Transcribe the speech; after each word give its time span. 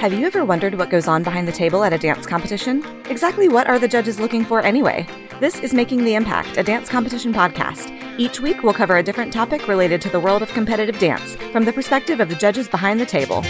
Have 0.00 0.12
you 0.12 0.26
ever 0.26 0.44
wondered 0.44 0.76
what 0.76 0.90
goes 0.90 1.08
on 1.08 1.24
behind 1.24 1.48
the 1.48 1.52
table 1.52 1.82
at 1.82 1.92
a 1.92 1.98
dance 1.98 2.24
competition? 2.24 2.84
Exactly 3.10 3.48
what 3.48 3.66
are 3.66 3.80
the 3.80 3.88
judges 3.88 4.20
looking 4.20 4.44
for 4.44 4.62
anyway? 4.62 5.04
This 5.40 5.58
is 5.58 5.74
Making 5.74 6.04
the 6.04 6.14
Impact, 6.14 6.56
a 6.56 6.62
dance 6.62 6.88
competition 6.88 7.34
podcast. 7.34 7.90
Each 8.16 8.38
week, 8.38 8.62
we'll 8.62 8.72
cover 8.72 8.98
a 8.98 9.02
different 9.02 9.32
topic 9.32 9.66
related 9.66 10.00
to 10.02 10.08
the 10.08 10.20
world 10.20 10.40
of 10.40 10.50
competitive 10.50 11.00
dance 11.00 11.34
from 11.50 11.64
the 11.64 11.72
perspective 11.72 12.20
of 12.20 12.28
the 12.28 12.36
judges 12.36 12.68
behind 12.68 13.00
the 13.00 13.06
table. 13.06 13.42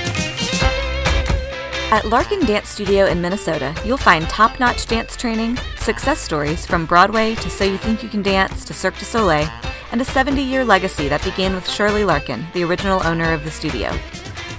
At 1.92 2.06
Larkin 2.06 2.40
Dance 2.46 2.70
Studio 2.70 3.04
in 3.04 3.20
Minnesota, 3.20 3.74
you'll 3.84 3.98
find 3.98 4.26
top 4.30 4.58
notch 4.58 4.86
dance 4.86 5.18
training, 5.18 5.58
success 5.76 6.18
stories 6.18 6.64
from 6.64 6.86
Broadway 6.86 7.34
to 7.34 7.50
So 7.50 7.64
You 7.64 7.76
Think 7.76 8.02
You 8.02 8.08
Can 8.08 8.22
Dance 8.22 8.64
to 8.64 8.72
Cirque 8.72 8.98
du 8.98 9.04
Soleil, 9.04 9.50
and 9.92 10.00
a 10.00 10.04
70 10.04 10.42
year 10.42 10.64
legacy 10.64 11.08
that 11.08 11.22
began 11.24 11.54
with 11.54 11.68
Shirley 11.68 12.04
Larkin, 12.04 12.46
the 12.54 12.64
original 12.64 13.06
owner 13.06 13.34
of 13.34 13.44
the 13.44 13.50
studio. 13.50 13.92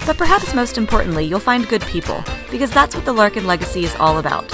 But 0.06 0.16
perhaps 0.16 0.54
most 0.54 0.78
importantly, 0.78 1.24
you'll 1.24 1.40
find 1.40 1.68
good 1.68 1.82
people, 1.82 2.24
because 2.50 2.70
that's 2.70 2.94
what 2.94 3.04
the 3.04 3.12
Larkin 3.12 3.46
legacy 3.46 3.84
is 3.84 3.94
all 3.96 4.18
about. 4.18 4.48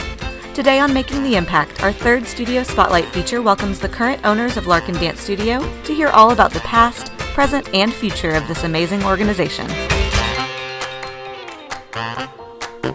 Today 0.55 0.81
on 0.81 0.93
Making 0.93 1.23
the 1.23 1.37
Impact, 1.37 1.83
our 1.83 1.93
third 1.93 2.27
Studio 2.27 2.63
Spotlight 2.63 3.07
feature 3.07 3.43
welcomes 3.43 3.79
the 3.79 3.89
current 3.89 4.25
owners 4.25 4.57
of 4.57 4.67
Larkin 4.67 4.95
Dance 4.95 5.21
Studio 5.21 5.61
to 5.85 5.95
hear 5.95 6.09
all 6.09 6.31
about 6.31 6.53
the 6.53 6.61
past, 6.61 7.13
present, 7.35 7.73
and 7.75 7.93
future 7.93 8.33
of 8.33 8.49
this 8.49 8.65
amazing 8.65 9.05
organization. 9.05 9.67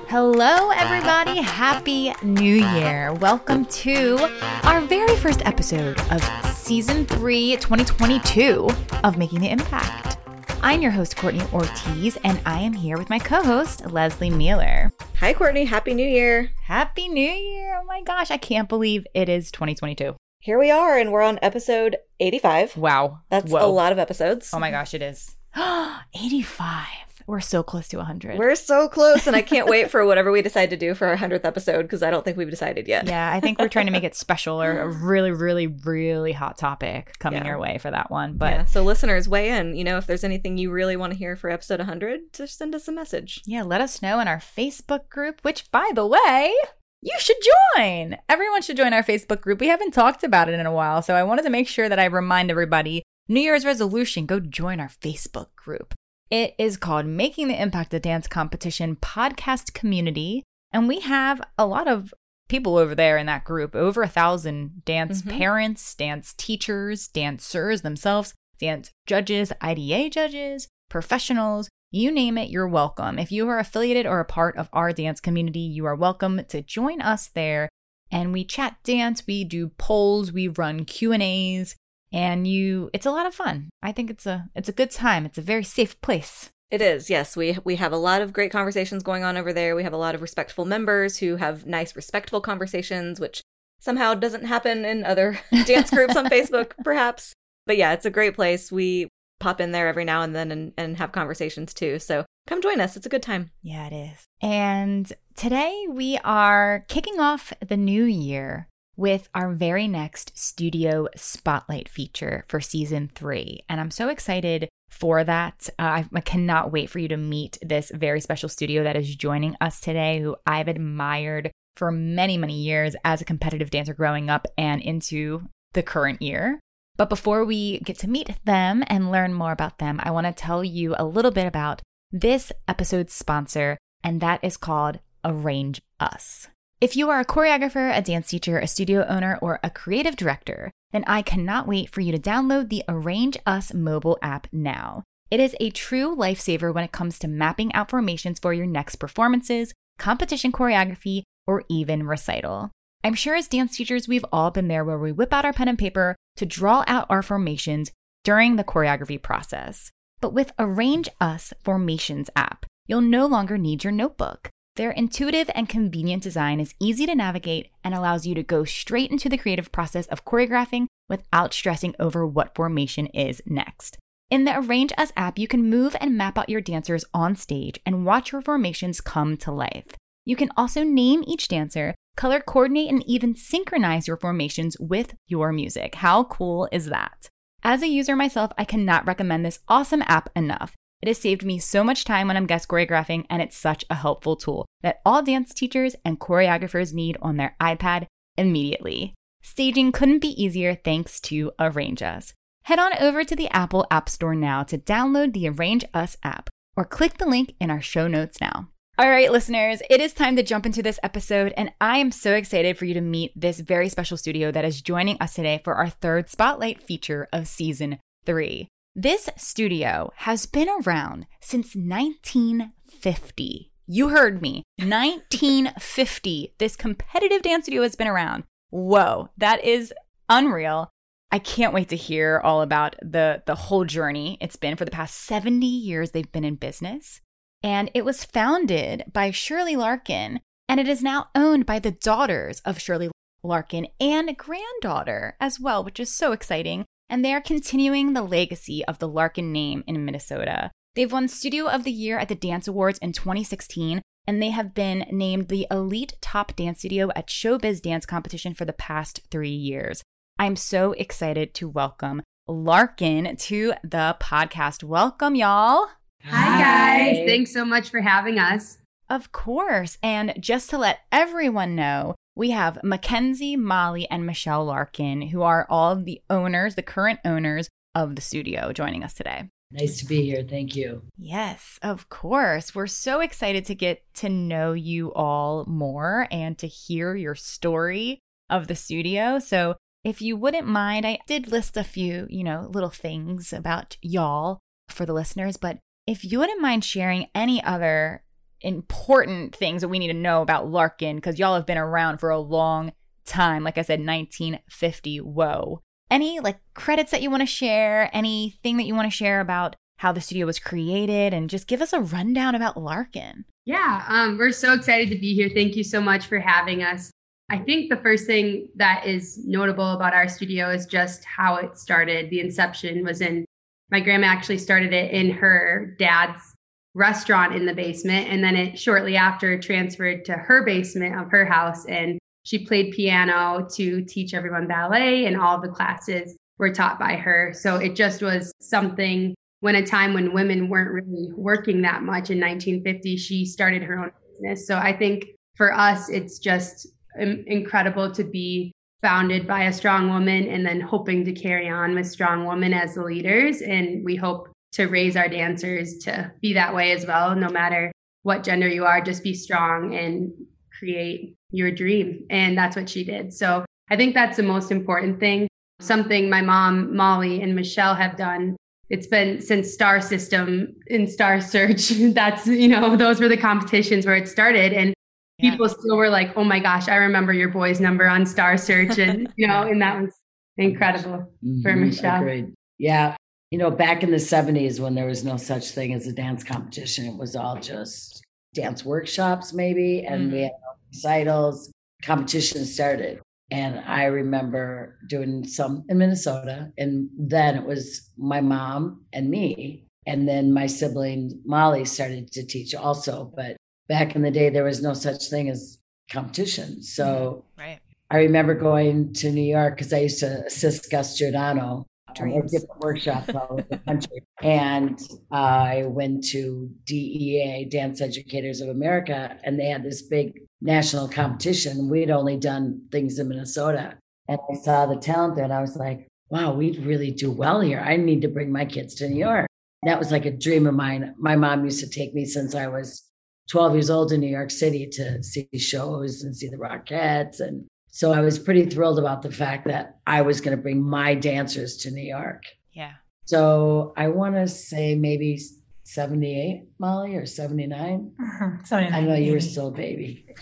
Hello, 0.09 0.71
everybody. 0.71 1.41
Happy 1.41 2.13
New 2.21 2.67
Year. 2.75 3.13
Welcome 3.13 3.65
to 3.65 4.17
our 4.63 4.81
very 4.81 5.15
first 5.15 5.41
episode 5.45 5.97
of 6.11 6.21
season 6.53 7.05
three, 7.05 7.55
2022 7.57 8.69
of 9.03 9.17
Making 9.17 9.39
the 9.39 9.49
Impact. 9.49 10.17
I'm 10.63 10.83
your 10.83 10.91
host, 10.91 11.17
Courtney 11.17 11.43
Ortiz, 11.51 12.19
and 12.23 12.39
I 12.45 12.59
am 12.59 12.73
here 12.73 12.95
with 12.95 13.09
my 13.09 13.17
co 13.17 13.41
host, 13.41 13.87
Leslie 13.87 14.29
Mueller. 14.29 14.91
Hi, 15.19 15.33
Courtney. 15.33 15.65
Happy 15.65 15.95
New 15.95 16.07
Year. 16.07 16.51
Happy 16.63 17.07
New 17.09 17.19
Year. 17.31 17.79
Oh 17.81 17.85
my 17.85 18.03
gosh, 18.03 18.29
I 18.29 18.37
can't 18.37 18.69
believe 18.69 19.07
it 19.15 19.27
is 19.27 19.51
2022. 19.51 20.15
Here 20.39 20.59
we 20.59 20.69
are, 20.69 20.99
and 20.99 21.11
we're 21.11 21.23
on 21.23 21.39
episode 21.41 21.97
85. 22.19 22.77
Wow. 22.77 23.21
That's 23.29 23.51
Whoa. 23.51 23.65
a 23.65 23.69
lot 23.71 23.91
of 23.91 23.97
episodes. 23.97 24.51
Oh 24.53 24.59
my 24.59 24.69
gosh, 24.69 24.93
it 24.93 25.01
is. 25.01 25.35
85. 25.55 26.85
We're 27.27 27.39
so 27.39 27.63
close 27.63 27.87
to 27.89 27.97
100. 27.97 28.37
We're 28.37 28.55
so 28.55 28.87
close, 28.87 29.27
and 29.27 29.35
I 29.35 29.41
can't 29.41 29.67
wait 29.67 29.89
for 29.91 30.05
whatever 30.05 30.31
we 30.31 30.41
decide 30.41 30.69
to 30.71 30.77
do 30.77 30.93
for 30.95 31.07
our 31.07 31.15
100th 31.17 31.45
episode 31.45 31.83
because 31.83 32.01
I 32.03 32.11
don't 32.11 32.23
think 32.25 32.37
we've 32.37 32.49
decided 32.49 32.87
yet. 32.87 33.07
yeah, 33.07 33.31
I 33.31 33.39
think 33.39 33.59
we're 33.59 33.67
trying 33.69 33.85
to 33.87 33.91
make 33.91 34.03
it 34.03 34.15
special 34.15 34.61
or 34.61 34.79
a 34.81 34.87
really, 35.03 35.31
really, 35.31 35.67
really 35.67 36.31
hot 36.31 36.57
topic 36.57 37.13
coming 37.19 37.41
Yeah. 37.41 37.47
your 37.49 37.59
way 37.59 37.77
for 37.77 37.91
that 37.91 38.09
one. 38.11 38.37
But 38.37 38.51
yeah, 38.53 38.65
so 38.65 38.83
listeners, 38.83 39.29
weigh 39.29 39.49
in. 39.49 39.75
You 39.75 39.83
know, 39.83 39.97
if 39.97 40.07
there's 40.07 40.23
anything 40.23 40.57
you 40.57 40.71
really 40.71 40.95
want 40.97 41.13
to 41.13 41.19
hear 41.19 41.35
for 41.35 41.49
episode 41.49 41.79
100, 41.79 42.33
just 42.33 42.57
send 42.57 42.73
us 42.75 42.87
a 42.87 42.91
message. 42.91 43.41
Yeah, 43.45 43.63
let 43.63 43.81
us 43.81 44.01
know 44.01 44.19
in 44.19 44.27
our 44.27 44.39
Facebook 44.39 45.09
group, 45.09 45.39
which, 45.43 45.69
by 45.71 45.91
the 45.93 46.05
way, 46.07 46.53
you 47.01 47.13
should 47.19 47.37
join. 47.75 48.17
Everyone 48.29 48.61
should 48.61 48.77
join 48.77 48.93
our 48.93 49.03
Facebook 49.03 49.41
group. 49.41 49.59
We 49.59 49.67
haven't 49.67 49.91
talked 49.93 50.23
about 50.23 50.49
it 50.49 50.59
in 50.59 50.65
a 50.65 50.71
while, 50.73 51.01
so 51.01 51.15
I 51.15 51.23
wanted 51.23 51.43
to 51.43 51.49
make 51.49 51.67
sure 51.67 51.89
that 51.89 51.97
I 51.99 52.05
remind 52.05 52.51
everybody 52.51 53.03
New 53.27 53.39
Year's 53.41 53.65
resolution 53.65 54.25
go 54.25 54.39
join 54.39 54.79
our 54.79 54.89
Facebook 54.89 55.47
group. 55.55 55.93
It 56.31 56.55
is 56.57 56.77
called 56.77 57.05
Making 57.07 57.49
the 57.49 57.61
Impact 57.61 57.93
of 57.93 58.03
Dance 58.03 58.25
Competition 58.25 58.95
Podcast 58.95 59.73
Community, 59.73 60.43
and 60.71 60.87
we 60.87 61.01
have 61.01 61.41
a 61.57 61.65
lot 61.65 61.89
of 61.89 62.13
people 62.47 62.77
over 62.77 62.95
there 62.95 63.17
in 63.17 63.25
that 63.25 63.43
group 63.43 63.75
over 63.75 64.01
a 64.01 64.07
thousand 64.07 64.85
dance 64.85 65.23
Mhm. 65.23 65.37
parents, 65.37 65.93
dance 65.93 66.31
teachers, 66.31 67.09
dancers 67.09 67.81
themselves, 67.81 68.33
dance 68.59 68.91
judges, 69.05 69.51
IDA 69.59 70.09
judges, 70.09 70.69
professionals, 70.89 71.67
you 71.91 72.09
name 72.09 72.37
it, 72.37 72.49
you're 72.49 72.65
welcome. 72.65 73.19
If 73.19 73.29
you 73.33 73.49
are 73.49 73.59
affiliated 73.59 74.05
or 74.05 74.21
a 74.21 74.25
part 74.25 74.55
of 74.55 74.69
our 74.71 74.93
dance 74.93 75.19
community, 75.19 75.59
you 75.59 75.85
are 75.85 75.95
welcome 75.95 76.45
to 76.45 76.61
join 76.61 77.01
us 77.01 77.27
there. 77.27 77.67
And 78.09 78.31
we 78.31 78.45
chat 78.45 78.77
dance, 78.85 79.27
we 79.27 79.43
do 79.43 79.67
polls, 79.77 80.31
we 80.31 80.47
run 80.47 80.85
Q&As, 80.85 81.75
and 82.11 82.47
you 82.47 82.89
it's 82.93 83.05
a 83.05 83.11
lot 83.11 83.25
of 83.25 83.35
fun. 83.35 83.69
I 83.81 83.91
think 83.91 84.09
it's 84.09 84.25
a 84.25 84.49
it's 84.55 84.69
a 84.69 84.73
good 84.73 84.91
time. 84.91 85.25
It's 85.25 85.37
a 85.37 85.41
very 85.41 85.63
safe 85.63 85.99
place. 86.01 86.49
It 86.69 86.81
is, 86.81 87.09
yes. 87.09 87.35
We 87.35 87.57
we 87.63 87.75
have 87.75 87.91
a 87.91 87.97
lot 87.97 88.21
of 88.21 88.33
great 88.33 88.51
conversations 88.51 89.03
going 89.03 89.23
on 89.23 89.37
over 89.37 89.51
there. 89.51 89.75
We 89.75 89.83
have 89.83 89.93
a 89.93 89.97
lot 89.97 90.15
of 90.15 90.21
respectful 90.21 90.65
members 90.65 91.17
who 91.17 91.35
have 91.35 91.65
nice, 91.65 91.95
respectful 91.95 92.39
conversations, 92.39 93.19
which 93.19 93.41
somehow 93.79 94.13
doesn't 94.13 94.45
happen 94.45 94.85
in 94.85 95.03
other 95.03 95.39
dance 95.65 95.89
groups 95.89 96.15
on 96.15 96.27
Facebook, 96.27 96.71
perhaps. 96.83 97.33
But 97.67 97.77
yeah, 97.77 97.91
it's 97.91 98.05
a 98.05 98.09
great 98.09 98.35
place. 98.35 98.71
We 98.71 99.09
pop 99.41 99.59
in 99.59 99.71
there 99.71 99.87
every 99.87 100.05
now 100.05 100.21
and 100.21 100.33
then 100.33 100.51
and, 100.51 100.71
and 100.77 100.97
have 100.97 101.11
conversations 101.11 101.73
too. 101.73 101.99
So 101.99 102.25
come 102.47 102.61
join 102.61 102.79
us. 102.79 102.95
It's 102.95 103.05
a 103.05 103.09
good 103.09 103.23
time. 103.23 103.51
Yeah, 103.61 103.87
it 103.87 103.93
is. 103.93 104.23
And 104.41 105.11
today 105.35 105.85
we 105.89 106.19
are 106.23 106.85
kicking 106.87 107.19
off 107.19 107.51
the 107.67 107.77
new 107.77 108.03
year 108.03 108.67
with 109.01 109.27
our 109.33 109.51
very 109.51 109.87
next 109.87 110.37
studio 110.37 111.07
spotlight 111.15 111.89
feature 111.89 112.45
for 112.47 112.61
season 112.61 113.09
three. 113.15 113.63
And 113.67 113.81
I'm 113.81 113.89
so 113.89 114.09
excited 114.09 114.69
for 114.91 115.23
that. 115.23 115.67
Uh, 115.79 115.81
I, 115.81 116.05
I 116.13 116.21
cannot 116.21 116.71
wait 116.71 116.87
for 116.87 116.99
you 116.99 117.07
to 117.07 117.17
meet 117.17 117.57
this 117.63 117.91
very 117.95 118.21
special 118.21 118.47
studio 118.47 118.83
that 118.83 118.95
is 118.95 119.15
joining 119.15 119.55
us 119.59 119.81
today, 119.81 120.19
who 120.19 120.35
I've 120.45 120.67
admired 120.67 121.49
for 121.75 121.91
many, 121.91 122.37
many 122.37 122.61
years 122.61 122.95
as 123.03 123.21
a 123.21 123.25
competitive 123.25 123.71
dancer 123.71 123.95
growing 123.95 124.29
up 124.29 124.45
and 124.55 124.83
into 124.83 125.47
the 125.73 125.81
current 125.81 126.21
year. 126.21 126.59
But 126.95 127.09
before 127.09 127.43
we 127.43 127.79
get 127.79 127.97
to 127.99 128.07
meet 128.07 128.29
them 128.45 128.83
and 128.85 129.09
learn 129.09 129.33
more 129.33 129.51
about 129.51 129.79
them, 129.79 129.99
I 130.03 130.11
want 130.11 130.27
to 130.27 130.33
tell 130.33 130.63
you 130.63 130.93
a 130.99 131.05
little 131.05 131.31
bit 131.31 131.47
about 131.47 131.81
this 132.11 132.51
episode's 132.67 133.13
sponsor, 133.13 133.79
and 134.03 134.21
that 134.21 134.43
is 134.43 134.57
called 134.57 134.99
Arrange 135.25 135.81
Us. 135.99 136.49
If 136.81 136.95
you 136.95 137.11
are 137.11 137.19
a 137.19 137.25
choreographer, 137.25 137.95
a 137.95 138.01
dance 138.01 138.29
teacher, 138.29 138.57
a 138.57 138.65
studio 138.65 139.05
owner, 139.07 139.37
or 139.39 139.59
a 139.61 139.69
creative 139.69 140.15
director, 140.15 140.71
then 140.91 141.03
I 141.05 141.21
cannot 141.21 141.67
wait 141.67 141.91
for 141.91 142.01
you 142.01 142.11
to 142.11 142.17
download 142.17 142.69
the 142.69 142.83
Arrange 142.89 143.37
Us 143.45 143.71
mobile 143.71 144.17
app 144.23 144.47
now. 144.51 145.03
It 145.29 145.39
is 145.39 145.55
a 145.59 145.69
true 145.69 146.15
lifesaver 146.15 146.73
when 146.73 146.83
it 146.83 146.91
comes 146.91 147.19
to 147.19 147.27
mapping 147.27 147.71
out 147.75 147.91
formations 147.91 148.39
for 148.39 148.51
your 148.51 148.65
next 148.65 148.95
performances, 148.95 149.75
competition 149.99 150.51
choreography, 150.51 151.21
or 151.45 151.63
even 151.69 152.07
recital. 152.07 152.71
I'm 153.03 153.13
sure 153.13 153.35
as 153.35 153.47
dance 153.47 153.77
teachers, 153.77 154.07
we've 154.07 154.25
all 154.31 154.49
been 154.49 154.67
there 154.67 154.83
where 154.83 154.97
we 154.97 155.11
whip 155.11 155.31
out 155.31 155.45
our 155.45 155.53
pen 155.53 155.67
and 155.67 155.77
paper 155.77 156.15
to 156.37 156.47
draw 156.47 156.83
out 156.87 157.05
our 157.11 157.21
formations 157.21 157.91
during 158.23 158.55
the 158.55 158.63
choreography 158.63 159.21
process. 159.21 159.91
But 160.19 160.33
with 160.33 160.51
Arrange 160.57 161.09
Us 161.21 161.53
Formations 161.63 162.31
app, 162.35 162.65
you'll 162.87 163.01
no 163.01 163.27
longer 163.27 163.59
need 163.59 163.83
your 163.83 163.93
notebook. 163.93 164.49
Their 164.77 164.91
intuitive 164.91 165.49
and 165.53 165.67
convenient 165.67 166.23
design 166.23 166.59
is 166.59 166.75
easy 166.79 167.05
to 167.05 167.15
navigate 167.15 167.69
and 167.83 167.93
allows 167.93 168.25
you 168.25 168.33
to 168.35 168.43
go 168.43 168.63
straight 168.63 169.11
into 169.11 169.27
the 169.27 169.37
creative 169.37 169.71
process 169.71 170.07
of 170.07 170.23
choreographing 170.23 170.87
without 171.09 171.53
stressing 171.53 171.93
over 171.99 172.25
what 172.25 172.55
formation 172.55 173.07
is 173.07 173.41
next. 173.45 173.97
In 174.29 174.45
the 174.45 174.57
Arrange 174.57 174.93
Us 174.97 175.11
app, 175.17 175.37
you 175.37 175.45
can 175.45 175.69
move 175.69 175.93
and 175.99 176.17
map 176.17 176.37
out 176.37 176.47
your 176.47 176.61
dancers 176.61 177.03
on 177.13 177.35
stage 177.35 177.81
and 177.85 178.05
watch 178.05 178.31
your 178.31 178.41
formations 178.41 179.01
come 179.01 179.35
to 179.37 179.51
life. 179.51 179.87
You 180.23 180.37
can 180.37 180.51
also 180.55 180.83
name 180.83 181.25
each 181.27 181.49
dancer, 181.49 181.93
color 182.15 182.39
coordinate, 182.39 182.89
and 182.89 183.03
even 183.05 183.35
synchronize 183.35 184.07
your 184.07 184.15
formations 184.15 184.77
with 184.79 185.15
your 185.27 185.51
music. 185.51 185.95
How 185.95 186.23
cool 186.23 186.69
is 186.71 186.85
that? 186.85 187.27
As 187.61 187.81
a 187.81 187.89
user 187.89 188.15
myself, 188.15 188.53
I 188.57 188.63
cannot 188.63 189.05
recommend 189.05 189.45
this 189.45 189.59
awesome 189.67 190.03
app 190.03 190.29
enough. 190.33 190.75
It 191.01 191.07
has 191.07 191.17
saved 191.17 191.43
me 191.43 191.57
so 191.57 191.83
much 191.83 192.05
time 192.05 192.27
when 192.27 192.37
I'm 192.37 192.45
guest 192.45 192.67
choreographing, 192.67 193.25
and 193.29 193.41
it's 193.41 193.57
such 193.57 193.83
a 193.89 193.95
helpful 193.95 194.35
tool 194.35 194.67
that 194.81 195.01
all 195.03 195.23
dance 195.23 195.53
teachers 195.53 195.95
and 196.05 196.19
choreographers 196.19 196.93
need 196.93 197.17
on 197.21 197.37
their 197.37 197.55
iPad 197.59 198.05
immediately. 198.37 199.15
Staging 199.41 199.91
couldn't 199.91 200.19
be 200.19 200.41
easier 200.41 200.75
thanks 200.75 201.19
to 201.21 201.51
Arrange 201.59 202.03
Us. 202.03 202.33
Head 202.65 202.77
on 202.77 202.91
over 202.99 203.23
to 203.23 203.35
the 203.35 203.49
Apple 203.49 203.87
App 203.89 204.07
Store 204.07 204.35
now 204.35 204.61
to 204.63 204.77
download 204.77 205.33
the 205.33 205.49
Arrange 205.49 205.83
Us 205.93 206.17
app, 206.21 206.49
or 206.77 206.85
click 206.85 207.17
the 207.17 207.27
link 207.27 207.55
in 207.59 207.71
our 207.71 207.81
show 207.81 208.07
notes 208.07 208.39
now. 208.39 208.69
All 208.99 209.09
right, 209.09 209.31
listeners, 209.31 209.81
it 209.89 209.99
is 209.99 210.13
time 210.13 210.35
to 210.35 210.43
jump 210.43 210.67
into 210.67 210.83
this 210.83 210.99
episode, 211.01 211.53
and 211.57 211.71
I 211.81 211.97
am 211.97 212.11
so 212.11 212.35
excited 212.35 212.77
for 212.77 212.85
you 212.85 212.93
to 212.93 213.01
meet 213.01 213.31
this 213.35 213.59
very 213.59 213.89
special 213.89 214.17
studio 214.17 214.51
that 214.51 214.65
is 214.65 214.83
joining 214.83 215.17
us 215.19 215.33
today 215.33 215.59
for 215.63 215.73
our 215.73 215.89
third 215.89 216.29
spotlight 216.29 216.83
feature 216.83 217.27
of 217.33 217.47
season 217.47 217.97
three. 218.25 218.67
This 218.95 219.29
studio 219.37 220.11
has 220.17 220.45
been 220.45 220.67
around 220.67 221.25
since 221.39 221.77
1950. 221.77 223.71
You 223.87 224.09
heard 224.09 224.41
me. 224.41 224.63
1950. 224.79 226.55
This 226.57 226.75
competitive 226.75 227.41
dance 227.41 227.63
studio 227.63 227.83
has 227.83 227.95
been 227.95 228.09
around. 228.09 228.43
Whoa, 228.69 229.29
that 229.37 229.63
is 229.63 229.93
unreal. 230.27 230.89
I 231.31 231.39
can't 231.39 231.73
wait 231.73 231.87
to 231.89 231.95
hear 231.95 232.41
all 232.43 232.61
about 232.61 232.97
the 233.01 233.43
the 233.45 233.55
whole 233.55 233.85
journey 233.85 234.37
it's 234.41 234.57
been 234.57 234.75
for 234.75 234.83
the 234.83 234.91
past 234.91 235.15
70 235.19 235.65
years 235.65 236.11
they've 236.11 236.29
been 236.29 236.43
in 236.43 236.55
business. 236.55 237.21
And 237.63 237.89
it 237.93 238.03
was 238.03 238.25
founded 238.25 239.05
by 239.13 239.31
Shirley 239.31 239.77
Larkin 239.77 240.41
and 240.67 240.81
it 240.81 240.89
is 240.89 241.01
now 241.01 241.29
owned 241.33 241.65
by 241.65 241.79
the 241.79 241.91
daughters 241.91 242.59
of 242.65 242.81
Shirley 242.81 243.09
Larkin 243.41 243.87
and 244.01 244.37
granddaughter 244.37 245.37
as 245.39 245.61
well, 245.61 245.81
which 245.81 245.99
is 245.99 246.13
so 246.13 246.33
exciting. 246.33 246.83
And 247.11 247.25
they 247.25 247.33
are 247.33 247.41
continuing 247.41 248.13
the 248.13 248.21
legacy 248.21 248.85
of 248.85 248.99
the 248.99 249.07
Larkin 249.07 249.51
name 249.51 249.83
in 249.85 250.05
Minnesota. 250.05 250.71
They've 250.95 251.11
won 251.11 251.27
Studio 251.27 251.67
of 251.67 251.83
the 251.83 251.91
Year 251.91 252.17
at 252.17 252.29
the 252.29 252.35
Dance 252.35 252.69
Awards 252.69 252.99
in 252.99 253.11
2016, 253.11 254.01
and 254.25 254.41
they 254.41 254.51
have 254.51 254.73
been 254.73 255.05
named 255.11 255.49
the 255.49 255.67
elite 255.69 256.13
top 256.21 256.55
dance 256.55 256.79
studio 256.79 257.09
at 257.13 257.27
Showbiz 257.27 257.81
Dance 257.81 258.05
Competition 258.05 258.53
for 258.53 258.63
the 258.63 258.71
past 258.71 259.19
three 259.29 259.49
years. 259.49 260.01
I'm 260.39 260.55
so 260.55 260.93
excited 260.93 261.53
to 261.55 261.67
welcome 261.67 262.21
Larkin 262.47 263.35
to 263.35 263.73
the 263.83 264.15
podcast. 264.21 264.81
Welcome, 264.81 265.35
y'all. 265.35 265.89
Hi, 266.23 266.61
guys. 266.61 267.27
Thanks 267.27 267.51
so 267.51 267.65
much 267.65 267.89
for 267.89 267.99
having 267.99 268.39
us. 268.39 268.77
Of 269.09 269.33
course. 269.33 269.97
And 270.01 270.33
just 270.39 270.69
to 270.69 270.77
let 270.77 270.99
everyone 271.11 271.75
know, 271.75 272.15
we 272.35 272.51
have 272.51 272.83
Mackenzie, 272.83 273.55
Molly, 273.55 274.09
and 274.09 274.25
Michelle 274.25 274.65
Larkin, 274.65 275.21
who 275.23 275.41
are 275.41 275.65
all 275.69 275.95
the 275.95 276.21
owners, 276.29 276.75
the 276.75 276.81
current 276.81 277.19
owners 277.25 277.69
of 277.93 278.15
the 278.15 278.21
studio, 278.21 278.71
joining 278.71 279.03
us 279.03 279.13
today. 279.13 279.49
Nice 279.71 279.99
to 279.99 280.05
be 280.05 280.23
here. 280.23 280.43
Thank 280.47 280.75
you. 280.75 281.03
Yes, 281.17 281.79
of 281.81 282.09
course. 282.09 282.75
We're 282.75 282.87
so 282.87 283.21
excited 283.21 283.65
to 283.65 283.75
get 283.75 284.03
to 284.15 284.29
know 284.29 284.73
you 284.73 285.13
all 285.13 285.65
more 285.65 286.27
and 286.29 286.57
to 286.57 286.67
hear 286.67 287.15
your 287.15 287.35
story 287.35 288.19
of 288.49 288.67
the 288.67 288.75
studio. 288.75 289.39
So, 289.39 289.75
if 290.03 290.21
you 290.21 290.35
wouldn't 290.35 290.67
mind, 290.67 291.05
I 291.05 291.19
did 291.27 291.51
list 291.51 291.77
a 291.77 291.83
few, 291.83 292.25
you 292.29 292.43
know, 292.43 292.69
little 292.73 292.89
things 292.89 293.53
about 293.53 293.97
y'all 294.01 294.59
for 294.89 295.05
the 295.05 295.13
listeners, 295.13 295.57
but 295.57 295.77
if 296.07 296.25
you 296.25 296.39
wouldn't 296.39 296.61
mind 296.61 296.83
sharing 296.83 297.27
any 297.35 297.63
other 297.63 298.23
important 298.61 299.55
things 299.55 299.81
that 299.81 299.89
we 299.89 299.99
need 299.99 300.07
to 300.07 300.13
know 300.13 300.41
about 300.41 300.69
Larkin, 300.69 301.17
because 301.17 301.39
y'all 301.39 301.55
have 301.55 301.65
been 301.65 301.77
around 301.77 302.19
for 302.19 302.29
a 302.29 302.39
long 302.39 302.93
time. 303.25 303.63
Like 303.63 303.77
I 303.77 303.81
said, 303.81 303.99
1950. 303.99 305.17
Whoa. 305.17 305.81
Any 306.09 306.39
like 306.39 306.59
credits 306.73 307.11
that 307.11 307.21
you 307.21 307.29
want 307.29 307.41
to 307.41 307.47
share? 307.47 308.09
Anything 308.13 308.77
that 308.77 308.85
you 308.85 308.95
want 308.95 309.09
to 309.09 309.15
share 309.15 309.39
about 309.39 309.75
how 309.97 310.11
the 310.11 310.21
studio 310.21 310.47
was 310.47 310.59
created 310.59 311.33
and 311.33 311.49
just 311.49 311.67
give 311.67 311.81
us 311.81 311.93
a 311.93 312.01
rundown 312.01 312.55
about 312.55 312.75
Larkin. 312.75 313.45
Yeah, 313.65 314.03
um, 314.07 314.37
we're 314.37 314.51
so 314.51 314.73
excited 314.73 315.09
to 315.11 315.19
be 315.19 315.35
here. 315.35 315.49
Thank 315.53 315.75
you 315.75 315.83
so 315.83 316.01
much 316.01 316.25
for 316.25 316.39
having 316.39 316.81
us. 316.81 317.11
I 317.51 317.59
think 317.59 317.89
the 317.89 317.97
first 317.97 318.25
thing 318.25 318.69
that 318.77 319.05
is 319.05 319.39
notable 319.45 319.91
about 319.91 320.13
our 320.13 320.27
studio 320.27 320.71
is 320.71 320.87
just 320.87 321.23
how 321.25 321.57
it 321.57 321.77
started. 321.77 322.29
The 322.29 322.39
inception 322.39 323.03
was 323.03 323.21
in 323.21 323.45
my 323.91 323.99
grandma 323.99 324.27
actually 324.27 324.57
started 324.57 324.93
it 324.93 325.11
in 325.11 325.29
her 325.31 325.95
dad's 325.99 326.55
restaurant 326.93 327.55
in 327.55 327.65
the 327.65 327.73
basement. 327.73 328.27
And 328.29 328.43
then 328.43 328.55
it 328.55 328.77
shortly 328.77 329.15
after 329.15 329.59
transferred 329.59 330.25
to 330.25 330.33
her 330.33 330.65
basement 330.65 331.19
of 331.19 331.31
her 331.31 331.45
house. 331.45 331.85
And 331.85 332.19
she 332.43 332.65
played 332.65 332.93
piano 332.93 333.67
to 333.75 334.03
teach 334.03 334.33
everyone 334.33 334.67
ballet, 334.67 335.25
and 335.25 335.37
all 335.39 335.61
the 335.61 335.69
classes 335.69 336.35
were 336.57 336.73
taught 336.73 336.99
by 336.99 337.15
her. 337.15 337.53
So 337.55 337.75
it 337.75 337.95
just 337.95 338.21
was 338.21 338.51
something 338.59 339.35
when 339.61 339.75
a 339.75 339.85
time 339.85 340.13
when 340.13 340.33
women 340.33 340.69
weren't 340.69 340.91
really 340.91 341.31
working 341.35 341.81
that 341.83 342.01
much 342.01 342.31
in 342.31 342.39
1950, 342.39 343.15
she 343.17 343.45
started 343.45 343.83
her 343.83 343.99
own 343.99 344.11
business. 344.31 344.67
So 344.67 344.77
I 344.77 344.97
think 344.97 345.25
for 345.55 345.71
us, 345.73 346.09
it's 346.09 346.39
just 346.39 346.87
incredible 347.15 348.11
to 348.11 348.23
be 348.23 348.71
founded 349.01 349.47
by 349.47 349.63
a 349.63 349.73
strong 349.73 350.09
woman 350.09 350.47
and 350.47 350.65
then 350.65 350.81
hoping 350.81 351.25
to 351.25 351.31
carry 351.31 351.69
on 351.69 351.93
with 351.93 352.07
strong 352.07 352.45
women 352.45 352.73
as 352.73 352.95
the 352.95 353.03
leaders. 353.03 353.61
And 353.61 354.03
we 354.03 354.15
hope 354.15 354.47
to 354.73 354.87
raise 354.87 355.15
our 355.15 355.27
dancers 355.27 355.97
to 355.99 356.31
be 356.41 356.53
that 356.53 356.73
way 356.73 356.91
as 356.91 357.05
well, 357.05 357.35
no 357.35 357.49
matter 357.49 357.91
what 358.23 358.43
gender 358.43 358.67
you 358.67 358.85
are, 358.85 359.01
just 359.01 359.23
be 359.23 359.33
strong 359.33 359.95
and 359.95 360.31
create 360.77 361.35
your 361.51 361.71
dream. 361.71 362.25
And 362.29 362.57
that's 362.57 362.75
what 362.75 362.89
she 362.89 363.03
did. 363.03 363.33
So 363.33 363.65
I 363.89 363.97
think 363.97 364.13
that's 364.13 364.37
the 364.37 364.43
most 364.43 364.71
important 364.71 365.19
thing. 365.19 365.47
Something 365.79 366.29
my 366.29 366.41
mom, 366.41 366.95
Molly, 366.95 367.41
and 367.41 367.55
Michelle 367.55 367.95
have 367.95 368.15
done. 368.15 368.55
It's 368.89 369.07
been 369.07 369.41
since 369.41 369.73
Star 369.73 369.99
System 370.01 370.75
in 370.87 371.07
Star 371.07 371.41
Search. 371.41 371.89
That's, 372.13 372.45
you 372.45 372.67
know, 372.67 372.97
those 372.97 373.21
were 373.21 373.29
the 373.29 373.37
competitions 373.37 374.05
where 374.05 374.15
it 374.15 374.27
started. 374.27 374.73
And 374.73 374.93
yeah. 375.37 375.51
people 375.51 375.69
still 375.69 375.95
were 375.95 376.09
like, 376.09 376.35
oh 376.35 376.43
my 376.43 376.59
gosh, 376.59 376.89
I 376.89 376.95
remember 376.95 377.31
your 377.31 377.47
boy's 377.47 377.79
number 377.79 378.05
on 378.05 378.25
Star 378.25 378.57
Search. 378.57 378.99
And, 378.99 379.31
you 379.37 379.47
know, 379.47 379.61
and 379.69 379.81
that 379.81 380.01
was 380.01 380.13
incredible 380.57 381.31
mm-hmm. 381.43 381.61
for 381.61 381.73
Michelle. 381.73 382.21
Agreed. 382.21 382.53
Yeah 382.77 383.15
you 383.51 383.57
know, 383.57 383.69
back 383.69 384.01
in 384.01 384.11
the 384.11 384.17
70s 384.17 384.79
when 384.79 384.95
there 384.95 385.07
was 385.07 385.25
no 385.25 385.35
such 385.35 385.71
thing 385.71 385.93
as 385.93 386.07
a 386.07 386.13
dance 386.13 386.43
competition, 386.43 387.05
it 387.05 387.17
was 387.17 387.35
all 387.35 387.59
just 387.59 388.23
dance 388.53 388.85
workshops, 388.85 389.53
maybe, 389.53 390.05
and 390.05 390.29
mm. 390.29 390.33
we 390.33 390.41
had 390.43 390.51
recitals. 390.93 391.71
Competition 392.01 392.65
started. 392.65 393.21
And 393.51 393.79
I 393.81 394.05
remember 394.05 394.97
doing 395.07 395.45
some 395.45 395.83
in 395.89 395.97
Minnesota. 395.97 396.71
And 396.77 397.09
then 397.17 397.57
it 397.57 397.65
was 397.65 398.09
my 398.17 398.39
mom 398.39 399.05
and 399.11 399.29
me. 399.29 399.85
And 400.07 400.27
then 400.27 400.53
my 400.53 400.65
sibling 400.65 401.39
Molly 401.45 401.85
started 401.85 402.31
to 402.31 402.45
teach 402.45 402.73
also. 402.73 403.31
But 403.35 403.57
back 403.87 404.15
in 404.15 404.21
the 404.21 404.31
day, 404.31 404.49
there 404.49 404.63
was 404.63 404.81
no 404.81 404.93
such 404.93 405.29
thing 405.29 405.49
as 405.49 405.77
competition. 406.09 406.81
So 406.81 407.43
right. 407.59 407.79
I 408.09 408.17
remember 408.17 408.55
going 408.55 409.13
to 409.15 409.31
New 409.31 409.43
York 409.43 409.75
because 409.75 409.93
I 409.93 409.99
used 409.99 410.21
to 410.21 410.45
assist 410.45 410.89
Gus 410.89 411.17
Giordano 411.17 411.85
Dreams. 412.15 412.51
different 412.51 412.79
workshops 412.79 413.29
all 413.29 413.47
over 413.51 413.65
the 413.69 413.77
country. 413.77 414.23
And 414.41 414.99
I 415.31 415.83
went 415.87 416.23
to 416.29 416.69
DEA, 416.85 417.67
Dance 417.69 418.01
Educators 418.01 418.61
of 418.61 418.69
America, 418.69 419.37
and 419.43 419.59
they 419.59 419.67
had 419.67 419.83
this 419.83 420.01
big 420.01 420.41
national 420.61 421.07
competition. 421.07 421.89
We'd 421.89 422.11
only 422.11 422.37
done 422.37 422.81
things 422.91 423.19
in 423.19 423.29
Minnesota. 423.29 423.97
And 424.27 424.39
I 424.49 424.55
saw 424.55 424.85
the 424.85 424.97
talent 424.97 425.35
there, 425.35 425.43
and 425.43 425.53
I 425.53 425.61
was 425.61 425.75
like, 425.75 426.07
wow, 426.29 426.53
we'd 426.53 426.77
really 426.85 427.11
do 427.11 427.29
well 427.31 427.59
here. 427.59 427.79
I 427.79 427.97
need 427.97 428.21
to 428.21 428.27
bring 428.27 428.51
my 428.51 428.65
kids 428.65 428.95
to 428.95 429.09
New 429.09 429.19
York. 429.19 429.47
That 429.83 429.99
was 429.99 430.11
like 430.11 430.25
a 430.25 430.31
dream 430.31 430.67
of 430.67 430.75
mine. 430.75 431.13
My 431.17 431.35
mom 431.35 431.65
used 431.65 431.79
to 431.81 431.89
take 431.89 432.13
me 432.13 432.25
since 432.25 432.55
I 432.55 432.67
was 432.67 433.03
12 433.49 433.73
years 433.73 433.89
old 433.89 434.11
in 434.11 434.21
New 434.21 434.27
York 434.27 434.51
City 434.51 434.87
to 434.93 435.21
see 435.23 435.49
shows 435.57 436.23
and 436.23 436.35
see 436.35 436.47
the 436.47 436.57
Rockettes 436.57 437.39
and 437.39 437.65
so 437.91 438.13
I 438.13 438.21
was 438.21 438.39
pretty 438.39 438.65
thrilled 438.65 438.97
about 438.97 439.21
the 439.21 439.31
fact 439.31 439.67
that 439.67 439.99
I 440.07 440.21
was 440.21 440.39
going 440.39 440.55
to 440.55 440.61
bring 440.61 440.81
my 440.81 441.13
dancers 441.13 441.77
to 441.77 441.91
New 441.91 442.01
York. 442.01 442.43
Yeah. 442.71 442.93
So 443.25 443.93
I 443.97 444.07
want 444.07 444.35
to 444.35 444.47
say 444.47 444.95
maybe 444.95 445.39
78, 445.83 446.63
Molly, 446.79 447.15
or 447.17 447.25
79. 447.25 448.11
Uh-huh. 448.17 448.49
79 448.63 448.93
I 448.93 449.05
know 449.05 449.15
you 449.15 449.33
were 449.33 449.41
still 449.41 449.67
a 449.67 449.71
baby. 449.71 450.25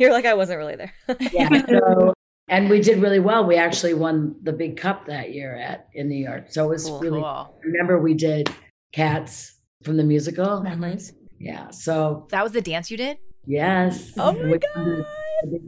You're 0.00 0.12
like, 0.12 0.26
I 0.26 0.34
wasn't 0.34 0.58
really 0.58 0.74
there. 0.74 0.92
yeah. 1.32 1.64
So, 1.66 2.12
and 2.48 2.68
we 2.68 2.80
did 2.80 2.98
really 2.98 3.20
well. 3.20 3.46
We 3.46 3.54
actually 3.54 3.94
won 3.94 4.34
the 4.42 4.52
big 4.52 4.76
cup 4.76 5.06
that 5.06 5.32
year 5.32 5.54
at 5.54 5.88
in 5.94 6.08
New 6.08 6.16
York. 6.16 6.46
So 6.48 6.64
it 6.64 6.68
was 6.70 6.86
cool, 6.86 6.98
really, 6.98 7.20
cool. 7.20 7.56
remember 7.62 8.00
we 8.00 8.14
did 8.14 8.52
Cats 8.92 9.58
from 9.84 9.96
the 9.96 10.04
musical? 10.04 10.60
Memories. 10.62 11.12
Yeah. 11.38 11.70
So 11.70 12.26
that 12.30 12.42
was 12.42 12.52
the 12.52 12.62
dance 12.62 12.90
you 12.90 12.96
did? 12.96 13.18
Yes. 13.46 14.12
Oh 14.16 14.32
my 14.32 14.58
God. 14.74 15.06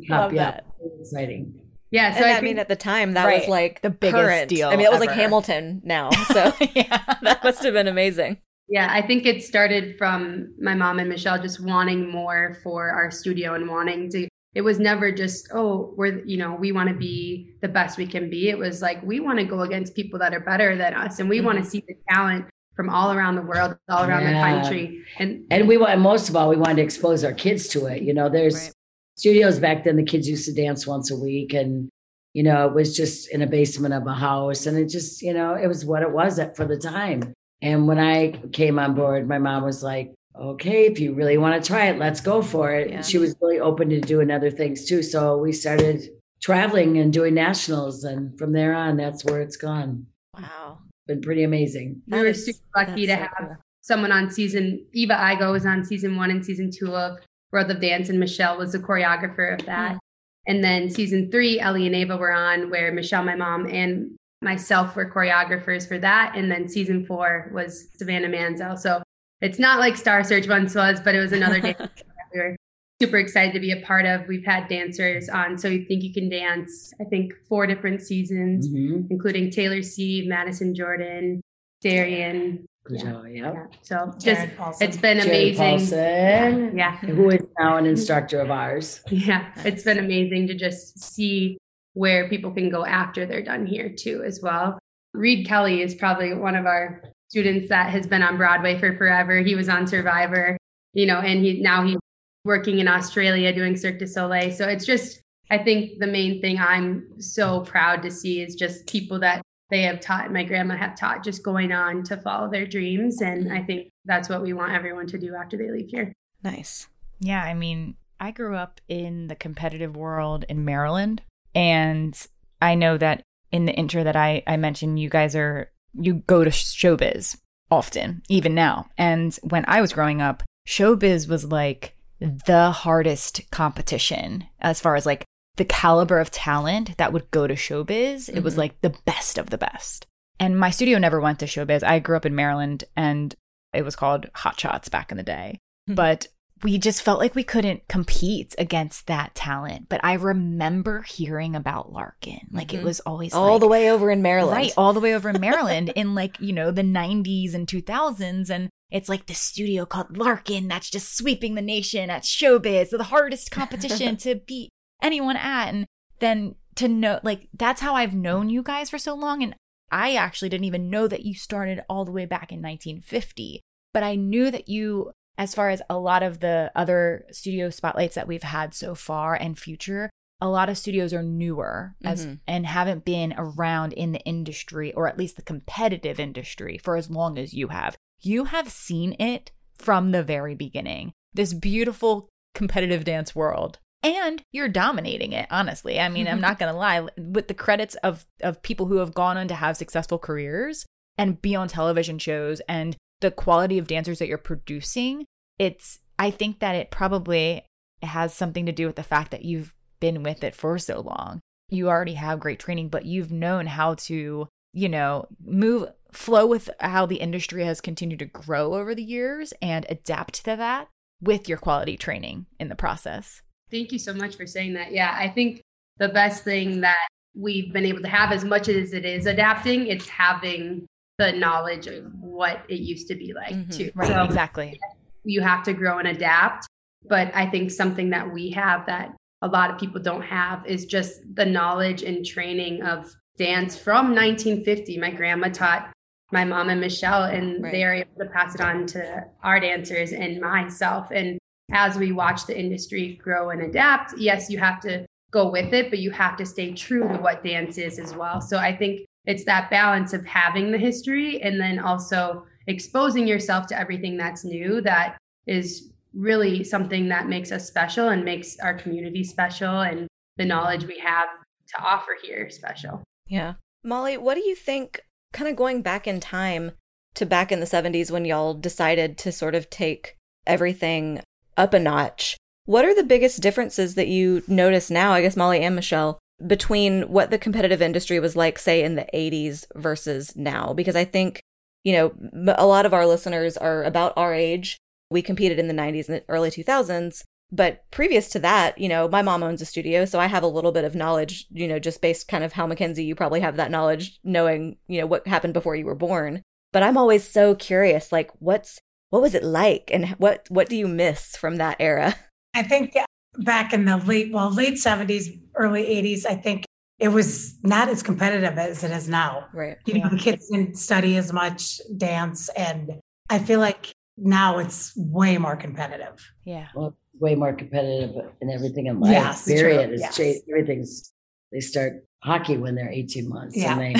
Love 0.08 0.32
yeah. 0.32 0.50
That. 0.50 0.64
Exciting. 1.00 1.60
Yeah, 1.90 2.16
so 2.16 2.24
I, 2.24 2.38
I, 2.38 2.40
mean, 2.40 2.58
at 2.58 2.68
the 2.68 2.76
time 2.76 3.14
that 3.14 3.24
right. 3.24 3.40
was 3.40 3.48
like 3.48 3.82
the 3.82 3.90
biggest 3.90 4.22
current. 4.22 4.48
deal. 4.48 4.68
I 4.68 4.76
mean, 4.76 4.86
it 4.86 4.92
was 4.92 5.00
like 5.00 5.10
Hamilton 5.10 5.80
now, 5.84 6.10
so 6.32 6.52
yeah, 6.74 7.02
that 7.22 7.42
must 7.42 7.62
have 7.64 7.74
been 7.74 7.88
amazing. 7.88 8.38
Yeah, 8.68 8.88
I 8.90 9.04
think 9.04 9.26
it 9.26 9.42
started 9.42 9.98
from 9.98 10.54
my 10.60 10.74
mom 10.74 11.00
and 11.00 11.08
Michelle 11.08 11.42
just 11.42 11.60
wanting 11.60 12.08
more 12.08 12.56
for 12.62 12.90
our 12.90 13.10
studio 13.10 13.54
and 13.54 13.68
wanting 13.68 14.08
to. 14.10 14.28
It 14.54 14.62
was 14.62 14.78
never 14.78 15.12
just 15.12 15.48
oh 15.52 15.92
we're 15.96 16.24
you 16.24 16.36
know 16.36 16.54
we 16.54 16.70
want 16.70 16.88
to 16.88 16.94
be 16.94 17.50
the 17.60 17.68
best 17.68 17.98
we 17.98 18.06
can 18.06 18.30
be. 18.30 18.48
It 18.48 18.58
was 18.58 18.80
like 18.80 19.02
we 19.02 19.18
want 19.18 19.40
to 19.40 19.44
go 19.44 19.62
against 19.62 19.96
people 19.96 20.18
that 20.20 20.32
are 20.32 20.40
better 20.40 20.76
than 20.76 20.94
us, 20.94 21.18
and 21.18 21.28
we 21.28 21.38
mm-hmm. 21.38 21.46
want 21.46 21.58
to 21.58 21.64
see 21.64 21.82
the 21.88 21.94
talent 22.08 22.46
from 22.76 22.88
all 22.88 23.12
around 23.12 23.34
the 23.34 23.42
world, 23.42 23.76
all 23.88 24.04
around 24.04 24.22
yeah. 24.22 24.32
the 24.32 24.60
country, 24.60 25.02
and 25.18 25.44
and 25.50 25.66
we 25.66 25.76
want 25.76 26.00
most 26.00 26.28
of 26.28 26.36
all 26.36 26.48
we 26.48 26.56
wanted 26.56 26.76
to 26.76 26.82
expose 26.82 27.24
our 27.24 27.32
kids 27.32 27.66
to 27.68 27.86
it. 27.86 28.02
You 28.02 28.14
know, 28.14 28.28
there's. 28.28 28.54
Right 28.54 28.72
studios 29.20 29.58
back 29.58 29.84
then, 29.84 29.96
the 29.96 30.02
kids 30.02 30.26
used 30.26 30.46
to 30.46 30.54
dance 30.54 30.86
once 30.86 31.10
a 31.10 31.16
week. 31.16 31.52
And, 31.52 31.90
you 32.32 32.42
know, 32.42 32.66
it 32.66 32.74
was 32.74 32.96
just 32.96 33.30
in 33.30 33.42
a 33.42 33.46
basement 33.46 33.92
of 33.92 34.06
a 34.06 34.14
house. 34.14 34.66
And 34.66 34.78
it 34.78 34.88
just, 34.88 35.20
you 35.20 35.34
know, 35.34 35.54
it 35.54 35.66
was 35.66 35.84
what 35.84 36.02
it 36.02 36.10
was 36.10 36.38
at, 36.38 36.56
for 36.56 36.64
the 36.64 36.78
time. 36.78 37.34
And 37.60 37.86
when 37.86 37.98
I 37.98 38.32
came 38.52 38.78
on 38.78 38.94
board, 38.94 39.28
my 39.28 39.38
mom 39.38 39.64
was 39.64 39.82
like, 39.82 40.14
okay, 40.34 40.86
if 40.86 40.98
you 40.98 41.12
really 41.12 41.36
want 41.36 41.62
to 41.62 41.66
try 41.66 41.88
it, 41.88 41.98
let's 41.98 42.22
go 42.22 42.40
for 42.40 42.72
it. 42.72 42.88
Yeah. 42.88 42.96
And 42.96 43.04
she 43.04 43.18
was 43.18 43.36
really 43.42 43.60
open 43.60 43.90
to 43.90 44.00
doing 44.00 44.30
other 44.30 44.50
things 44.50 44.86
too. 44.86 45.02
So 45.02 45.36
we 45.36 45.52
started 45.52 46.08
traveling 46.40 46.96
and 46.96 47.12
doing 47.12 47.34
nationals. 47.34 48.04
And 48.04 48.38
from 48.38 48.52
there 48.52 48.72
on, 48.72 48.96
that's 48.96 49.22
where 49.26 49.42
it's 49.42 49.58
gone. 49.58 50.06
Wow. 50.34 50.78
Been 51.06 51.20
pretty 51.20 51.42
amazing. 51.42 52.00
We 52.06 52.22
were 52.22 52.32
super 52.32 52.58
lucky 52.74 53.06
to 53.06 53.12
so 53.12 53.18
have 53.18 53.30
cool. 53.38 53.56
someone 53.82 54.12
on 54.12 54.30
season, 54.30 54.86
Eva 54.94 55.14
Igo 55.14 55.52
was 55.52 55.66
on 55.66 55.84
season 55.84 56.16
one 56.16 56.30
and 56.30 56.42
season 56.42 56.70
two 56.70 56.96
of 56.96 57.18
World 57.52 57.70
of 57.70 57.80
Dance, 57.80 58.08
and 58.08 58.20
Michelle 58.20 58.58
was 58.58 58.72
the 58.72 58.78
choreographer 58.78 59.58
of 59.58 59.66
that. 59.66 59.94
Mm. 59.94 59.98
And 60.46 60.64
then 60.64 60.90
season 60.90 61.30
three, 61.30 61.60
Ellie 61.60 61.86
and 61.86 61.94
Ava 61.94 62.16
were 62.16 62.32
on, 62.32 62.70
where 62.70 62.92
Michelle, 62.92 63.22
my 63.22 63.34
mom, 63.34 63.66
and 63.66 64.16
myself 64.42 64.96
were 64.96 65.10
choreographers 65.10 65.86
for 65.86 65.98
that. 65.98 66.34
And 66.34 66.50
then 66.50 66.68
season 66.68 67.04
four 67.04 67.50
was 67.52 67.88
Savannah 67.96 68.28
Manzel. 68.28 68.78
So 68.78 69.02
it's 69.40 69.58
not 69.58 69.78
like 69.78 69.96
Star 69.96 70.24
Search 70.24 70.48
once 70.48 70.74
was, 70.74 71.00
but 71.00 71.14
it 71.14 71.20
was 71.20 71.32
another 71.32 71.60
dance 71.60 71.78
we 72.34 72.40
were 72.40 72.56
super 73.00 73.18
excited 73.18 73.52
to 73.54 73.60
be 73.60 73.72
a 73.72 73.80
part 73.84 74.06
of. 74.06 74.26
We've 74.28 74.44
had 74.44 74.68
dancers 74.68 75.28
on 75.28 75.58
So 75.58 75.68
You 75.68 75.84
Think 75.84 76.02
You 76.02 76.12
Can 76.12 76.28
Dance, 76.28 76.92
I 77.00 77.04
think 77.04 77.32
four 77.48 77.66
different 77.66 78.02
seasons, 78.02 78.68
mm-hmm. 78.68 79.06
including 79.10 79.50
Taylor 79.50 79.82
C, 79.82 80.24
Madison 80.26 80.74
Jordan, 80.74 81.40
Darian, 81.80 82.66
yeah. 82.90 83.22
yeah. 83.26 83.66
So 83.82 84.12
just 84.18 84.48
it's 84.80 84.96
been 84.96 85.18
Jerry 85.20 85.50
amazing. 85.54 85.56
Paulson, 85.56 86.76
Yeah. 86.78 86.96
who 86.98 87.30
is 87.30 87.42
now 87.58 87.76
an 87.76 87.86
instructor 87.86 88.40
of 88.40 88.50
ours. 88.50 89.02
Yeah. 89.10 89.52
It's 89.64 89.82
been 89.82 89.98
amazing 89.98 90.46
to 90.48 90.54
just 90.54 90.98
see 90.98 91.58
where 91.94 92.28
people 92.28 92.52
can 92.52 92.70
go 92.70 92.84
after 92.84 93.26
they're 93.26 93.42
done 93.42 93.66
here 93.66 93.88
too, 93.90 94.22
as 94.24 94.40
well. 94.42 94.78
Reed 95.12 95.46
Kelly 95.46 95.82
is 95.82 95.94
probably 95.94 96.34
one 96.34 96.54
of 96.54 96.66
our 96.66 97.02
students 97.28 97.68
that 97.68 97.90
has 97.90 98.06
been 98.06 98.22
on 98.22 98.36
Broadway 98.36 98.78
for 98.78 98.96
forever. 98.96 99.38
He 99.40 99.54
was 99.54 99.68
on 99.68 99.86
Survivor, 99.86 100.56
you 100.94 101.06
know, 101.06 101.18
and 101.18 101.44
he 101.44 101.60
now 101.60 101.84
he's 101.84 101.98
working 102.44 102.78
in 102.78 102.88
Australia 102.88 103.52
doing 103.52 103.76
Cirque 103.76 103.98
du 103.98 104.06
Soleil. 104.06 104.50
So 104.52 104.68
it's 104.68 104.86
just, 104.86 105.20
I 105.50 105.58
think 105.58 105.98
the 105.98 106.06
main 106.06 106.40
thing 106.40 106.58
I'm 106.58 107.20
so 107.20 107.60
proud 107.60 108.02
to 108.02 108.10
see 108.10 108.40
is 108.40 108.54
just 108.54 108.86
people 108.86 109.18
that 109.20 109.42
they 109.70 109.82
have 109.82 110.00
taught, 110.00 110.32
my 110.32 110.44
grandma 110.44 110.76
have 110.76 110.96
taught, 110.96 111.24
just 111.24 111.42
going 111.42 111.72
on 111.72 112.02
to 112.04 112.16
follow 112.16 112.50
their 112.50 112.66
dreams. 112.66 113.20
And 113.20 113.52
I 113.52 113.56
mm-hmm. 113.56 113.66
think 113.66 113.90
that's 114.04 114.28
what 114.28 114.42
we 114.42 114.52
want 114.52 114.72
everyone 114.72 115.06
to 115.08 115.18
do 115.18 115.34
after 115.34 115.56
they 115.56 115.70
leave 115.70 115.88
here. 115.88 116.12
Nice. 116.42 116.88
Yeah, 117.20 117.42
I 117.42 117.54
mean, 117.54 117.96
I 118.18 118.30
grew 118.30 118.56
up 118.56 118.80
in 118.88 119.28
the 119.28 119.34
competitive 119.34 119.96
world 119.96 120.44
in 120.48 120.64
Maryland, 120.64 121.22
and 121.54 122.14
I 122.60 122.74
know 122.74 122.98
that 122.98 123.22
in 123.52 123.66
the 123.66 123.74
intro 123.74 124.04
that 124.04 124.16
I, 124.16 124.42
I 124.46 124.56
mentioned, 124.56 125.00
you 125.00 125.08
guys 125.08 125.34
are, 125.34 125.70
you 125.94 126.14
go 126.26 126.44
to 126.44 126.50
showbiz 126.50 127.36
often, 127.70 128.22
even 128.28 128.54
now. 128.54 128.88
And 128.96 129.38
when 129.42 129.64
I 129.68 129.80
was 129.80 129.92
growing 129.92 130.20
up, 130.20 130.42
showbiz 130.66 131.28
was 131.28 131.44
like 131.46 131.96
the 132.20 132.70
hardest 132.70 133.50
competition 133.50 134.44
as 134.60 134.80
far 134.80 134.94
as 134.94 135.06
like 135.06 135.24
the 135.56 135.64
caliber 135.64 136.18
of 136.18 136.30
talent 136.30 136.96
that 136.96 137.12
would 137.12 137.30
go 137.30 137.46
to 137.46 137.54
showbiz. 137.54 138.28
It 138.34 138.42
was 138.42 138.54
Mhm. 138.54 138.58
like 138.58 138.80
the 138.80 138.94
best 139.04 139.36
of 139.38 139.50
the 139.50 139.58
best. 139.58 140.06
And 140.38 140.58
my 140.58 140.70
studio 140.70 140.98
never 140.98 141.20
went 141.20 141.38
to 141.40 141.46
showbiz. 141.46 141.82
I 141.82 141.98
grew 141.98 142.16
up 142.16 142.24
in 142.24 142.34
Maryland 142.34 142.84
and 142.96 143.34
it 143.74 143.82
was 143.84 143.96
called 143.96 144.26
Hot 144.36 144.58
Shots 144.58 144.88
back 144.88 145.10
in 145.10 145.16
the 145.16 145.22
day. 145.22 145.58
Hmm. 145.86 145.94
But 145.94 146.28
we 146.62 146.76
just 146.78 147.02
felt 147.02 147.18
like 147.20 147.34
we 147.34 147.42
couldn't 147.42 147.88
compete 147.88 148.54
against 148.58 149.06
that 149.06 149.34
talent. 149.34 149.88
But 149.88 150.00
I 150.04 150.14
remember 150.14 151.02
hearing 151.02 151.54
about 151.56 151.92
Larkin. 151.92 152.48
Like 152.52 152.74
it 152.74 152.80
Mhm. 152.80 152.84
was 152.84 153.00
always 153.00 153.32
All 153.34 153.52
like, 153.52 153.60
the 153.60 153.68
way 153.68 153.90
over 153.90 154.10
in 154.10 154.20
Maryland. 154.22 154.56
Right, 154.56 154.72
all 154.76 154.92
the 154.92 155.00
way 155.00 155.14
over 155.14 155.30
in 155.30 155.40
Maryland 155.40 155.90
in 155.96 156.14
like, 156.14 156.38
you 156.40 156.52
know, 156.52 156.70
the 156.70 156.82
90s 156.82 157.54
and 157.54 157.66
2000s. 157.66 158.50
And 158.50 158.68
it's 158.90 159.08
like 159.08 159.26
the 159.26 159.34
studio 159.34 159.86
called 159.86 160.16
Larkin 160.16 160.68
that's 160.68 160.90
just 160.90 161.16
sweeping 161.16 161.54
the 161.54 161.62
nation 161.62 162.10
at 162.10 162.22
showbiz, 162.24 162.90
the 162.90 163.04
hardest 163.04 163.50
competition 163.50 164.16
to 164.18 164.34
beat 164.46 164.70
anyone 165.02 165.36
at. 165.36 165.68
And 165.68 165.86
then 166.18 166.54
to 166.76 166.88
know, 166.88 167.20
like, 167.22 167.48
that's 167.52 167.80
how 167.80 167.94
I've 167.94 168.14
known 168.14 168.50
you 168.50 168.62
guys 168.62 168.90
for 168.90 168.98
so 168.98 169.14
long. 169.14 169.42
And 169.42 169.54
I 169.90 170.14
actually 170.14 170.48
didn't 170.48 170.64
even 170.66 170.90
know 170.90 171.08
that 171.08 171.24
you 171.24 171.34
started 171.34 171.82
all 171.88 172.04
the 172.04 172.12
way 172.12 172.26
back 172.26 172.52
in 172.52 172.62
1950. 172.62 173.60
But 173.92 174.02
I 174.02 174.14
knew 174.14 174.50
that 174.50 174.68
you, 174.68 175.10
as 175.36 175.54
far 175.54 175.70
as 175.70 175.82
a 175.90 175.98
lot 175.98 176.22
of 176.22 176.40
the 176.40 176.70
other 176.76 177.26
studio 177.32 177.70
spotlights 177.70 178.14
that 178.14 178.28
we've 178.28 178.42
had 178.42 178.74
so 178.74 178.94
far 178.94 179.34
and 179.34 179.58
future, 179.58 180.10
a 180.40 180.48
lot 180.48 180.68
of 180.68 180.78
studios 180.78 181.12
are 181.12 181.22
newer 181.22 181.96
as 182.04 182.24
Mhm. 182.24 182.40
and 182.46 182.66
haven't 182.66 183.04
been 183.04 183.34
around 183.36 183.92
in 183.92 184.12
the 184.12 184.20
industry 184.20 184.92
or 184.94 185.06
at 185.06 185.18
least 185.18 185.36
the 185.36 185.42
competitive 185.42 186.18
industry 186.18 186.78
for 186.78 186.96
as 186.96 187.10
long 187.10 187.36
as 187.36 187.52
you 187.52 187.68
have. 187.68 187.96
You 188.20 188.44
have 188.44 188.70
seen 188.70 189.16
it 189.18 189.50
from 189.74 190.12
the 190.12 190.22
very 190.22 190.54
beginning. 190.54 191.12
This 191.34 191.52
beautiful 191.52 192.28
competitive 192.54 193.04
dance 193.04 193.34
world. 193.34 193.78
And 194.02 194.42
you're 194.50 194.68
dominating 194.68 195.32
it, 195.32 195.46
honestly. 195.50 196.00
I 196.00 196.08
mean, 196.08 196.26
I'm 196.26 196.40
not 196.46 196.58
going 196.58 196.72
to 196.72 196.78
lie 196.78 197.06
with 197.16 197.48
the 197.48 197.54
credits 197.54 197.94
of 197.96 198.24
of 198.42 198.62
people 198.62 198.86
who 198.86 198.96
have 198.96 199.14
gone 199.14 199.36
on 199.36 199.48
to 199.48 199.54
have 199.54 199.76
successful 199.76 200.18
careers 200.18 200.86
and 201.18 201.40
be 201.42 201.54
on 201.54 201.68
television 201.68 202.18
shows 202.18 202.60
and 202.68 202.96
the 203.20 203.30
quality 203.30 203.78
of 203.78 203.86
dancers 203.86 204.18
that 204.18 204.28
you're 204.28 204.38
producing, 204.38 205.26
it's 205.58 205.98
I 206.18 206.30
think 206.30 206.60
that 206.60 206.74
it 206.74 206.90
probably 206.90 207.64
has 208.02 208.34
something 208.34 208.66
to 208.66 208.72
do 208.72 208.86
with 208.86 208.96
the 208.96 209.02
fact 209.02 209.30
that 209.30 209.44
you've 209.44 209.74
been 210.00 210.22
with 210.22 210.42
it 210.42 210.54
for 210.54 210.78
so 210.78 211.00
long. 211.00 211.40
You 211.68 211.88
already 211.88 212.14
have 212.14 212.40
great 212.40 212.58
training, 212.58 212.88
but 212.88 213.04
you've 213.04 213.30
known 213.30 213.66
how 213.66 213.94
to, 213.94 214.48
you 214.72 214.88
know, 214.88 215.26
move, 215.44 215.90
flow 216.10 216.46
with 216.46 216.70
how 216.80 217.06
the 217.06 217.16
industry 217.16 217.64
has 217.64 217.80
continued 217.80 218.18
to 218.20 218.24
grow 218.24 218.74
over 218.74 218.94
the 218.94 219.02
years 219.02 219.52
and 219.62 219.86
adapt 219.88 220.44
to 220.44 220.56
that 220.56 220.88
with 221.20 221.48
your 221.48 221.58
quality 221.58 221.96
training 221.96 222.46
in 222.58 222.68
the 222.68 222.74
process. 222.74 223.42
Thank 223.70 223.92
you 223.92 223.98
so 223.98 224.12
much 224.12 224.36
for 224.36 224.46
saying 224.46 224.74
that. 224.74 224.92
Yeah, 224.92 225.14
I 225.16 225.28
think 225.28 225.62
the 225.98 226.08
best 226.08 226.44
thing 226.44 226.80
that 226.80 227.08
we've 227.34 227.72
been 227.72 227.86
able 227.86 228.02
to 228.02 228.08
have, 228.08 228.32
as 228.32 228.44
much 228.44 228.68
as 228.68 228.92
it 228.92 229.04
is 229.04 229.26
adapting, 229.26 229.86
it's 229.86 230.08
having 230.08 230.86
the 231.18 231.32
knowledge 231.32 231.86
of 231.86 232.12
what 232.14 232.64
it 232.68 232.80
used 232.80 233.06
to 233.08 233.14
be 233.14 233.32
like 233.32 233.54
Mhm. 233.54 233.76
too. 233.76 233.90
Right, 233.94 234.08
So 234.08 234.24
exactly. 234.24 234.80
you 235.24 235.40
have 235.42 235.62
to 235.64 235.72
grow 235.72 235.98
and 235.98 236.08
adapt. 236.08 236.66
But 237.08 237.30
I 237.34 237.46
think 237.46 237.70
something 237.70 238.10
that 238.10 238.32
we 238.32 238.50
have 238.50 238.86
that 238.86 239.14
a 239.42 239.48
lot 239.48 239.70
of 239.70 239.78
people 239.78 240.02
don't 240.02 240.22
have 240.22 240.66
is 240.66 240.84
just 240.84 241.22
the 241.34 241.46
knowledge 241.46 242.02
and 242.02 242.24
training 242.26 242.82
of 242.82 243.10
dance 243.38 243.78
from 243.78 244.14
1950. 244.14 244.98
My 244.98 245.10
grandma 245.10 245.48
taught 245.48 245.90
my 246.30 246.44
mom 246.44 246.68
and 246.68 246.80
Michelle, 246.80 247.24
and 247.24 247.62
Right. 247.62 247.72
they 247.72 247.84
are 247.84 247.94
able 247.94 248.14
to 248.18 248.26
pass 248.26 248.54
it 248.54 248.60
on 248.60 248.86
to 248.88 249.24
our 249.42 249.58
dancers 249.60 250.12
and 250.12 250.40
myself. 250.40 251.10
And 251.10 251.38
as 251.72 251.96
we 251.96 252.12
watch 252.12 252.46
the 252.46 252.58
industry 252.58 253.18
grow 253.22 253.50
and 253.50 253.62
adapt, 253.62 254.16
yes, 254.18 254.50
you 254.50 254.58
have 254.58 254.80
to 254.80 255.06
go 255.30 255.50
with 255.50 255.72
it, 255.72 255.90
but 255.90 256.00
you 256.00 256.10
have 256.10 256.36
to 256.36 256.46
stay 256.46 256.72
true 256.72 257.06
to 257.08 257.18
what 257.18 257.44
dance 257.44 257.78
is 257.78 257.98
as 257.98 258.14
well. 258.14 258.40
So 258.40 258.58
I 258.58 258.76
think 258.76 259.06
it's 259.26 259.44
that 259.44 259.70
balance 259.70 260.12
of 260.12 260.24
having 260.24 260.72
the 260.72 260.78
history 260.78 261.40
and 261.42 261.60
then 261.60 261.78
also 261.78 262.44
exposing 262.66 263.26
yourself 263.26 263.66
to 263.68 263.78
everything 263.78 264.16
that's 264.16 264.44
new 264.44 264.80
that 264.82 265.16
is 265.46 265.92
really 266.14 266.64
something 266.64 267.08
that 267.08 267.28
makes 267.28 267.52
us 267.52 267.68
special 267.68 268.08
and 268.08 268.24
makes 268.24 268.58
our 268.58 268.74
community 268.74 269.22
special 269.22 269.80
and 269.80 270.08
the 270.36 270.44
knowledge 270.44 270.84
we 270.84 270.98
have 270.98 271.28
to 271.68 271.82
offer 271.82 272.16
here 272.22 272.50
special. 272.50 273.02
Yeah. 273.28 273.54
Molly, 273.84 274.16
what 274.16 274.34
do 274.34 274.40
you 274.40 274.56
think, 274.56 275.00
kind 275.32 275.48
of 275.48 275.56
going 275.56 275.82
back 275.82 276.06
in 276.08 276.18
time 276.18 276.72
to 277.14 277.26
back 277.26 277.52
in 277.52 277.60
the 277.60 277.66
70s 277.66 278.10
when 278.10 278.24
y'all 278.24 278.54
decided 278.54 279.16
to 279.18 279.32
sort 279.32 279.54
of 279.54 279.70
take 279.70 280.16
everything 280.46 281.20
up 281.60 281.74
a 281.74 281.78
notch? 281.78 282.36
What 282.64 282.84
are 282.84 282.94
the 282.94 283.02
biggest 283.02 283.42
differences 283.42 283.94
that 283.94 284.08
you 284.08 284.42
notice 284.48 284.90
now, 284.90 285.12
I 285.12 285.22
guess, 285.22 285.36
Molly 285.36 285.60
and 285.60 285.74
Michelle, 285.74 286.18
between 286.46 287.02
what 287.02 287.30
the 287.30 287.38
competitive 287.38 287.82
industry 287.82 288.18
was 288.18 288.34
like, 288.34 288.58
say, 288.58 288.82
in 288.82 288.94
the 288.94 289.06
80s 289.12 289.66
versus 289.74 290.34
now? 290.34 290.72
Because 290.72 290.96
I 290.96 291.04
think, 291.04 291.40
you 291.84 291.92
know, 291.92 292.54
a 292.56 292.66
lot 292.66 292.86
of 292.86 292.94
our 292.94 293.06
listeners 293.06 293.56
are 293.56 293.84
about 293.84 294.12
our 294.16 294.34
age. 294.34 294.78
We 295.10 295.22
competed 295.22 295.58
in 295.58 295.68
the 295.68 295.74
90s 295.74 296.08
and 296.08 296.18
the 296.18 296.24
early 296.28 296.50
2000s. 296.50 297.22
But 297.52 297.82
previous 297.90 298.28
to 298.30 298.38
that, 298.38 298.78
you 298.78 298.88
know, 298.88 299.08
my 299.08 299.22
mom 299.22 299.42
owns 299.42 299.60
a 299.60 299.66
studio, 299.66 300.04
so 300.04 300.20
I 300.20 300.26
have 300.26 300.44
a 300.44 300.48
little 300.48 300.70
bit 300.70 300.84
of 300.84 300.94
knowledge, 300.94 301.46
you 301.50 301.66
know, 301.66 301.80
just 301.80 302.00
based 302.00 302.28
kind 302.28 302.44
of 302.44 302.52
how 302.52 302.64
Mackenzie, 302.66 303.04
you 303.04 303.16
probably 303.16 303.40
have 303.40 303.56
that 303.56 303.72
knowledge 303.72 304.20
knowing, 304.22 304.76
you 304.86 305.00
know, 305.00 305.06
what 305.06 305.26
happened 305.26 305.54
before 305.54 305.74
you 305.74 305.84
were 305.84 305.96
born. 305.96 306.42
But 306.72 306.84
I'm 306.84 306.96
always 306.96 307.28
so 307.28 307.56
curious, 307.56 308.12
like 308.12 308.30
what's 308.38 308.78
what 309.10 309.22
was 309.22 309.34
it 309.34 309.42
like 309.44 309.90
and 309.92 310.08
what 310.18 310.46
what 310.48 310.68
do 310.68 310.76
you 310.76 310.88
miss 310.88 311.36
from 311.36 311.56
that 311.56 311.76
era? 311.80 312.14
I 312.54 312.62
think 312.62 312.94
back 313.38 313.72
in 313.72 313.84
the 313.84 313.96
late, 313.98 314.32
well, 314.32 314.50
late 314.52 314.74
70s, 314.74 315.26
early 315.54 315.84
80s, 315.84 316.26
I 316.26 316.34
think 316.34 316.64
it 316.98 317.08
was 317.08 317.56
not 317.62 317.88
as 317.88 318.02
competitive 318.02 318.58
as 318.58 318.82
it 318.84 318.90
is 318.90 319.08
now. 319.08 319.46
Right. 319.54 319.76
You 319.86 320.00
know, 320.00 320.08
the 320.08 320.18
kids 320.18 320.48
didn't 320.50 320.76
study 320.76 321.16
as 321.16 321.32
much 321.32 321.80
dance. 321.96 322.48
And 322.50 323.00
I 323.30 323.38
feel 323.38 323.60
like 323.60 323.92
now 324.18 324.58
it's 324.58 324.92
way 324.96 325.38
more 325.38 325.56
competitive. 325.56 326.20
Yeah. 326.44 326.68
Well, 326.74 326.96
way 327.20 327.34
more 327.36 327.52
competitive 327.52 328.14
in 328.40 328.50
everything 328.50 328.86
in 328.86 329.00
life. 329.00 329.12
Yes, 329.12 329.44
period. 329.46 329.90
It's 329.90 330.02
Yes. 330.02 330.16
changed. 330.16 330.40
Everything's. 330.50 331.12
They 331.52 331.60
start 331.60 332.04
hockey 332.22 332.56
when 332.58 332.74
they're 332.74 332.90
18 332.90 333.28
months, 333.28 333.56
Yeah. 333.56 333.78
and 333.78 333.96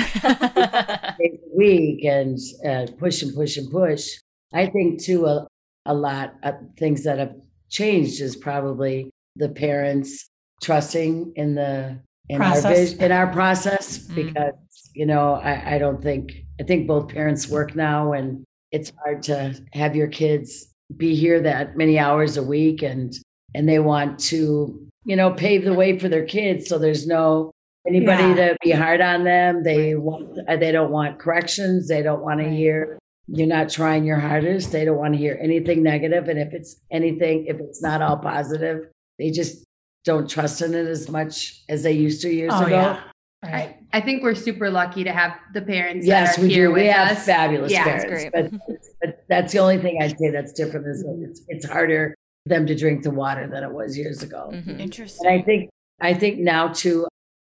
they 1.19 1.39
week 1.55 2.03
and 2.05 2.37
uh, 2.65 2.87
push 2.97 3.23
and 3.23 3.33
push 3.35 3.57
and 3.57 3.69
push. 3.71 4.07
I 4.53 4.67
think 4.67 5.01
too 5.01 5.25
a, 5.25 5.47
a 5.85 5.93
lot 5.93 6.33
of 6.43 6.55
things 6.77 7.03
that 7.03 7.19
have 7.19 7.33
changed 7.69 8.21
is 8.21 8.35
probably 8.35 9.09
the 9.35 9.49
parents 9.49 10.27
trusting 10.61 11.33
in 11.35 11.55
the 11.55 11.99
in 12.29 12.41
our 12.41 12.51
Process. 12.51 12.77
vision, 12.91 13.03
in 13.03 13.11
our 13.11 13.27
process 13.27 14.07
Mm. 14.07 14.15
because 14.15 14.53
you 14.93 15.05
know 15.05 15.33
I, 15.35 15.75
I 15.75 15.77
don't 15.79 16.01
think 16.01 16.31
I 16.59 16.63
think 16.63 16.87
both 16.87 17.07
parents 17.09 17.47
work 17.49 17.75
now 17.75 18.13
and 18.13 18.43
it's 18.71 18.91
hard 19.03 19.23
to 19.23 19.55
have 19.73 19.95
your 19.95 20.07
kids 20.07 20.67
be 20.97 21.15
here 21.15 21.41
that 21.41 21.77
many 21.77 21.97
hours 21.97 22.37
a 22.37 22.43
week 22.43 22.81
and 22.83 23.13
and 23.55 23.67
they 23.67 23.79
want 23.79 24.19
to 24.31 24.79
you 25.05 25.15
know 25.15 25.31
pave 25.31 25.63
the 25.65 25.73
way 25.73 25.97
for 25.97 26.09
their 26.09 26.25
kids 26.25 26.67
so 26.69 26.77
there's 26.77 27.07
no 27.07 27.51
anybody 27.87 28.23
Yeah. 28.23 28.35
to 28.49 28.57
be 28.61 28.71
hard 28.71 29.01
on 29.01 29.23
them 29.23 29.63
they 29.63 29.95
want 29.95 30.37
uh, 30.47 30.55
they 30.57 30.71
don't 30.71 30.91
want 30.91 31.19
corrections 31.19 31.87
they 31.87 32.03
don't 32.03 32.21
want 32.21 32.39
to 32.41 32.49
hear 32.49 32.99
you're 33.27 33.47
not 33.47 33.69
trying 33.69 34.03
your 34.03 34.19
hardest 34.19 34.71
they 34.71 34.83
don't 34.85 34.97
want 34.97 35.13
to 35.13 35.17
hear 35.19 35.37
anything 35.41 35.81
negative. 35.83 36.25
negative 36.25 36.29
and 36.29 36.39
if 36.39 36.53
it's 36.53 36.75
anything 36.91 37.45
if 37.47 37.59
it's 37.59 37.81
not 37.81 38.01
all 38.01 38.17
positive 38.17 38.87
they 39.19 39.29
just 39.31 39.63
don't 40.03 40.29
trust 40.29 40.61
in 40.61 40.73
it 40.73 40.87
as 40.87 41.09
much 41.09 41.61
as 41.69 41.83
they 41.83 41.91
used 41.91 42.21
to 42.21 42.29
years 42.29 42.51
Oh, 42.55 42.65
ago 42.65 42.75
yeah. 42.75 43.03
Right. 43.43 43.53
I, 43.93 43.97
I 43.97 44.01
think 44.01 44.21
we're 44.21 44.35
super 44.35 44.69
lucky 44.69 45.03
to 45.03 45.11
have 45.11 45.33
the 45.53 45.61
parents 45.61 46.05
yes 46.05 46.35
that 46.35 46.41
are 46.41 46.47
we 46.47 46.53
here 46.53 46.67
do 46.67 46.73
with 46.73 46.81
we 46.83 46.87
have 46.89 47.17
us. 47.17 47.25
fabulous 47.25 47.71
Yeah, 47.71 47.87
it's 47.95 48.05
parents 48.05 48.59
great. 48.69 48.81
but 49.01 49.23
that's 49.29 49.51
the 49.53 49.59
only 49.59 49.77
thing 49.79 49.99
I'd 50.01 50.17
say 50.19 50.29
that's 50.29 50.51
different 50.53 50.85
is 50.87 51.03
it's, 51.21 51.41
it's 51.47 51.65
harder 51.67 52.13
for 52.43 52.49
them 52.49 52.65
to 52.67 52.75
drink 52.75 53.03
the 53.03 53.09
water 53.11 53.47
than 53.47 53.63
it 53.63 53.71
was 53.71 53.97
years 53.97 54.21
ago. 54.23 54.49
Mhm. 54.53 54.79
Interesting. 54.79 55.27
And 55.27 55.41
I 55.41 55.43
think 55.43 55.69
I 56.01 56.13
think 56.13 56.39
now 56.39 56.67
to 56.69 57.07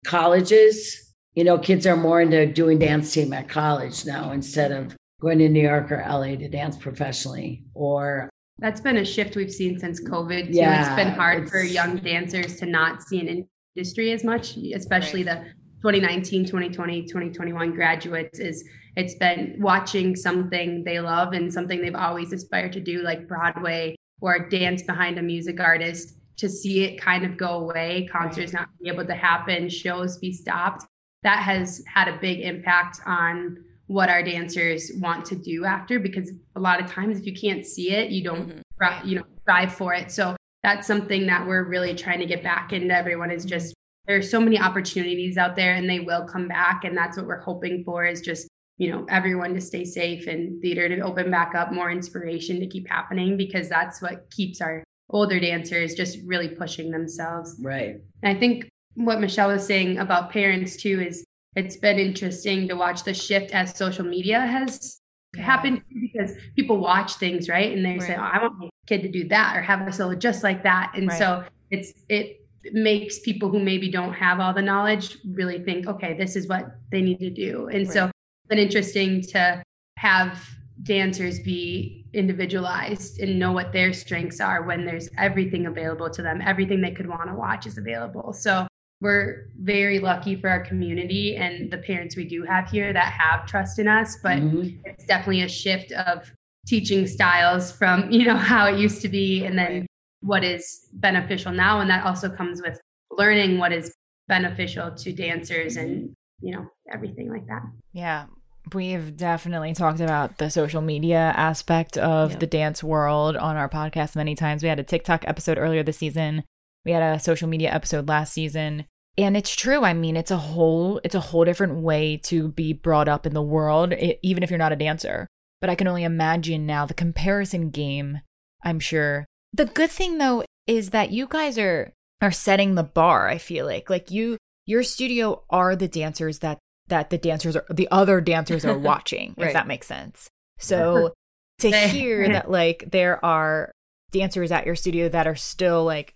colleges, 0.05 1.13
you 1.35 1.43
know, 1.43 1.57
kids 1.57 1.85
are 1.87 1.95
more 1.95 2.21
into 2.21 2.45
doing 2.45 2.79
dance 2.79 3.11
team 3.13 3.31
at 3.33 3.47
college 3.49 4.05
now 4.05 4.31
instead 4.31 4.71
of 4.71 4.95
going 5.19 5.39
to 5.39 5.49
New 5.49 5.61
York 5.61 5.91
or 5.91 6.03
LA 6.07 6.35
to 6.35 6.47
dance 6.47 6.77
professionally. 6.77 7.63
Or 7.73 8.29
That's 8.59 8.81
been 8.81 8.97
a 8.97 9.05
shift 9.05 9.35
we've 9.35 9.51
seen 9.51 9.79
since 9.79 10.01
COVID. 10.01 10.47
Too. 10.47 10.53
Yeah, 10.53 10.85
it's 10.85 10.95
been 10.95 11.13
hard 11.13 11.49
for 11.49 11.59
young 11.59 11.97
dancers 11.97 12.57
to 12.57 12.65
not 12.65 13.01
see 13.03 13.19
an 13.19 13.47
industry 13.75 14.11
as 14.11 14.23
much, 14.23 14.57
especially 14.57 15.23
the 15.23 15.45
2019, 15.81 16.45
2020, 16.45 17.03
2021 17.03 17.73
graduates 17.73 18.39
is 18.39 18.67
it's 18.97 19.15
been 19.15 19.55
watching 19.59 20.15
something 20.15 20.83
they 20.83 20.99
love 20.99 21.33
and 21.33 21.53
something 21.53 21.81
they've 21.81 21.95
always 21.95 22.33
aspired 22.33 22.73
to 22.73 22.81
do, 22.81 23.01
like 23.01 23.27
Broadway 23.27 23.95
or 24.19 24.49
dance 24.49 24.83
behind 24.83 25.17
a 25.17 25.21
music 25.21 25.61
artist, 25.61 26.15
to 26.35 26.49
see 26.49 26.83
it 26.83 26.99
kind 26.99 27.25
of 27.25 27.37
go 27.37 27.59
away, 27.59 28.07
concerts 28.11 28.51
not 28.51 28.67
be 28.81 28.89
able 28.89 29.05
to 29.05 29.13
happen, 29.13 29.69
shows 29.69 30.17
be 30.17 30.33
stopped. 30.33 30.85
That 31.23 31.39
has 31.39 31.81
had 31.93 32.07
a 32.07 32.17
big 32.19 32.41
impact 32.41 32.99
on 33.05 33.57
what 33.89 34.07
our 34.07 34.21
dancers 34.21 34.91
want 34.97 35.25
to 35.25 35.35
do 35.35 35.65
after 35.65 35.99
because 35.99 36.31
a 36.55 36.59
lot 36.59 36.79
of 36.79 36.85
times 36.89 37.17
if 37.19 37.25
you 37.25 37.33
can't 37.33 37.65
see 37.65 37.91
it, 37.91 38.11
you 38.11 38.23
don't 38.23 38.49
Mhm. 38.79 39.05
you 39.05 39.15
know 39.17 39.23
strive 39.41 39.73
for 39.73 39.95
it. 39.95 40.11
So 40.11 40.35
that's 40.61 40.85
something 40.85 41.25
that 41.25 41.47
we're 41.47 41.67
really 41.67 41.95
trying 41.95 42.19
to 42.19 42.27
get 42.27 42.43
back 42.43 42.71
into. 42.71 42.95
Everyone 42.95 43.31
is 43.31 43.45
just 43.45 43.73
there's 44.05 44.29
so 44.29 44.39
many 44.39 44.59
opportunities 44.59 45.37
out 45.37 45.55
there 45.55 45.73
and 45.73 45.89
they 45.89 45.99
will 45.99 46.25
come 46.25 46.47
back 46.47 46.83
and 46.83 46.95
that's 46.95 47.17
what 47.17 47.25
we're 47.25 47.41
hoping 47.41 47.83
for 47.83 48.05
is 48.05 48.21
just 48.21 48.47
you 48.77 48.91
know 48.91 49.05
everyone 49.09 49.53
to 49.55 49.61
stay 49.61 49.83
safe 49.85 50.27
and 50.27 50.61
theater 50.61 50.87
to 50.87 51.01
open 51.01 51.29
back 51.31 51.53
up 51.55 51.71
more 51.73 51.89
inspiration 51.91 52.59
to 52.59 52.67
keep 52.67 52.87
happening 52.87 53.37
because 53.37 53.69
that's 53.69 54.01
what 54.01 54.29
keeps 54.31 54.61
our 54.61 54.83
older 55.09 55.39
dancers 55.39 55.95
just 55.95 56.19
really 56.25 56.47
pushing 56.49 56.91
themselves 56.91 57.55
right. 57.61 57.97
and 58.23 58.35
I 58.37 58.39
think 58.39 58.67
what 58.95 59.19
Michelle 59.19 59.49
was 59.49 59.65
saying 59.65 59.97
about 59.97 60.31
parents 60.31 60.77
too 60.77 60.99
is 61.01 61.23
it's 61.55 61.77
been 61.77 61.99
interesting 61.99 62.67
to 62.67 62.75
watch 62.75 63.03
the 63.03 63.13
shift 63.13 63.51
as 63.51 63.75
social 63.75 64.05
media 64.05 64.39
has 64.39 65.01
happened 65.35 65.81
because 66.01 66.35
people 66.55 66.77
watch 66.77 67.15
things, 67.15 67.49
right? 67.49 67.75
And 67.75 67.85
they 67.85 67.99
say, 67.99 68.15
oh, 68.15 68.21
I 68.21 68.41
want 68.41 68.57
my 68.59 68.69
kid 68.87 69.01
to 69.03 69.09
do 69.09 69.27
that 69.29 69.55
or 69.57 69.61
have 69.61 69.87
a 69.87 69.91
solo 69.91 70.15
just 70.15 70.43
like 70.43 70.63
that. 70.63 70.91
And 70.95 71.07
Right. 71.07 71.17
so 71.17 71.43
it's 71.71 71.93
it 72.09 72.37
makes 72.73 73.19
people 73.19 73.49
who 73.49 73.59
maybe 73.59 73.89
don't 73.89 74.13
have 74.13 74.39
all 74.39 74.53
the 74.53 74.61
knowledge 74.61 75.17
really 75.33 75.63
think, 75.63 75.87
okay, 75.87 76.13
this 76.13 76.35
is 76.35 76.47
what 76.47 76.65
they 76.91 77.01
need 77.01 77.19
to 77.19 77.29
do. 77.29 77.67
And 77.67 77.87
so 77.89 78.05
it's 78.05 78.49
been 78.49 78.59
interesting 78.59 79.21
to 79.21 79.63
have 79.97 80.39
dancers 80.83 81.39
be 81.39 82.05
individualized 82.13 83.19
and 83.19 83.37
know 83.37 83.51
what 83.51 83.73
their 83.73 83.91
strengths 83.91 84.39
are 84.39 84.63
when 84.63 84.85
there's 84.85 85.09
everything 85.17 85.65
available 85.65 86.09
to 86.09 86.21
them 86.21 86.41
everything 86.41 86.79
they 86.79 86.91
could 86.91 87.05
want 87.07 87.27
to 87.27 87.35
watch 87.35 87.67
is 87.67 87.77
available 87.77 88.31
so 88.31 88.65
we're 89.01 89.47
very 89.61 89.99
lucky 89.99 90.35
for 90.35 90.49
our 90.49 90.59
community 90.65 91.35
and 91.35 91.71
the 91.71 91.77
parents 91.77 92.15
we 92.17 92.25
do 92.25 92.43
have 92.43 92.69
here 92.69 92.91
that 92.93 93.13
have 93.13 93.45
trust 93.45 93.79
in 93.79 93.87
us 93.87 94.17
but 94.21 94.37
Mhm. 94.39 94.77
it's 94.85 95.05
definitely 95.05 95.41
a 95.41 95.47
shift 95.49 95.91
of 95.93 96.31
teaching 96.67 97.07
styles 97.07 97.71
from 97.71 98.11
you 98.11 98.25
know 98.25 98.35
how 98.51 98.67
it 98.67 98.77
used 98.79 99.01
to 99.01 99.09
be 99.09 99.45
and 99.45 99.57
then 99.57 99.85
what 100.21 100.43
is 100.43 100.87
beneficial 100.93 101.51
now 101.51 101.79
and 101.79 101.89
that 101.89 102.05
also 102.05 102.29
comes 102.29 102.61
with 102.61 102.79
learning 103.11 103.57
what 103.57 103.71
is 103.71 103.93
beneficial 104.27 104.91
to 104.91 105.11
dancers 105.13 105.77
and 105.77 106.11
you 106.41 106.51
know 106.53 106.67
everything 106.93 107.29
like 107.31 107.45
that 107.47 107.63
Yeah. 107.93 108.25
We've 108.73 109.15
definitely 109.17 109.73
talked 109.73 109.99
about 109.99 110.37
the 110.37 110.51
social 110.51 110.81
media 110.81 111.33
aspect 111.35 111.97
of 111.97 112.33
Yeah. 112.33 112.37
the 112.37 112.45
dance 112.47 112.83
world 112.83 113.35
on 113.35 113.55
our 113.55 113.67
podcast 113.69 114.15
many 114.15 114.35
times. 114.35 114.61
We 114.61 114.69
had 114.69 114.79
a 114.79 114.83
TikTok 114.83 115.27
episode 115.27 115.57
earlier 115.57 115.81
this 115.81 115.97
season. 115.97 116.43
We 116.85 116.91
had 116.91 117.03
a 117.03 117.19
social 117.19 117.47
media 117.47 117.71
episode 117.71 118.07
last 118.07 118.33
season. 118.33 118.85
And 119.17 119.35
it's 119.35 119.53
true. 119.53 119.83
I 119.83 119.93
mean, 119.93 120.15
it's 120.15 120.31
a 120.31 120.37
whole 120.37 121.01
it's 121.03 121.15
a 121.15 121.19
whole 121.19 121.43
different 121.43 121.81
way 121.81 122.17
to 122.23 122.49
be 122.49 122.73
brought 122.73 123.09
up 123.09 123.25
in 123.25 123.33
the 123.33 123.41
world, 123.41 123.93
even 123.93 124.43
if 124.43 124.49
you're 124.49 124.57
not 124.57 124.71
a 124.71 124.77
dancer. 124.77 125.27
But 125.59 125.69
I 125.69 125.75
can 125.75 125.87
only 125.87 126.03
imagine 126.03 126.65
now 126.65 126.85
the 126.85 126.93
comparison 126.93 127.69
game, 127.69 128.21
I'm 128.63 128.79
sure. 128.79 129.25
The 129.51 129.65
good 129.65 129.91
thing 129.91 130.19
though 130.19 130.45
is 130.67 130.91
that 130.91 131.11
you 131.11 131.27
guys 131.27 131.57
are 131.57 131.91
are 132.21 132.31
setting 132.31 132.75
the 132.75 132.83
bar, 132.83 133.27
I 133.27 133.39
feel 133.39 133.65
like. 133.65 133.89
Like 133.89 134.09
you 134.09 134.37
your 134.65 134.83
studio 134.83 135.43
are 135.49 135.75
the 135.75 135.87
dancers 135.87 136.39
that 136.39 136.59
that 136.87 137.09
the 137.09 137.17
dancers 137.17 137.55
are 137.55 137.65
the 137.69 137.87
other 137.91 138.21
dancers 138.21 138.63
are 138.63 138.77
watching 138.91 139.33
if 139.37 139.53
that 139.53 139.67
makes 139.67 139.87
sense 139.87 140.29
so 140.59 141.13
to 141.59 141.71
hear 141.71 142.27
that 142.29 142.51
like 142.51 142.85
there 142.91 143.23
are 143.23 143.71
dancers 144.11 144.51
at 144.51 144.65
your 144.65 144.75
studio 144.75 145.09
that 145.09 145.27
are 145.27 145.35
still 145.35 145.83
like 145.83 146.13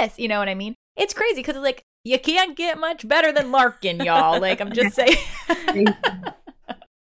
this 0.00 0.18
you 0.18 0.28
know 0.28 0.38
what 0.38 0.48
i 0.48 0.54
mean 0.54 0.74
it's 0.96 1.12
crazy 1.14 1.36
because 1.36 1.56
like 1.56 1.82
you 2.04 2.18
can't 2.18 2.56
get 2.56 2.78
much 2.78 3.06
better 3.08 3.32
than 3.32 3.50
larkin 3.50 4.00
y'all 4.00 4.40
like 4.40 4.60
i'm 4.60 4.72
just 4.72 4.94
saying 5.00 5.16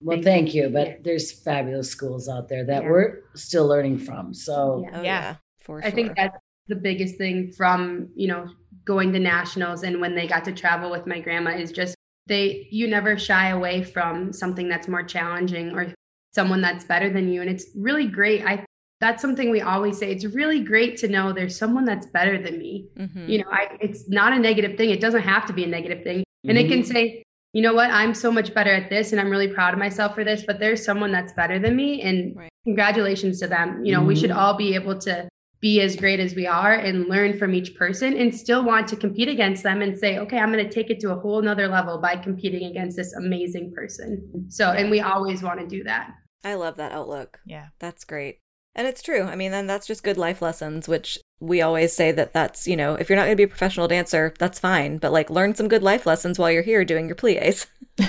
Well, 0.05 0.21
thank 0.21 0.53
you. 0.53 0.67
But 0.69 1.03
there's 1.05 1.31
fabulous 1.31 1.89
schools 1.89 2.27
out 2.27 2.49
there 2.49 2.65
that 2.65 2.83
Yeah. 2.83 2.89
we're 2.89 3.19
still 3.35 3.65
learning 3.67 3.99
from. 3.99 4.33
So 4.33 4.83
Yeah. 4.83 4.89
Oh, 4.99 5.01
Yeah. 5.01 5.03
yeah. 5.03 5.35
For 5.61 5.81
I 5.81 5.91
think 5.91 6.17
that's 6.17 6.37
the 6.67 6.75
biggest 6.75 7.15
thing 7.17 7.53
from, 7.53 8.09
you 8.13 8.27
know, 8.27 8.49
going 8.83 9.13
to 9.13 9.19
nationals 9.19 9.83
and 9.83 10.01
when 10.01 10.13
they 10.13 10.27
got 10.27 10.43
to 10.43 10.51
travel 10.51 10.91
with 10.91 11.07
my 11.07 11.21
grandma 11.21 11.51
is 11.51 11.71
just 11.71 11.95
they 12.27 12.67
you 12.69 12.85
never 12.85 13.17
shy 13.17 13.49
away 13.49 13.81
from 13.81 14.33
something 14.33 14.67
that's 14.67 14.89
more 14.89 15.03
challenging 15.03 15.71
or 15.73 15.93
someone 16.35 16.59
that's 16.59 16.83
better 16.83 17.09
than 17.09 17.31
you 17.31 17.39
and 17.39 17.49
it's 17.49 17.67
really 17.73 18.05
great. 18.07 18.45
I 18.45 18.65
that's 19.03 19.21
something 19.21 19.47
we 19.51 19.61
always 19.73 19.95
say. 19.99 20.07
It's 20.15 20.25
really 20.39 20.61
great 20.71 20.93
to 21.01 21.07
know 21.13 21.23
there's 21.33 21.57
someone 21.63 21.85
that's 21.91 22.07
better 22.17 22.35
than 22.45 22.55
me. 22.65 22.73
Mhm. 22.97 23.23
You 23.31 23.37
know, 23.39 23.49
I 23.59 23.63
it's 23.85 24.01
not 24.19 24.29
a 24.37 24.39
negative 24.49 24.73
thing. 24.77 24.89
It 24.97 25.01
doesn't 25.05 25.23
have 25.33 25.45
to 25.49 25.53
be 25.59 25.63
a 25.65 25.71
negative 25.77 26.01
thing. 26.07 26.19
And 26.49 26.57
it 26.57 26.61
Mm-hmm. 26.67 26.73
can 26.73 26.83
say, 26.93 27.23
you 27.55 27.61
know 27.65 27.73
what, 27.79 27.89
I'm 28.01 28.13
so 28.25 28.29
much 28.31 28.49
better 28.53 28.73
at 28.81 28.89
this 28.89 29.11
and 29.11 29.19
I'm 29.21 29.29
really 29.35 29.47
proud 29.57 29.71
of 29.73 29.79
myself 29.87 30.15
for 30.15 30.23
this, 30.29 30.43
but 30.49 30.55
there's 30.61 30.83
someone 30.89 31.11
that's 31.17 31.33
better 31.41 31.57
than 31.59 31.75
me 31.75 31.89
and 32.07 32.17
Right. 32.35 32.49
congratulations 32.63 33.39
to 33.41 33.47
them. 33.55 33.67
You 33.85 33.91
know, 33.93 34.03
we 34.11 34.15
should 34.15 34.29
Mhm. 34.31 34.37
all 34.41 34.55
be 34.65 34.73
able 34.75 34.97
to 35.07 35.15
be 35.61 35.79
as 35.87 35.95
great 36.03 36.19
as 36.19 36.31
we 36.35 36.45
are 36.47 36.73
and 36.73 37.07
learn 37.15 37.31
from 37.37 37.53
each 37.53 37.71
person 37.75 38.09
and 38.21 38.33
still 38.43 38.63
want 38.71 38.85
to 38.89 38.95
compete 39.05 39.29
against 39.29 39.61
them 39.63 39.81
and 39.81 39.97
say, 40.03 40.11
okay, 40.23 40.37
I'm 40.37 40.51
going 40.51 40.65
to 40.67 40.73
take 40.79 40.89
it 40.89 40.99
to 41.01 41.11
a 41.11 41.19
whole 41.23 41.41
nother 41.41 41.67
level 41.77 41.95
by 42.07 42.15
competing 42.17 42.63
against 42.71 42.95
this 42.97 43.11
amazing 43.23 43.71
person. 43.77 44.09
So, 44.49 44.63
and 44.71 44.89
we 44.91 44.99
always 44.99 45.39
want 45.47 45.59
to 45.61 45.67
do 45.77 45.81
that. 45.85 46.05
I 46.43 46.55
love 46.55 46.75
that 46.77 46.91
outlook. 46.91 47.39
yeah 47.45 47.67
That's 47.79 48.03
great. 48.03 48.39
And 48.75 48.87
it's 48.87 49.01
true. 49.03 49.21
I 49.23 49.35
mean, 49.35 49.51
then 49.51 49.67
that's 49.67 49.85
just 49.85 50.03
good 50.03 50.17
life 50.17 50.41
lessons, 50.41 50.87
which 50.87 51.19
we 51.39 51.61
always 51.61 51.93
say 51.93 52.11
that 52.11 52.33
that's, 52.33 52.67
you 52.67 52.75
know, 52.75 52.95
if 52.95 53.07
you're 53.09 53.15
not 53.15 53.23
going 53.25 53.33
to 53.33 53.37
be 53.37 53.43
a 53.43 53.47
professional 53.47 53.87
dancer, 53.87 54.33
that's 54.39 54.57
fine. 54.59 54.97
But 54.97 55.11
like 55.11 55.29
learn 55.29 55.53
some 55.55 55.67
good 55.67 55.83
life 55.83 56.05
lessons 56.07 56.39
while 56.39 56.49
you're 56.51 56.63
here 56.63 56.83
doing 56.83 57.05
your 57.07 57.15
plies. 57.15 57.67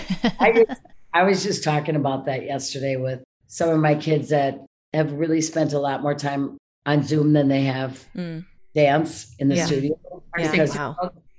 I 0.40 0.50
was, 0.68 0.79
I 1.12 1.22
was 1.24 1.42
just 1.42 1.62
talking 1.64 1.96
about 1.96 2.24
that 2.27 2.44
yesterday 2.44 2.96
with 2.96 3.22
some 3.46 3.68
of 3.68 3.79
my 3.79 3.94
kids 3.94 4.31
that 4.31 4.59
have 4.94 5.12
really 5.12 5.40
spent 5.42 5.72
a 5.74 5.79
lot 5.79 6.03
more 6.03 6.14
time 6.14 6.57
on 6.87 7.03
Zoom 7.03 7.33
than 7.35 7.48
they 7.48 7.62
have 7.64 8.05
Mm. 8.16 8.44
dance 8.74 9.35
in 9.38 9.48
the 9.48 9.57
Yeah. 9.57 9.66
studio. 9.66 10.00
Yeah. 10.38 10.50
six- 10.50 10.77
Wow. 10.77 10.96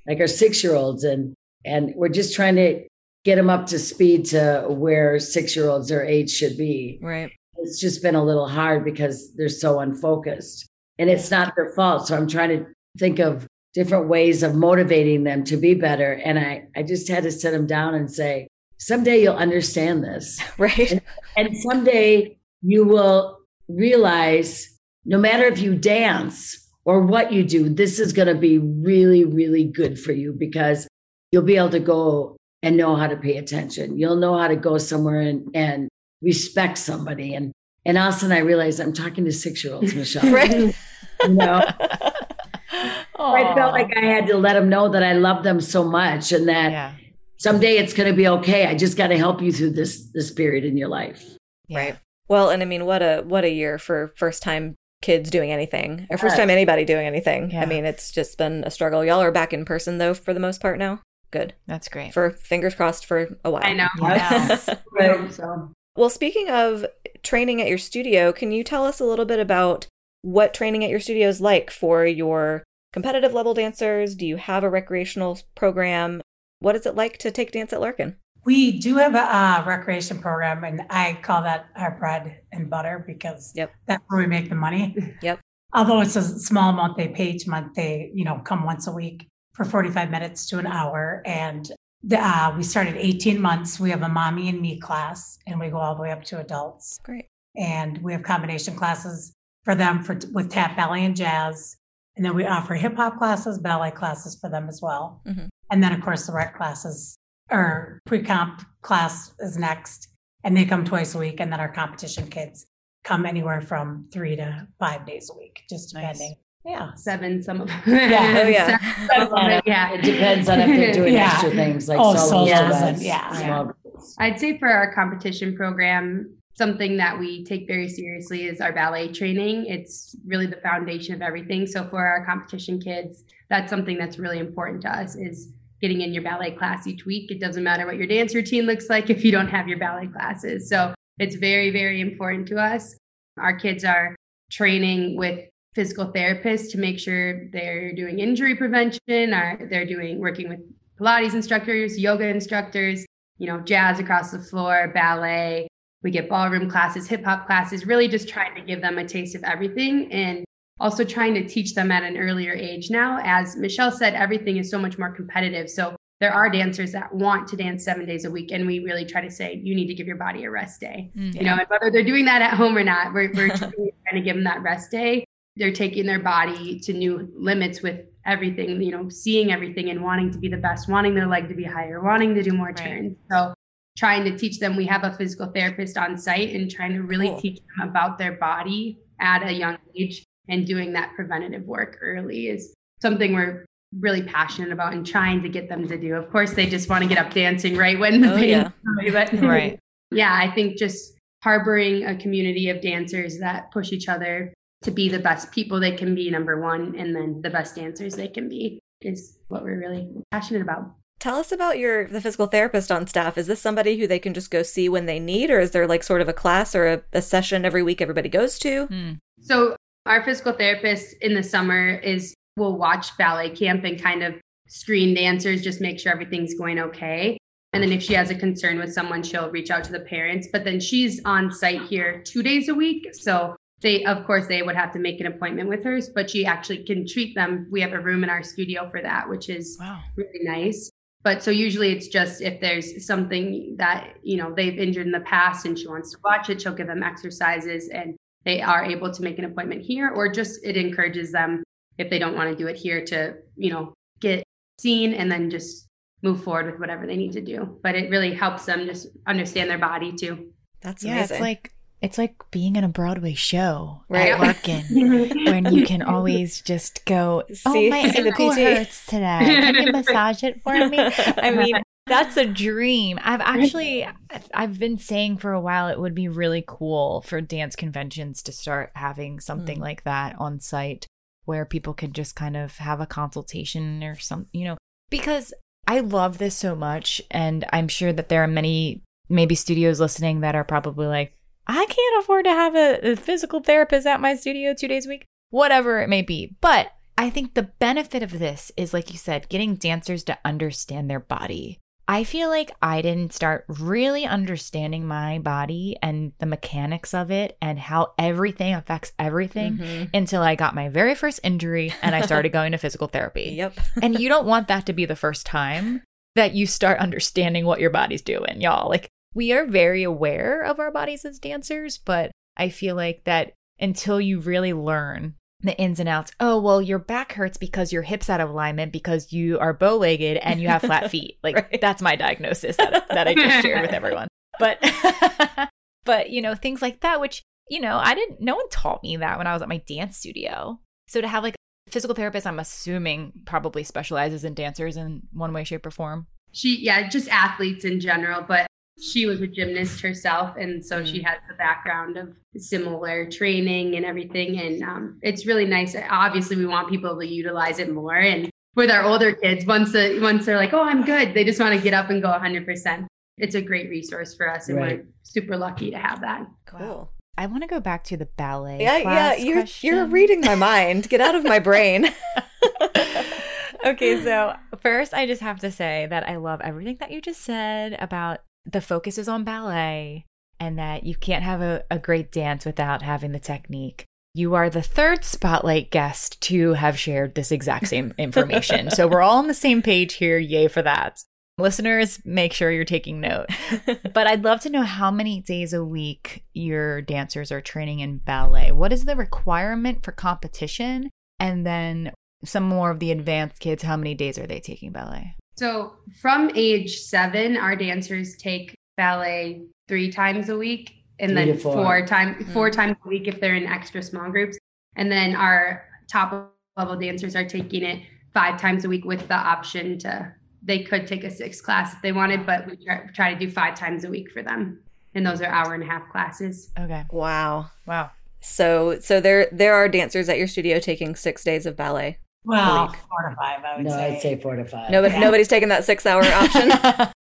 Like 0.08 0.20
our 0.20 0.28
six 0.28 0.64
year 0.64 0.76
olds, 0.76 1.04
and 1.04 1.34
and 1.66 1.94
we're 1.96 2.10
just 2.10 2.36
trying 2.36 2.56
to 2.58 2.84
get 3.24 3.38
them 3.38 3.50
up 3.50 3.66
to 3.68 3.80
speed 3.80 4.26
to 4.26 4.66
where 4.70 5.18
six 5.20 5.56
year 5.56 5.68
olds 5.68 5.90
their 5.90 6.06
age 6.06 6.30
should 6.30 6.58
be. 6.58 7.00
Right. 7.02 7.32
It's 7.66 7.80
just 7.80 8.02
been 8.04 8.16
a 8.16 8.24
little 8.24 8.48
hard 8.48 8.86
because 8.86 9.34
they're 9.36 9.50
so 9.50 9.80
unfocused, 9.80 10.68
and 11.00 11.10
it's 11.10 11.32
not 11.32 11.54
their 11.56 11.70
fault. 11.70 12.08
So 12.08 12.16
I'm 12.16 12.28
trying 12.28 12.50
to 12.50 12.66
think 12.98 13.20
of 13.20 13.48
different 13.74 14.08
ways 14.08 14.44
of 14.44 14.56
motivating 14.56 15.24
them 15.24 15.44
to 15.44 15.58
be 15.58 15.74
better. 15.74 16.14
And 16.14 16.40
I 16.40 16.68
I 16.76 16.84
just 16.84 17.10
had 17.10 17.24
to 17.24 17.32
sit 17.32 17.52
them 17.52 17.68
down 17.68 17.96
and 17.96 18.10
say, 18.10 18.48
someday 18.78 19.22
you'll 19.22 19.36
understand 19.36 20.04
this. 20.04 20.40
Right. 20.58 21.04
And 21.36 21.58
someday 21.58 22.38
you 22.62 22.86
will 22.86 23.40
realize 23.68 24.70
no 25.04 25.18
matter 25.18 25.44
if 25.44 25.60
you 25.60 25.76
dance 25.76 26.58
or 26.86 27.02
what 27.02 27.34
you 27.34 27.44
do, 27.44 27.68
this 27.68 28.00
is 28.00 28.14
going 28.14 28.28
to 28.28 28.36
be 28.36 28.58
really, 28.58 29.26
really 29.26 29.66
good 29.66 30.00
for 30.00 30.14
you 30.14 30.32
because 30.32 30.88
you'll 31.32 31.44
be 31.44 31.58
able 31.58 31.72
to 31.72 31.80
go 31.80 32.38
and 32.64 32.78
know 32.78 32.96
how 32.96 33.08
to 33.08 33.18
pay 33.18 33.38
attention. 33.38 34.00
You'll 34.00 34.16
know 34.16 34.38
how 34.38 34.48
to 34.48 34.56
go 34.56 34.78
somewhere 34.78 35.20
and, 35.20 35.50
and 35.54 35.90
respect 36.26 36.78
somebody. 36.78 37.34
And, 37.34 37.54
and 37.86 37.98
all 37.98 38.10
of 38.10 38.16
a 38.16 38.18
sudden 38.18 38.36
I 38.36 38.40
realized 38.40 38.82
I'm 38.82 38.94
talking 38.94 39.24
to 39.26 39.32
six 39.32 39.64
year 39.64 39.74
olds, 39.74 39.94
Michelle. 39.96 40.30
Right. 40.32 40.76
You 41.24 41.30
know, 41.30 41.62
I 43.18 43.54
felt 43.56 43.72
like 43.72 43.96
I 43.96 44.04
had 44.04 44.28
to 44.28 44.38
let 44.38 44.54
them 44.54 44.68
know 44.68 44.90
that 44.90 45.04
I 45.04 45.14
love 45.14 45.44
them 45.44 45.62
so 45.62 45.84
much 45.84 46.34
and 46.34 46.50
that 46.50 46.72
yeah 46.72 46.94
someday 47.38 47.78
it's 47.78 47.94
going 47.94 48.10
to 48.10 48.16
be 48.16 48.28
okay. 48.28 48.66
I 48.66 48.76
just 48.76 48.98
got 48.98 49.08
to 49.08 49.18
help 49.18 49.42
you 49.42 49.52
through 49.52 49.72
this, 49.72 50.10
this 50.14 50.32
period 50.32 50.66
in 50.66 50.78
your 50.78 50.88
life. 50.88 51.24
yeah. 51.68 51.78
Right. 51.80 51.98
Well, 52.28 52.50
and 52.50 52.64
I 52.64 52.66
mean, 52.66 52.86
what 52.88 53.04
a 53.04 53.22
what 53.22 53.44
a 53.44 53.52
year 53.52 53.78
for 53.78 54.12
first 54.18 54.42
time 54.42 54.74
kids 55.04 55.30
doing 55.30 55.52
anything, 55.52 56.08
or 56.10 56.18
first 56.18 56.36
time 56.38 56.50
anybody 56.50 56.84
doing 56.84 57.06
anything. 57.06 57.52
Yeah. 57.52 57.62
I 57.62 57.68
mean, 57.68 57.86
it's 57.86 58.12
just 58.12 58.40
been 58.40 58.64
a 58.64 58.72
struggle. 58.72 59.06
Y'all 59.06 59.22
are 59.22 59.32
back 59.32 59.54
in 59.54 59.64
person 59.64 60.00
though, 60.00 60.16
for 60.16 60.34
the 60.34 60.40
most 60.40 60.60
part 60.60 60.80
now. 60.80 61.02
Good. 61.30 61.54
that's 61.68 61.88
great 61.88 62.14
For 62.14 62.32
fingers 62.32 62.74
crossed 62.74 63.06
for 63.06 63.38
a 63.44 63.52
while. 63.52 63.62
I 63.64 63.74
know. 63.74 63.88
Yeah. 64.02 64.58
I 65.00 65.08
hope 65.08 65.32
so. 65.32 65.72
Well, 65.98 66.10
speaking 66.10 66.50
of 66.50 66.86
training 67.24 67.62
at 67.62 67.70
your 67.70 67.78
studio, 67.78 68.34
can 68.34 68.52
you 68.52 68.66
tell 68.66 68.86
us 68.86 69.00
a 69.00 69.06
little 69.06 69.24
bit 69.24 69.40
about 69.40 69.88
what 70.24 70.54
training 70.54 70.84
at 70.84 70.90
your 70.90 71.00
studio 71.00 71.30
is 71.30 71.40
like 71.40 71.72
for 71.72 72.06
your 72.06 72.64
competitive 72.92 73.34
level 73.34 73.54
dancers? 73.54 74.14
Do 74.14 74.26
you 74.26 74.36
have 74.36 74.66
a 74.66 74.70
recreational 74.70 75.40
program? 75.56 76.22
What 76.60 76.76
is 76.76 76.86
it 76.86 76.96
like 76.96 77.18
to 77.20 77.32
take 77.32 77.54
dance 77.54 77.72
at 77.72 77.80
Larkin? 77.80 78.18
We 78.44 78.78
do 78.78 78.98
have 78.98 79.16
a 79.16 79.20
uh, 79.20 79.64
recreation 79.66 80.20
program, 80.20 80.66
and 80.66 80.82
I 80.90 81.18
call 81.24 81.42
that 81.44 81.68
our 81.78 81.98
bread 81.98 82.42
and 82.52 82.70
butter 82.70 83.04
because 83.08 83.54
yep. 83.56 83.72
that's 83.88 84.04
where 84.08 84.20
we 84.20 84.28
make 84.28 84.50
the 84.50 84.56
money. 84.56 84.96
Yep. 85.22 85.40
Although 85.74 86.02
it's 86.02 86.16
a 86.16 86.24
small 86.24 86.70
amount 86.70 86.96
they 86.96 87.10
pay 87.10 87.32
each 87.32 87.48
month, 87.48 87.74
they 87.76 88.12
you 88.14 88.24
know 88.24 88.40
come 88.46 88.64
once 88.64 88.88
a 88.88 88.92
week 88.92 89.28
for 89.54 89.66
45 89.66 90.10
minutes 90.10 90.46
to 90.48 90.60
an 90.60 90.68
hour, 90.68 91.22
and 91.26 91.70
the, 92.06 92.20
uh, 92.20 92.54
we 92.56 92.64
started 92.64 92.96
18 92.98 93.42
months. 93.42 93.80
We 93.80 93.90
have 93.90 94.04
a 94.04 94.10
mommy 94.10 94.48
and 94.48 94.62
me 94.62 94.80
class, 94.80 95.40
and 95.48 95.60
we 95.60 95.70
go 95.70 95.78
all 95.78 95.96
the 95.96 96.02
way 96.02 96.12
up 96.12 96.24
to 96.26 96.40
adults. 96.40 97.00
Great. 97.04 97.26
And 97.58 97.98
we 98.04 98.14
have 98.14 98.24
combination 98.24 98.76
classes 98.76 99.34
for 99.64 99.76
them 99.76 100.04
for 100.04 100.18
with 100.32 100.52
tap, 100.52 100.78
ballet, 100.78 101.06
and 101.06 101.16
jazz. 101.16 101.78
And 102.16 102.24
then 102.24 102.36
we 102.36 102.46
offer 102.46 102.76
hip 102.76 102.96
hop 102.96 103.18
classes, 103.18 103.58
ballet 103.58 103.92
classes 103.92 104.38
for 104.40 104.50
them 104.50 104.70
as 104.70 104.82
well. 104.82 105.22
Mm-hmm. 105.28 105.48
And 105.72 105.84
then, 105.84 105.94
of 105.94 106.02
course, 106.02 106.28
the 106.28 106.34
rec 106.34 106.56
classes 106.56 107.18
or 107.52 108.00
pre 108.06 108.22
comp 108.22 108.62
class 108.82 109.34
is 109.40 109.58
next. 109.58 110.10
And 110.44 110.56
they 110.56 110.66
come 110.66 110.86
twice 110.86 111.16
a 111.16 111.18
week. 111.18 111.40
And 111.40 111.52
then 111.52 111.60
our 111.60 111.72
competition 111.72 112.28
kids 112.28 112.68
come 113.04 113.26
anywhere 113.26 113.62
from 113.62 114.08
three 114.12 114.36
to 114.36 114.68
five 114.80 115.06
days 115.06 115.32
a 115.34 115.38
week, 115.38 115.64
just 115.70 115.94
depending. 115.94 116.30
Nice. 116.30 116.45
Yeah. 116.66 116.94
Seven, 116.94 117.42
some 117.44 117.62
of 117.62 117.68
them. 117.86 117.86
Yeah. 117.86 118.42
oh, 118.44 118.48
yeah. 118.48 119.08
Seven, 119.08 119.62
yeah. 119.66 119.94
It 119.94 120.02
depends 120.02 120.50
on 120.50 120.60
if 120.62 120.68
they're 120.68 120.94
doing 120.94 121.14
yeah. 121.16 121.32
extra 121.32 121.52
things 121.52 121.88
like 121.88 122.00
oh, 122.00 122.16
solos, 122.16 122.48
yeah. 122.48 123.40
yeah. 123.40 123.72
I'd 124.18 124.40
say 124.40 124.58
for 124.58 124.68
our 124.68 124.94
competition 124.94 125.56
program, 125.56 126.36
something 126.56 126.98
that 126.98 127.20
we 127.20 127.44
take 127.44 127.68
very 127.68 127.90
seriously 127.90 128.46
is 128.46 128.62
our 128.62 128.72
ballet 128.72 129.12
training. 129.12 129.66
It's 129.66 130.16
really 130.26 130.48
the 130.48 130.58
foundation 130.58 131.14
of 131.14 131.22
everything. 131.22 131.68
So 131.68 131.88
for 131.88 132.06
our 132.06 132.26
competition 132.26 132.80
kids, 132.80 133.24
that's 133.50 133.70
something 133.70 133.98
that's 133.98 134.18
really 134.18 134.40
important 134.40 134.82
to 134.84 134.90
us 134.90 135.16
is 135.16 135.50
getting 135.82 136.02
in 136.02 136.14
your 136.14 136.24
ballet 136.24 136.52
class 136.52 136.88
each 136.88 137.06
week. 137.06 137.30
It 137.30 137.40
doesn't 137.40 137.64
matter 137.64 137.86
what 137.86 137.98
your 137.98 138.08
dance 138.08 138.34
routine 138.34 138.66
looks 138.66 138.90
like 138.90 139.10
if 139.10 139.24
you 139.24 139.32
don't 139.32 139.50
have 139.50 139.68
your 139.68 139.78
ballet 139.78 140.08
classes. 140.08 140.70
So 140.70 140.96
it's 141.20 141.36
very, 141.36 141.70
very 141.72 142.02
important 142.02 142.48
to 142.48 142.58
us. 142.58 142.96
Our 143.38 143.60
kids 143.60 143.84
are 143.84 144.16
training 144.50 145.18
with 145.18 145.48
physical 145.76 146.12
therapists 146.12 146.72
to 146.72 146.78
make 146.78 146.98
sure 146.98 147.50
they're 147.52 147.94
doing 147.94 148.20
injury 148.20 148.56
prevention, 148.56 149.34
or 149.34 149.68
they're 149.70 149.86
doing 149.86 150.20
working 150.20 150.50
with 150.50 150.60
Pilates 151.00 151.34
instructors, 151.34 152.00
yoga 152.00 152.26
instructors, 152.26 153.06
you 153.38 153.48
know, 153.48 153.60
jazz 153.60 154.00
across 154.00 154.32
the 154.32 154.40
floor, 154.40 154.92
ballet, 154.94 155.68
we 156.06 156.12
get 156.12 156.30
ballroom 156.30 156.70
classes, 156.70 157.08
hip 157.08 157.26
hop 157.26 157.48
classes, 157.48 157.86
really 157.86 158.08
just 158.08 158.30
trying 158.30 158.56
to 158.56 158.62
give 158.62 158.82
them 158.82 158.98
a 158.98 159.06
taste 159.06 159.36
of 159.36 159.44
everything 159.44 160.12
and 160.12 160.46
also 160.80 161.04
trying 161.04 161.34
to 161.34 161.48
teach 161.48 161.74
them 161.74 161.92
at 161.92 162.04
an 162.04 162.16
earlier 162.16 162.54
age 162.54 162.90
now. 162.90 163.20
As 163.24 163.58
Michelle 163.58 163.92
said, 163.92 164.14
everything 164.14 164.58
is 164.58 164.70
so 164.70 164.78
much 164.78 164.98
more 164.98 165.10
competitive. 165.10 165.70
So 165.70 165.96
there 166.20 166.32
are 166.32 166.50
dancers 166.50 166.92
that 166.92 167.14
want 167.14 167.48
to 167.50 167.58
dance 167.58 167.84
seven 167.84 168.06
days 168.06 168.24
a 168.24 168.32
week. 168.32 168.52
And 168.52 168.66
we 168.68 168.80
really 168.80 169.04
try 169.04 169.22
to 169.22 169.32
say, 169.32 169.60
you 169.64 169.76
need 169.76 169.88
to 169.88 169.94
give 169.94 170.08
your 170.08 170.16
body 170.16 170.44
a 170.44 170.52
rest 170.52 170.80
day. 170.80 171.12
Mm-hmm. 171.18 171.38
You 171.38 171.44
know, 171.44 171.56
and 171.56 171.68
whether 171.70 171.92
they're 171.92 172.04
doing 172.04 172.26
that 172.26 172.42
at 172.42 172.54
home 172.54 172.78
or 172.78 172.84
not, 172.84 173.14
we're, 173.14 173.32
we're 173.34 173.50
trying 173.58 173.72
to 174.14 174.22
give 174.22 174.36
them 174.36 174.44
that 174.44 174.62
rest 174.62 174.92
day. 174.92 175.26
They're 175.58 175.74
taking 175.74 176.06
their 176.06 176.20
body 176.20 176.80
to 176.82 176.94
new 176.94 177.32
limits 177.36 177.82
with 177.82 178.02
everything, 178.26 178.82
you 178.82 178.92
know, 178.92 179.10
seeing 179.10 179.52
everything 179.52 179.90
and 179.90 180.04
wanting 180.04 180.32
to 180.32 180.38
be 180.38 180.48
the 180.48 180.58
best, 180.58 180.90
wanting 180.90 181.16
their 181.16 181.28
leg 181.28 181.48
to 181.50 181.56
be 181.56 181.64
higher, 181.64 182.02
wanting 182.02 182.36
to 182.36 182.44
do 182.44 182.52
more 182.52 182.68
right. 182.68 182.78
turns. 182.78 183.18
So 183.32 183.54
trying 183.98 184.26
to 184.26 184.38
teach 184.38 184.60
them 184.60 184.76
we 184.76 184.86
have 184.86 185.04
a 185.04 185.14
physical 185.14 185.48
therapist 185.48 185.98
on 185.98 186.18
site 186.18 186.54
and 186.54 186.70
trying 186.70 186.94
to 186.94 187.02
really 187.02 187.30
cool. 187.30 187.40
teach 187.40 187.60
them 187.78 187.88
about 187.88 188.18
their 188.18 188.34
body 188.34 189.00
at 189.20 189.44
a 189.44 189.54
young 189.54 189.78
age 189.96 190.26
and 190.50 190.66
doing 190.66 190.94
that 190.94 191.14
preventative 191.16 191.64
work 191.64 191.98
early 192.02 192.48
is 192.48 192.74
something 193.02 193.34
we're 193.34 193.66
really 194.00 194.22
passionate 194.22 194.72
about 194.72 194.94
and 194.94 195.06
trying 195.06 195.42
to 195.42 195.50
get 195.50 195.70
them 195.70 195.88
to 195.88 195.98
do. 195.98 196.14
Of 196.16 196.30
course, 196.30 196.54
they 196.54 196.66
just 196.66 196.90
want 196.90 197.04
to 197.04 197.10
get 197.10 197.18
up 197.18 197.34
dancing 197.34 197.78
right 197.78 197.98
when 197.98 198.22
the 198.22 198.34
oh, 198.34 198.36
pain 198.36 198.50
yeah. 198.50 198.70
but 199.12 199.34
right. 199.42 199.80
yeah, 200.12 200.34
I 200.34 200.54
think 200.54 200.78
just 200.78 201.14
harboring 201.44 202.06
a 202.06 202.18
community 202.18 202.70
of 202.70 202.82
dancers 202.82 203.40
that 203.40 203.72
push 203.72 203.92
each 203.92 204.10
other 204.10 204.54
to 204.86 204.92
be 204.92 205.10
the 205.10 205.20
best 205.20 205.52
people 205.52 205.80
they 205.80 205.92
can 205.92 206.16
be, 206.16 206.30
number 206.32 206.62
one, 206.62 206.96
and 206.98 207.16
then 207.16 207.42
the 207.42 207.50
best 207.50 207.76
dancers 207.76 208.16
they 208.16 208.28
can 208.28 208.48
be 208.48 208.80
is 209.02 209.38
what 209.50 209.64
we're 209.64 209.78
really 209.78 210.10
passionate 210.32 210.62
about. 210.62 210.94
Tell 211.20 211.38
us 211.38 211.52
about 211.52 211.78
your 211.78 212.08
the 212.08 212.22
physical 212.22 212.48
therapist 212.48 212.92
on 212.92 213.08
staff. 213.08 213.38
Is 213.38 213.48
this 213.48 213.62
somebody 213.62 213.98
who 213.98 214.08
they 214.08 214.20
can 214.20 214.34
just 214.34 214.52
go 214.52 214.64
see 214.64 214.90
when 214.90 215.06
they 215.06 215.20
need, 215.20 215.50
or 215.50 215.60
is 215.60 215.72
there 215.72 215.88
like 215.88 216.04
sort 216.04 216.22
of 216.22 216.30
a 216.30 216.34
class 216.34 216.76
or 216.76 216.88
a, 216.88 217.02
a 217.14 217.22
session 217.22 217.66
every 217.66 217.84
week 217.84 218.02
everybody 218.02 218.30
goes 218.30 218.60
to? 218.60 218.86
Hmm. 218.88 219.12
So 219.42 219.76
our 220.06 220.24
physical 220.24 220.54
therapist 220.54 221.16
in 221.22 221.34
the 221.34 221.44
summer 221.44 221.90
is 221.90 222.34
will 222.58 222.78
watch 222.78 223.18
ballet 223.18 223.50
camp 223.50 223.84
and 223.84 224.02
kind 224.02 224.24
of 224.24 224.36
screen 224.68 225.14
dancers, 225.14 225.62
just 225.62 225.82
make 225.82 226.00
sure 226.00 226.12
everything's 226.12 226.54
going 226.54 226.80
okay. 226.80 227.38
And 227.74 227.84
then 227.84 227.92
if 227.92 228.02
she 228.02 228.14
has 228.14 228.30
a 228.30 228.36
concern 228.36 228.80
with 228.80 228.94
someone, 228.94 229.22
she'll 229.22 229.50
reach 229.50 229.70
out 229.70 229.84
to 229.86 229.92
the 229.92 230.00
parents. 230.00 230.48
But 230.52 230.64
then 230.64 230.80
she's 230.80 231.22
on 231.26 231.52
site 231.52 231.82
here 231.82 232.22
two 232.26 232.42
days 232.42 232.70
a 232.70 232.74
week. 232.74 233.14
So 233.14 233.56
they, 233.86 234.04
of 234.04 234.26
course, 234.26 234.48
they 234.48 234.62
would 234.62 234.76
have 234.76 234.92
to 234.94 235.00
make 235.00 235.22
an 235.22 235.28
appointment 235.28 235.70
with 235.70 235.84
her, 235.84 236.00
but 236.14 236.30
she 236.30 236.46
actually 236.46 236.84
can 236.84 237.08
treat 237.08 237.36
them. 237.36 237.68
We 237.72 237.80
have 237.82 237.94
a 237.94 238.00
room 238.02 238.24
in 238.24 238.30
our 238.30 238.44
studio 238.44 238.90
for 238.90 239.02
that, 239.02 239.30
which 239.30 239.48
is 239.48 239.78
wow. 239.80 240.02
really 240.18 240.42
nice 240.44 240.92
but 241.26 241.42
so 241.42 241.50
usually 241.50 241.92
it's 241.92 242.08
just 242.08 242.42
if 242.42 242.62
there's 242.62 243.06
something 243.06 243.76
that 243.78 244.14
you 244.24 244.38
know 244.38 244.54
they've 244.56 244.78
injured 244.78 245.08
in 245.08 245.12
the 245.12 245.20
past 245.22 245.66
and 245.66 245.78
she 245.78 245.88
wants 245.88 246.12
to 246.12 246.18
watch 246.24 246.50
it 246.50 246.62
she'll 246.62 246.74
give 246.74 246.88
them 246.88 247.04
exercises 247.04 247.90
and 247.90 248.16
they 248.46 248.62
are 248.62 248.86
able 248.86 249.12
to 249.12 249.24
make 249.24 249.40
an 249.40 249.46
appointment 249.46 249.82
here 249.82 250.10
or 250.10 250.32
just 250.32 250.64
it 250.64 250.78
encourages 250.78 251.34
them 251.34 251.64
if 251.98 252.10
they 252.10 252.20
don't 252.20 252.36
want 252.36 252.50
to 252.50 252.56
do 252.56 252.68
it 252.68 252.78
here 252.78 253.04
to 253.04 253.34
you 253.58 253.72
know 253.72 253.94
get 254.22 254.44
seen 254.80 255.14
and 255.14 255.30
then 255.30 255.50
just 255.50 255.88
move 256.22 256.42
forward 256.44 256.68
with 256.68 256.80
whatever 256.80 257.06
they 257.06 257.18
need 257.18 257.34
to 257.34 257.42
do 257.42 257.78
but 257.84 257.96
it 257.96 258.10
really 258.10 258.34
helps 258.34 258.66
them 258.66 258.86
just 258.86 259.08
understand 259.28 259.70
their 259.70 259.78
body 259.78 260.14
too 260.14 260.52
that's 260.82 261.04
yeah 261.04 261.14
amazing. 261.14 261.36
it's 261.36 261.42
like 261.42 261.75
it's 262.02 262.18
like 262.18 262.36
being 262.52 262.76
in 262.76 262.84
a 262.84 262.90
Broadway 262.90 263.34
show 263.34 264.04
right. 264.10 264.34
at 264.34 264.40
Larkin, 264.40 264.84
when 265.46 265.74
you 265.74 265.86
can 265.86 266.02
always 266.02 266.62
just 266.62 267.06
go, 267.06 267.44
"Oh, 267.66 267.74
see, 267.74 267.90
my 267.90 268.10
see 268.10 268.28
ankle 268.28 268.54
hurts 268.54 269.06
today. 269.06 269.40
Can 269.42 269.76
you 269.76 269.92
massage 269.92 270.44
it 270.44 270.62
for 270.64 270.74
me?" 270.88 270.98
I 271.00 271.52
mean, 271.52 271.76
that's 272.08 272.38
a 272.38 272.46
dream. 272.46 273.20
I've 273.24 273.42
actually, 273.42 274.08
I've 274.54 274.78
been 274.78 274.98
saying 274.98 275.38
for 275.38 275.54
a 275.54 275.62
while 275.62 275.88
it 275.88 276.00
would 276.00 276.16
be 276.16 276.28
really 276.28 276.64
cool 276.66 277.22
for 277.22 277.42
dance 277.42 277.76
conventions 277.76 278.44
to 278.44 278.52
start 278.52 278.92
having 278.96 279.40
something 279.40 279.80
mm. 279.80 279.82
like 279.82 280.04
that 280.04 280.36
on 280.38 280.60
site, 280.60 281.08
where 281.46 281.66
people 281.66 281.94
can 281.94 282.14
just 282.14 282.36
kind 282.36 282.56
of 282.58 282.78
have 282.78 283.00
a 283.00 283.08
consultation 283.08 284.04
or 284.04 284.18
some, 284.18 284.48
you 284.52 284.66
know, 284.66 284.78
because 285.10 285.54
I 285.88 286.02
love 286.02 286.38
this 286.38 286.56
so 286.56 286.76
much, 286.76 287.22
and 287.32 287.66
I'm 287.72 287.88
sure 287.88 288.14
that 288.14 288.30
there 288.30 288.44
are 288.44 288.48
many 288.48 289.02
maybe 289.30 289.56
studios 289.56 290.00
listening 290.00 290.42
that 290.42 290.56
are 290.56 290.64
probably 290.64 291.08
like 291.08 291.36
I 291.68 291.86
can't 291.86 292.24
afford 292.24 292.46
to 292.46 292.52
have 292.52 292.76
a, 292.76 293.12
a 293.12 293.16
physical 293.16 293.60
therapist 293.60 294.06
at 294.08 294.22
my 294.22 294.36
studio 294.36 294.74
two 294.74 294.88
days 294.88 295.06
a 295.06 295.10
week, 295.10 295.26
whatever 295.50 296.02
it 296.02 296.10
may 296.10 296.22
be. 296.22 296.56
But 296.62 296.92
I 297.18 297.30
think 297.30 297.54
the 297.54 297.64
benefit 297.64 298.22
of 298.24 298.40
this 298.40 298.72
is, 298.78 298.94
like 298.94 299.12
you 299.12 299.18
said, 299.18 299.50
getting 299.50 299.76
dancers 299.76 300.24
to 300.26 300.38
understand 300.44 301.10
their 301.10 301.20
body. 301.20 301.80
I 302.08 302.24
feel 302.24 302.50
like 302.50 302.72
I 302.84 303.02
didn't 303.02 303.34
start 303.34 303.66
really 303.68 304.26
understanding 304.26 305.08
my 305.08 305.40
body 305.40 305.98
and 306.04 306.34
the 306.38 306.46
mechanics 306.46 307.16
of 307.16 307.32
it 307.32 307.58
and 307.62 307.80
how 307.80 308.14
everything 308.20 308.76
affects 308.76 309.12
everything 309.18 309.78
mm-hmm. 309.78 310.04
until 310.14 310.44
I 310.44 310.54
got 310.54 310.76
my 310.76 310.90
very 310.90 311.16
first 311.16 311.40
injury 311.44 311.94
and 312.04 312.14
I 312.14 312.22
started 312.22 312.52
going 312.52 312.74
to 312.74 312.78
physical 312.78 313.08
therapy. 313.08 313.44
Yep. 313.56 313.80
and 314.02 314.20
you 314.20 314.28
don't 314.28 314.46
want 314.46 314.68
that 314.68 314.86
to 314.88 314.94
be 314.94 315.06
the 315.06 315.16
first 315.16 315.46
time 315.46 316.04
that 316.36 316.54
you 316.54 316.68
start 316.68 317.00
understanding 317.00 317.66
what 317.66 317.80
your 317.80 317.90
body's 317.90 318.22
doing, 318.22 318.60
y'all. 318.60 318.90
Like 318.90 319.10
we 319.36 319.52
are 319.52 319.66
very 319.66 320.02
aware 320.02 320.62
of 320.62 320.80
our 320.80 320.90
bodies 320.90 321.26
as 321.26 321.38
dancers, 321.38 322.00
but 322.00 322.32
I 322.58 322.70
feel 322.70 322.96
like 322.96 323.26
that 323.26 323.54
until 323.80 324.20
you 324.20 324.40
really 324.40 324.74
learn 324.74 325.36
the 325.62 325.78
ins 325.78 326.00
and 326.00 326.08
outs. 326.08 326.32
Oh, 326.40 326.60
well, 326.60 326.82
your 326.82 327.00
back 327.00 327.34
hurts 327.34 327.58
because 327.58 327.92
your 327.92 328.04
hips 328.04 328.30
out 328.30 328.40
of 328.40 328.50
alignment 328.50 328.94
because 328.94 329.34
you 329.34 329.60
are 329.60 329.74
bow 329.74 329.98
legged 329.98 330.38
and 330.38 330.62
you 330.62 330.70
have 330.70 330.82
flat 330.82 331.12
feet. 331.12 331.38
Like 331.44 331.56
right. 331.56 331.82
that's 331.82 332.02
my 332.02 332.16
diagnosis 332.16 332.78
that, 332.78 333.08
that 333.10 333.28
I 333.28 333.36
just 333.36 333.62
shared 333.62 333.82
with 333.82 333.92
everyone. 333.92 334.30
But, 334.58 334.80
but, 336.06 336.30
you 336.30 336.42
know, 336.42 336.56
things 336.56 336.82
like 336.82 337.02
that, 337.02 337.20
which, 337.20 337.42
you 337.70 337.82
know, 337.82 337.98
I 337.98 338.16
didn't, 338.16 338.40
no 338.40 338.56
one 338.56 338.70
taught 338.70 339.04
me 339.04 339.18
that 339.18 339.38
when 339.38 339.48
I 339.48 339.54
was 339.54 339.62
at 339.62 339.70
my 339.70 339.82
dance 339.86 340.18
studio. 340.18 340.80
So 341.08 341.20
to 341.20 341.28
have 341.28 341.44
like 341.44 341.56
a 341.88 341.92
physical 341.92 342.16
therapist, 342.16 342.48
I'm 342.48 342.60
assuming 342.60 343.34
probably 343.46 343.84
specializes 343.84 344.46
in 344.46 344.54
dancers 344.54 344.96
in 344.96 345.24
one 345.34 345.52
way, 345.52 345.66
shape, 345.66 345.86
or 345.86 345.92
form. 345.92 346.28
She, 346.54 346.80
yeah, 346.80 347.10
just 347.10 347.28
athletes 347.28 347.84
in 347.84 348.00
general. 348.00 348.42
But 348.42 348.68
she 349.00 349.26
was 349.26 349.42
a 349.42 349.48
gymnast 349.48 350.02
herself 350.02 350.56
and 350.58 350.84
so 350.84 350.98
mm-hmm. 350.98 351.14
she 351.14 351.22
has 351.22 351.38
the 351.50 351.56
background 351.56 352.18
of 352.18 352.34
similar 352.58 353.30
training 353.30 353.96
and 353.96 354.06
everything 354.06 354.60
and 354.60 354.84
um, 354.84 355.20
it's 355.22 355.46
really 355.46 355.66
nice 355.66 355.96
obviously 356.10 356.56
we 356.56 356.66
want 356.66 356.90
people 356.90 357.18
to 357.20 357.28
utilize 357.28 357.80
it 357.80 357.92
more 357.92 358.16
and 358.16 358.50
with 358.76 358.90
our 358.90 359.04
older 359.04 359.34
kids 359.34 359.66
once 359.66 359.92
the, 359.92 360.20
once 360.22 360.46
they're 360.46 360.58
like 360.58 360.74
oh 360.74 360.84
i'm 360.84 361.04
good 361.04 361.34
they 361.34 361.44
just 361.44 361.60
want 361.60 361.76
to 361.76 361.82
get 361.82 361.94
up 361.94 362.10
and 362.10 362.22
go 362.22 362.30
100% 362.30 363.08
it's 363.38 363.56
a 363.56 363.62
great 363.62 363.90
resource 363.90 364.34
for 364.34 364.50
us 364.50 364.70
and 364.70 364.78
right. 364.78 365.00
we're 365.00 365.06
super 365.24 365.58
lucky 365.58 365.92
to 365.92 365.98
have 365.98 366.22
that. 366.22 366.48
Cool. 366.66 367.12
I 367.38 367.48
want 367.48 367.64
to 367.64 367.68
go 367.68 367.82
back 367.82 368.06
to 368.06 368.18
the 368.18 368.26
ballet. 368.26 368.82
Yeah, 368.82 368.98
yeah, 368.98 369.36
you're 369.36 369.58
question. 369.58 369.90
you're 369.90 370.06
reading 370.06 370.40
my 370.40 370.56
mind. 370.56 371.10
Get 371.10 371.20
out 371.20 371.36
of 371.36 371.44
my 371.44 371.60
brain. 371.60 372.08
okay, 373.86 374.24
so 374.24 374.56
first 374.82 375.14
I 375.14 375.26
just 375.28 375.42
have 375.42 375.60
to 375.60 375.72
say 375.72 376.08
that 376.10 376.28
I 376.30 376.38
love 376.38 376.62
everything 376.62 376.98
that 377.02 377.12
you 377.12 377.22
just 377.22 377.42
said 377.42 377.98
about 378.00 378.40
the 378.66 378.82
focus 378.82 379.18
is 379.18 379.28
on 379.28 379.44
ballet 379.44 380.26
and 380.60 380.80
that 380.80 381.06
you 381.06 381.16
can't 381.16 381.44
have 381.44 381.62
a, 381.62 381.84
a 381.92 382.00
great 382.00 382.32
dance 382.32 382.66
without 382.66 383.02
having 383.02 383.32
the 383.32 383.40
technique. 383.40 384.06
You 384.34 384.54
are 384.54 384.70
the 384.70 384.82
third 384.82 385.24
spotlight 385.24 385.92
guest 385.92 386.42
to 386.42 386.74
have 386.74 387.00
shared 387.00 387.36
this 387.36 387.52
exact 387.52 387.88
same 387.88 388.14
information. 388.18 388.92
so 388.92 389.08
we're 389.08 389.22
all 389.22 389.38
on 389.38 389.48
the 389.48 389.54
same 389.54 389.82
page 389.82 390.16
here. 390.16 390.38
Yay 390.38 390.68
for 390.68 390.82
that. 390.82 391.22
Listeners, 391.58 392.20
make 392.26 392.52
sure 392.52 392.70
you're 392.70 392.84
taking 392.84 393.22
note. 393.22 393.46
but 394.14 394.28
I'd 394.28 394.44
love 394.44 394.60
to 394.62 394.70
know 394.70 394.84
how 394.84 395.10
many 395.10 395.40
days 395.40 395.72
a 395.72 395.86
week 395.86 396.44
your 396.54 397.02
dancers 397.02 397.50
are 397.50 397.62
training 397.62 398.00
in 398.00 398.18
ballet. 398.18 398.74
What 398.74 398.92
is 398.92 399.06
the 399.06 399.16
requirement 399.16 400.04
for 400.04 400.12
competition? 400.12 401.10
And 401.40 401.66
then 401.66 402.12
some 402.44 402.64
more 402.64 402.92
of 402.92 403.00
the 403.00 403.12
advanced 403.12 403.60
kids, 403.60 403.84
how 403.84 403.96
many 403.96 404.16
days 404.16 404.38
are 404.38 404.48
they 404.48 404.60
taking 404.60 404.92
ballet? 404.92 405.36
So 405.56 405.94
from 406.22 406.52
age 406.56 407.00
seven, 407.00 407.58
our 407.58 407.76
dancers 407.76 408.36
take 408.38 408.76
ballet 408.98 409.64
three 409.88 410.12
times 410.12 410.50
a 410.50 410.58
week 410.58 410.94
and 411.20 411.32
three 411.32 411.46
then 411.46 411.58
four, 411.58 411.74
four 411.74 412.06
times 412.06 412.38
mm-hmm. 412.38 412.54
four 412.54 412.70
times 412.70 412.98
a 413.06 413.08
week 413.08 413.28
if 413.28 413.40
they're 413.40 413.56
in 413.56 413.66
extra 413.66 414.02
small 414.02 414.30
groups. 414.30 414.58
And 414.96 415.12
then 415.12 415.36
our 415.36 415.86
top 416.10 416.54
level 416.78 416.96
dancers 416.98 417.36
are 417.36 417.46
taking 417.46 417.84
it 417.84 418.04
five 418.34 418.60
times 418.60 418.86
a 418.86 418.90
week 418.90 419.06
with 419.06 419.28
the 419.28 419.36
option 419.36 419.98
to 420.00 420.34
they 420.62 420.80
could 420.84 421.08
take 421.08 421.24
a 421.24 421.30
sixth 421.30 421.64
class 421.64 421.94
if 421.94 422.02
they 422.02 422.12
wanted, 422.12 422.46
but 422.46 422.66
we 422.66 422.76
try, 422.84 423.08
try 423.14 423.34
to 423.34 423.40
do 423.40 423.50
five 423.50 423.76
times 423.76 424.04
a 424.04 424.10
week 424.10 424.32
for 424.32 424.42
them. 424.42 424.82
And 425.14 425.26
those 425.26 425.40
are 425.40 425.46
hour 425.46 425.74
and 425.74 425.84
a 425.84 425.86
half 425.86 426.10
classes. 426.10 426.72
Okay. 426.78 427.06
Wow. 427.12 427.70
Wow. 427.86 428.12
So 428.42 429.00
so 429.00 429.22
there 429.22 429.48
there 429.52 429.74
are 429.74 429.88
dancers 429.88 430.28
at 430.28 430.38
your 430.38 430.48
studio 430.48 430.80
taking 430.80 431.16
six 431.16 431.44
days 431.44 431.66
of 431.66 431.76
ballet. 431.78 432.20
Well, 432.46 432.88
four 432.88 433.30
to 433.30 433.36
five, 433.36 433.64
I 433.64 433.78
would 433.78 433.86
no, 433.86 433.92
say. 433.92 434.16
I'd 434.16 434.22
say 434.22 434.36
four 434.38 434.56
to 434.56 434.66
five. 434.66 434.92
Nobody, 434.92 435.14
yeah. 435.14 435.20
Nobody's 435.20 435.48
taking 435.48 435.70
that 435.70 435.86
six 435.86 436.06
hour 436.06 436.24
option. 436.24 436.72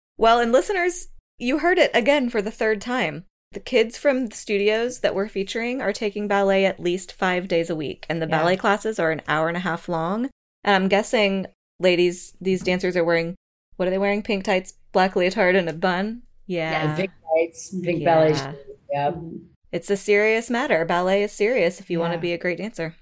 well, 0.18 0.40
and 0.40 0.52
listeners, 0.52 1.08
you 1.38 1.58
heard 1.58 1.78
it 1.78 1.90
again 1.94 2.28
for 2.28 2.42
the 2.42 2.50
third 2.50 2.80
time. 2.80 3.24
The 3.52 3.60
kids 3.60 3.96
from 3.96 4.26
the 4.26 4.36
studios 4.36 5.00
that 5.00 5.14
we're 5.14 5.28
featuring 5.28 5.80
are 5.80 5.92
taking 5.92 6.28
ballet 6.28 6.66
at 6.66 6.80
least 6.80 7.12
five 7.12 7.48
days 7.48 7.70
a 7.70 7.76
week, 7.76 8.04
and 8.08 8.20
the 8.20 8.26
yeah. 8.26 8.38
ballet 8.38 8.56
classes 8.56 8.98
are 8.98 9.10
an 9.10 9.22
hour 9.28 9.48
and 9.48 9.56
a 9.56 9.60
half 9.60 9.88
long. 9.88 10.28
And 10.64 10.74
I'm 10.74 10.88
guessing, 10.88 11.46
ladies, 11.80 12.34
these 12.40 12.62
dancers 12.62 12.96
are 12.96 13.04
wearing 13.04 13.36
what 13.76 13.86
are 13.88 13.90
they 13.90 13.98
wearing? 13.98 14.22
Pink 14.22 14.44
tights, 14.44 14.74
black 14.92 15.16
leotard, 15.16 15.54
and 15.54 15.68
a 15.68 15.72
bun. 15.72 16.22
Yeah, 16.46 16.70
yeah 16.70 16.96
pink 16.96 17.10
tights, 17.34 17.74
pink 17.82 18.02
yeah. 18.02 18.04
ballet. 18.04 18.56
Yep. 18.92 19.18
It's 19.72 19.90
a 19.90 19.96
serious 19.96 20.48
matter. 20.48 20.84
Ballet 20.84 21.22
is 21.22 21.32
serious 21.32 21.80
if 21.80 21.90
you 21.90 21.98
yeah. 21.98 22.02
want 22.02 22.14
to 22.14 22.18
be 22.20 22.32
a 22.32 22.38
great 22.38 22.58
dancer. 22.58 22.94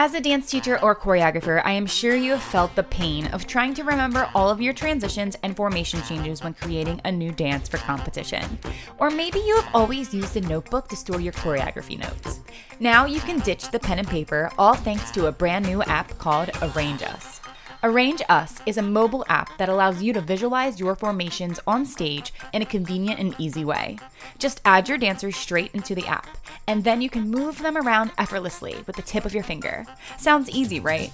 As 0.00 0.14
a 0.14 0.20
dance 0.20 0.48
teacher 0.48 0.80
or 0.80 0.94
choreographer, 0.94 1.60
I 1.64 1.72
am 1.72 1.84
sure 1.84 2.14
you 2.14 2.30
have 2.30 2.42
felt 2.42 2.76
the 2.76 2.84
pain 2.84 3.26
of 3.26 3.48
trying 3.48 3.74
to 3.74 3.82
remember 3.82 4.30
all 4.32 4.48
of 4.48 4.60
your 4.62 4.72
transitions 4.72 5.36
and 5.42 5.56
formation 5.56 6.00
changes 6.02 6.40
when 6.40 6.54
creating 6.54 7.00
a 7.04 7.10
new 7.10 7.32
dance 7.32 7.68
for 7.68 7.78
competition. 7.78 8.60
Or 8.98 9.10
maybe 9.10 9.40
you 9.40 9.56
have 9.56 9.68
always 9.74 10.14
used 10.14 10.36
a 10.36 10.40
notebook 10.42 10.86
to 10.88 10.96
store 10.96 11.20
your 11.20 11.32
choreography 11.32 11.98
notes. 11.98 12.38
Now 12.78 13.06
you 13.06 13.18
can 13.18 13.40
ditch 13.40 13.72
the 13.72 13.80
pen 13.80 13.98
and 13.98 14.06
paper, 14.06 14.52
all 14.56 14.74
thanks 14.74 15.10
to 15.10 15.26
a 15.26 15.32
brand 15.32 15.66
new 15.66 15.82
app 15.82 16.16
called 16.18 16.50
Arrange 16.62 17.02
Us. 17.02 17.40
Arrange 17.82 18.22
Us 18.28 18.60
is 18.66 18.76
a 18.76 18.82
mobile 18.82 19.24
app 19.28 19.56
that 19.58 19.68
allows 19.68 20.02
you 20.02 20.12
to 20.12 20.20
visualize 20.20 20.80
your 20.80 20.94
formations 20.94 21.60
on 21.66 21.84
stage 21.84 22.32
in 22.52 22.62
a 22.62 22.66
convenient 22.66 23.20
and 23.20 23.34
easy 23.38 23.64
way. 23.64 23.98
Just 24.38 24.60
add 24.64 24.88
your 24.88 24.98
dancers 24.98 25.36
straight 25.36 25.70
into 25.74 25.94
the 25.94 26.06
app, 26.06 26.26
and 26.66 26.84
then 26.84 27.00
you 27.00 27.10
can 27.10 27.30
move 27.30 27.58
them 27.58 27.76
around 27.76 28.12
effortlessly 28.18 28.76
with 28.86 28.96
the 28.96 29.02
tip 29.02 29.24
of 29.24 29.34
your 29.34 29.42
finger. 29.42 29.84
Sounds 30.16 30.50
easy, 30.50 30.80
right? 30.80 31.12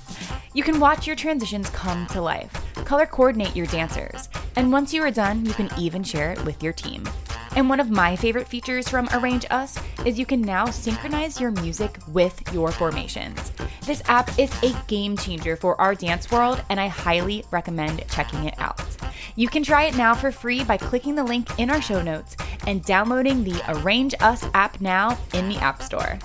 You 0.52 0.62
can 0.62 0.80
watch 0.80 1.06
your 1.06 1.16
transitions 1.16 1.70
come 1.70 2.06
to 2.08 2.20
life, 2.20 2.52
color 2.84 3.06
coordinate 3.06 3.56
your 3.56 3.66
dancers, 3.66 4.28
and 4.56 4.72
once 4.72 4.92
you 4.92 5.02
are 5.02 5.10
done, 5.10 5.44
you 5.44 5.52
can 5.52 5.70
even 5.78 6.02
share 6.02 6.32
it 6.32 6.44
with 6.44 6.62
your 6.62 6.72
team. 6.72 7.08
And 7.56 7.68
one 7.68 7.78
of 7.78 7.90
my 7.90 8.16
favorite 8.16 8.48
features 8.48 8.88
from 8.88 9.08
Arrange 9.12 9.46
Us 9.50 9.78
is 10.04 10.18
you 10.18 10.26
can 10.26 10.40
now 10.40 10.66
synchronize 10.66 11.40
your 11.40 11.52
music 11.52 11.98
with 12.08 12.42
your 12.52 12.72
formations. 12.72 13.52
This 13.86 14.02
app 14.06 14.38
is 14.38 14.50
a 14.62 14.74
game 14.88 15.16
changer 15.16 15.56
for 15.56 15.80
our 15.80 15.94
dance 15.94 16.30
world, 16.30 16.62
and 16.68 16.80
I 16.80 16.88
highly 16.88 17.44
recommend 17.50 18.04
checking 18.08 18.44
it 18.44 18.58
out. 18.58 18.82
You 19.36 19.48
can 19.48 19.62
try 19.62 19.84
it 19.84 19.96
now 19.96 20.14
for 20.14 20.32
free 20.32 20.64
by 20.64 20.76
clicking 20.76 21.14
the 21.14 21.24
link 21.24 21.58
in 21.58 21.70
our 21.70 21.82
show 21.82 22.02
notes 22.02 22.36
and 22.66 22.84
downloading 22.84 23.44
the 23.44 23.62
Arrange 23.68 24.14
Us 24.20 24.44
app 24.54 24.80
now 24.80 25.18
in 25.32 25.48
the 25.48 25.56
App 25.56 25.82
Store. 25.82 26.18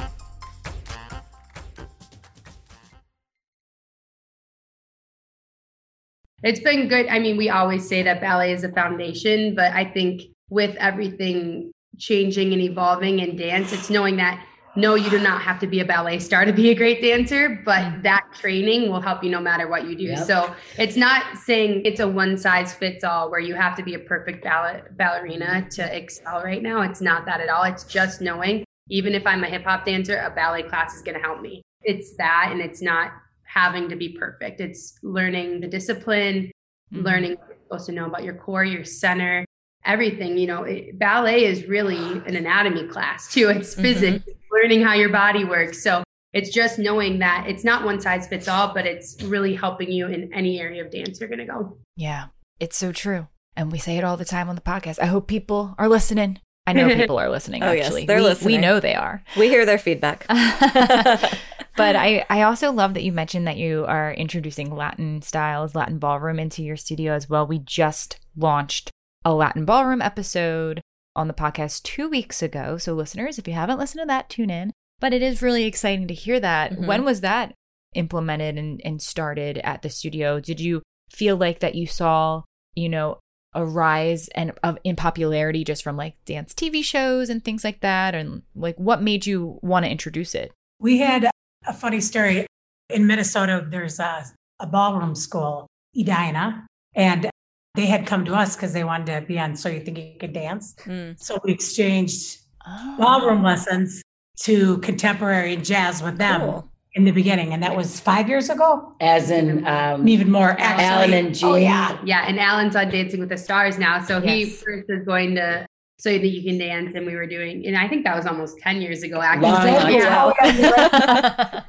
It's 6.44 6.60
been 6.60 6.88
good. 6.88 7.08
I 7.08 7.20
mean, 7.20 7.38
we 7.38 7.50
always 7.50 7.88
say 7.88 8.04
that 8.04 8.22
ballet 8.22 8.54
is 8.54 8.64
a 8.64 8.72
foundation, 8.72 9.56
but 9.56 9.74
I 9.74 9.86
think 9.86 10.24
with 10.50 10.76
everything 10.78 11.72
changing 11.98 12.54
and 12.54 12.62
evolving 12.62 13.20
in 13.20 13.36
dance, 13.36 13.74
it's 13.74 13.90
knowing 13.90 14.18
that 14.18 14.44
no, 14.76 14.96
you 14.96 15.10
do 15.10 15.20
not 15.20 15.42
have 15.42 15.60
to 15.60 15.68
be 15.68 15.80
a 15.80 15.86
ballet 15.86 16.20
star 16.20 16.46
to 16.46 16.54
be 16.54 16.70
a 16.70 16.76
great 16.76 17.02
dancer, 17.02 17.62
but 17.66 17.80
mm. 17.80 18.04
that 18.04 18.26
training 18.40 18.90
will 18.90 19.02
help 19.02 19.24
you 19.24 19.30
no 19.30 19.42
matter 19.42 19.68
what 19.68 19.86
you 19.88 19.96
do. 19.96 20.04
Yep. 20.04 20.28
So 20.28 20.56
it's 20.78 20.96
not 20.96 21.38
saying 21.38 21.82
it's 21.86 22.00
a 22.00 22.08
one 22.08 22.38
size 22.38 22.74
fits 22.74 23.04
all 23.04 23.32
where 23.32 23.40
you 23.40 23.56
have 23.56 23.76
to 23.78 23.84
be 23.84 23.96
a 23.96 24.00
perfect 24.00 24.44
ballet, 24.44 24.84
ballerina 24.92 25.68
to 25.72 25.98
excel 25.98 26.44
right 26.44 26.62
now. 26.62 26.82
It's 26.82 27.02
not 27.02 27.26
that 27.26 27.42
at 27.42 27.50
all. 27.50 27.64
It's 27.64 27.84
just 27.84 28.22
knowing, 28.22 28.64
even 28.90 29.14
if 29.16 29.26
I'm 29.26 29.44
a 29.44 29.48
hip 29.48 29.64
hop 29.64 29.86
dancer, 29.86 30.18
a 30.18 30.30
ballet 30.30 30.64
class 30.64 30.96
is 30.96 31.02
going 31.02 31.18
to 31.18 31.24
help 31.24 31.42
me. 31.42 31.62
It's 31.82 32.16
that, 32.18 32.50
and 32.52 32.62
it's 32.62 32.82
not 32.82 33.12
having 33.50 33.90
to 33.90 33.96
be 33.96 34.10
perfect. 34.10 34.62
It's 34.62 34.98
learning 35.02 35.60
the 35.60 35.68
discipline, 35.68 36.52
mm-hmm. 36.94 37.06
learning 37.06 37.32
what 37.32 37.50
you're 37.50 37.58
supposed 37.64 37.86
to 37.88 37.92
know 37.92 38.06
about 38.06 38.24
your 38.24 38.36
core, 38.36 38.64
your 38.64 38.86
center, 38.86 39.46
everything 39.86 40.38
you 40.38 40.48
know 40.48 40.64
it, 40.64 40.98
ballet 41.00 41.46
is 41.46 41.66
really 41.66 41.98
an 41.98 42.36
anatomy 42.36 42.88
class 42.88 43.32
too 43.32 43.50
it's 43.50 43.74
mm-hmm. 43.74 43.82
physics 43.82 44.26
mm-hmm. 44.26 44.56
learning 44.56 44.82
how 44.82 44.94
your 44.94 45.10
body 45.10 45.46
works 45.46 45.82
so 45.82 46.04
it's 46.34 46.50
just 46.50 46.78
knowing 46.78 47.20
that 47.20 47.46
it's 47.48 47.64
not 47.64 47.86
one 47.86 48.00
size 48.00 48.28
fits 48.28 48.48
all 48.48 48.74
but 48.74 48.86
it's 48.86 49.22
really 49.24 49.56
helping 49.56 49.92
you 49.92 50.08
in 50.08 50.32
any 50.34 50.60
area 50.60 50.84
of 50.84 50.92
dance 50.92 51.20
you're 51.20 51.30
going 51.30 51.40
to 51.40 51.46
go 51.46 51.78
yeah 51.96 52.28
it's 52.60 52.78
so 52.78 52.92
true 52.92 53.28
and 53.56 53.72
we 53.72 53.80
say 53.80 53.98
it 53.98 54.04
all 54.04 54.18
the 54.18 54.26
time 54.26 54.50
on 54.50 54.56
the 54.56 54.62
podcast 54.62 55.00
i 55.00 55.06
hope 55.06 55.28
people 55.28 55.76
are 55.78 55.88
listening 55.88 56.40
i 56.70 56.74
know 56.74 56.96
people 56.96 57.20
are 57.20 57.30
listening 57.30 57.64
oh, 57.64 57.68
actually 57.68 58.02
yes, 58.02 58.08
they're 58.08 58.18
we, 58.18 58.24
listening. 58.24 58.56
we 58.56 58.62
know 58.62 58.80
they 58.80 58.96
are 58.96 59.24
we 59.38 59.48
hear 59.48 59.66
their 59.66 59.78
feedback 59.78 60.26
but 60.30 61.96
I, 61.96 62.26
I 62.30 62.42
also 62.42 62.72
love 62.72 62.94
that 62.94 63.04
you 63.04 63.12
mentioned 63.12 63.48
that 63.48 63.58
you 63.58 63.86
are 63.88 64.14
introducing 64.14 64.76
latin 64.76 65.22
styles 65.22 65.76
latin 65.76 65.98
ballroom 66.00 66.40
into 66.40 66.64
your 66.64 66.78
studio 66.78 67.14
as 67.14 67.30
well 67.30 67.46
we 67.48 67.60
just 67.60 68.20
launched 68.36 68.92
a 69.26 69.34
Latin 69.34 69.66
ballroom 69.66 70.02
episode 70.02 70.82
on 71.16 71.28
the 71.28 71.34
podcast 71.34 71.84
two 71.84 72.10
weeks 72.10 72.42
ago. 72.42 72.78
So, 72.78 72.94
listeners, 72.94 73.38
if 73.38 73.48
you 73.48 73.54
haven't 73.54 73.80
listened 73.80 74.02
to 74.02 74.08
that, 74.08 74.30
tune 74.30 74.50
in. 74.50 74.72
But 75.00 75.14
it 75.14 75.22
is 75.22 75.42
really 75.42 75.66
exciting 75.66 76.08
to 76.08 76.14
hear 76.14 76.40
that. 76.40 76.72
Mm-hmm. 76.72 76.86
When 76.86 77.06
was 77.06 77.22
that 77.22 77.54
implemented 77.94 78.58
and, 78.58 78.82
and 78.84 79.02
started 79.02 79.60
at 79.64 79.82
the 79.82 79.90
studio? 79.90 80.40
Did 80.40 80.60
you 80.60 80.82
feel 81.10 81.38
like 81.38 81.60
that 81.60 81.76
you 81.76 81.88
saw, 81.88 82.44
you 82.76 82.90
know, 82.90 83.20
a 83.54 83.66
rise 83.66 84.28
and 84.30 84.52
of 84.64 84.78
in 84.84 84.96
popularity 84.96 85.64
just 85.64 85.84
from 85.84 85.98
like 85.98 86.16
dance 86.26 86.54
TV 86.54 86.84
shows 86.84 87.30
and 87.30 87.44
things 87.44 87.64
like 87.64 87.82
that? 87.82 88.16
And 88.16 88.44
like 88.56 88.78
what 88.78 89.02
made 89.02 89.26
you 89.26 89.60
want 89.62 89.86
to 89.86 89.92
introduce 89.92 90.36
it? 90.36 90.52
We 90.80 91.00
had 91.00 91.30
a 91.68 91.74
funny 91.74 92.02
story 92.02 92.46
in 92.90 93.08
Minnesota. 93.08 93.66
There's 93.68 94.00
a, 94.00 94.26
a 94.60 94.68
ballroom 94.68 95.16
school, 95.16 95.68
Edina, 96.00 96.66
and 96.96 97.30
they 97.76 97.86
had 97.86 98.08
come 98.08 98.26
to 98.26 98.34
us 98.34 98.56
because 98.56 98.74
they 98.74 98.84
wanted 98.84 99.20
to 99.20 99.26
be 99.26 99.40
on 99.40 99.56
So 99.56 99.70
You 99.70 99.82
Think 99.82 99.98
You 99.98 100.14
Can 100.20 100.34
Dance. 100.34 100.76
Mm. 100.86 101.22
So 101.22 101.40
we 101.44 101.52
exchanged 101.52 102.40
oh. 102.68 102.96
ballroom 103.00 103.44
lessons 103.44 104.02
to 104.42 104.78
contemporary 104.80 105.54
and 105.54 105.64
jazz 105.64 106.02
with 106.02 106.18
them. 106.18 106.42
Cool. 106.42 106.72
In 106.96 107.04
the 107.04 107.12
beginning, 107.12 107.54
and 107.54 107.62
that 107.62 107.76
was 107.76 108.00
five 108.00 108.28
years 108.28 108.50
ago. 108.50 108.96
As 109.00 109.30
in, 109.30 109.66
um, 109.68 110.08
even 110.08 110.32
more. 110.32 110.56
Actually. 110.58 110.86
Alan 110.86 111.14
and 111.14 111.36
Gene. 111.36 111.50
Oh 111.50 111.56
yeah, 111.56 112.00
yeah. 112.04 112.26
And 112.28 112.40
Alan's 112.40 112.76
on 112.76 112.90
Dancing 112.90 113.20
with 113.20 113.30
the 113.30 113.38
Stars 113.38 113.78
now, 113.78 114.04
so 114.04 114.18
yes. 114.18 114.34
he 114.34 114.46
first 114.50 114.90
is 114.90 115.06
going 115.06 115.36
to 115.36 115.68
so 116.00 116.10
that 116.10 116.28
you 116.28 116.42
can 116.42 116.58
dance 116.58 116.96
and 116.96 117.06
we 117.06 117.14
were 117.14 117.28
doing 117.28 117.66
and 117.68 117.78
i 117.78 117.88
think 117.88 118.06
that 118.06 118.16
was 118.16 118.26
almost 118.26 118.58
10 118.60 118.82
years 118.82 119.04
ago 119.04 119.22
actually 119.22 119.96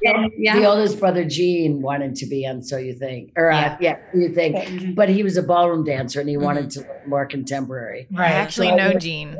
yeah. 0.01 0.27
yeah. 0.37 0.57
the 0.57 0.65
oldest 0.65 0.99
brother 0.99 1.25
gene 1.25 1.81
wanted 1.81 2.15
to 2.15 2.25
be 2.25 2.47
on 2.47 2.61
so 2.61 2.77
you 2.77 2.93
think 2.93 3.31
or 3.35 3.51
uh, 3.51 3.77
yeah, 3.81 3.99
you 4.13 4.29
think 4.29 4.55
mm-hmm. 4.55 4.93
but 4.93 5.09
he 5.09 5.21
was 5.21 5.35
a 5.35 5.43
ballroom 5.43 5.83
dancer 5.83 6.21
and 6.21 6.29
he 6.29 6.35
mm-hmm. 6.35 6.45
wanted 6.45 6.69
to 6.69 6.79
look 6.79 7.07
more 7.07 7.25
contemporary 7.25 8.07
right 8.11 8.31
i 8.31 8.33
actually 8.33 8.69
so 8.69 8.75
know 8.75 8.93
gene 8.93 9.37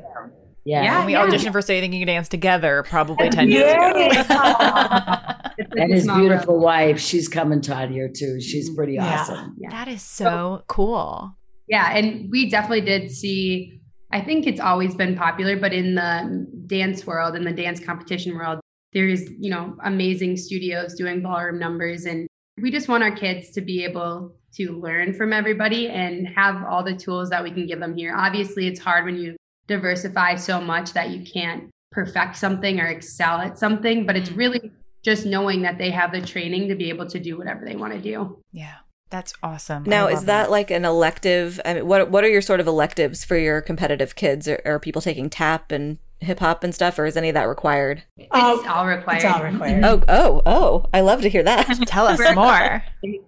yeah. 0.64 0.84
yeah. 0.84 1.06
We 1.08 1.14
yeah. 1.14 1.26
auditioned 1.26 1.54
for 1.54 1.62
So 1.64 1.74
You 1.74 1.82
Think 1.82 1.96
You 1.96 2.02
Can 2.02 2.08
Dance 2.08 2.30
together 2.30 2.84
probably 2.84 3.30
10 3.32 3.50
years 3.50 3.72
ago. 3.74 3.96
and 5.78 5.92
his 5.92 6.06
beautiful 6.06 6.56
world. 6.56 6.64
wife, 6.64 7.00
she's 7.00 7.28
coming 7.28 7.62
to 7.62 7.88
here 7.88 8.10
too. 8.10 8.40
She's 8.42 8.70
mm-hmm. 8.70 8.76
pretty 8.76 8.94
yeah. 8.94 9.22
awesome. 9.22 9.56
Yeah. 9.58 9.70
That 9.70 9.88
is 9.88 10.02
so 10.02 10.64
cool. 10.68 11.36
Yeah, 11.68 11.96
and 11.96 12.30
we 12.30 12.50
definitely 12.50 12.82
did 12.82 13.12
see. 13.12 13.80
I 14.12 14.22
think 14.22 14.46
it's 14.46 14.60
always 14.60 14.94
been 14.94 15.16
popular, 15.16 15.58
but 15.58 15.74
in 15.74 15.96
the 15.96 16.46
dance 16.68 17.08
world, 17.08 17.36
in 17.36 17.44
the 17.44 17.54
dance 17.54 17.80
competition 17.80 18.36
world, 18.36 18.60
there 18.94 19.08
is 19.08 19.32
you 19.40 19.50
know 19.50 19.76
amazing 19.84 20.38
studios 20.38 20.96
doing 20.96 21.22
ballroom 21.22 21.60
numbers, 21.60 22.06
and 22.06 22.28
we 22.62 22.72
just 22.72 22.88
want 22.88 23.04
our 23.04 23.16
kids 23.16 23.52
to 23.52 23.62
be 23.62 23.84
able 23.84 24.36
to 24.56 24.72
learn 24.72 25.14
from 25.14 25.32
everybody 25.32 25.88
and 25.88 26.28
have 26.28 26.64
all 26.70 26.84
the 26.84 26.96
tools 26.96 27.30
that 27.30 27.42
we 27.42 27.52
can 27.52 27.66
give 27.66 27.80
them 27.80 27.96
here. 27.96 28.14
Obviously, 28.16 28.68
it's 28.68 28.80
hard 28.80 29.06
when 29.06 29.16
you 29.16 29.38
diversify 29.68 30.36
so 30.36 30.60
much 30.60 30.92
that 30.94 31.12
you 31.12 31.24
can't 31.24 31.70
perfect 31.92 32.36
something 32.36 32.80
or 32.80 32.88
excel 32.88 33.40
at 33.40 33.58
something, 33.58 34.06
but 34.06 34.16
it's 34.16 34.30
mm. 34.30 34.38
really 34.38 34.72
just 35.04 35.26
knowing 35.26 35.62
that 35.64 35.78
they 35.78 35.92
have 35.92 36.12
the 36.12 36.22
training 36.22 36.68
to 36.70 36.76
be 36.76 36.90
able 36.90 37.08
to 37.08 37.20
do 37.20 37.38
whatever 37.38 37.66
they 37.66 37.76
want 37.76 37.94
to 37.94 38.00
do. 38.00 38.40
Yeah. 38.52 38.76
That's 39.12 39.34
awesome. 39.44 39.84
Now, 39.84 40.08
is 40.08 40.22
that, 40.22 40.44
that, 40.44 40.52
like 40.52 40.72
an 40.72 40.86
elective? 40.86 41.60
I 41.66 41.74
mean, 41.74 41.86
what 41.86 42.10
what 42.10 42.24
are 42.24 42.30
your 42.30 42.42
sort 42.42 42.62
of 42.62 42.68
electives 42.68 43.26
for 43.26 43.38
your 43.38 43.62
competitive 43.62 44.16
kids? 44.16 44.48
Are, 44.48 44.62
are 44.64 44.80
people 44.80 45.02
taking 45.02 45.30
tap 45.30 45.70
and 45.70 45.98
hip 46.22 46.40
hop 46.40 46.64
and 46.64 46.74
stuff, 46.74 46.98
or 46.98 47.06
is 47.06 47.18
any 47.18 47.28
of 47.28 47.34
that 47.34 47.50
required? 47.50 48.04
It's 48.16 48.34
um, 48.34 48.66
all 48.70 48.88
required. 48.88 49.18
It's 49.18 49.26
all 49.26 49.44
required. 49.44 49.84
oh, 49.84 50.02
oh, 50.08 50.42
oh! 50.46 50.86
I 50.94 51.02
love 51.02 51.22
to 51.24 51.30
hear 51.30 51.44
that. 51.44 51.68
Tell 51.88 52.08
us 52.08 52.20
more. 52.34 52.84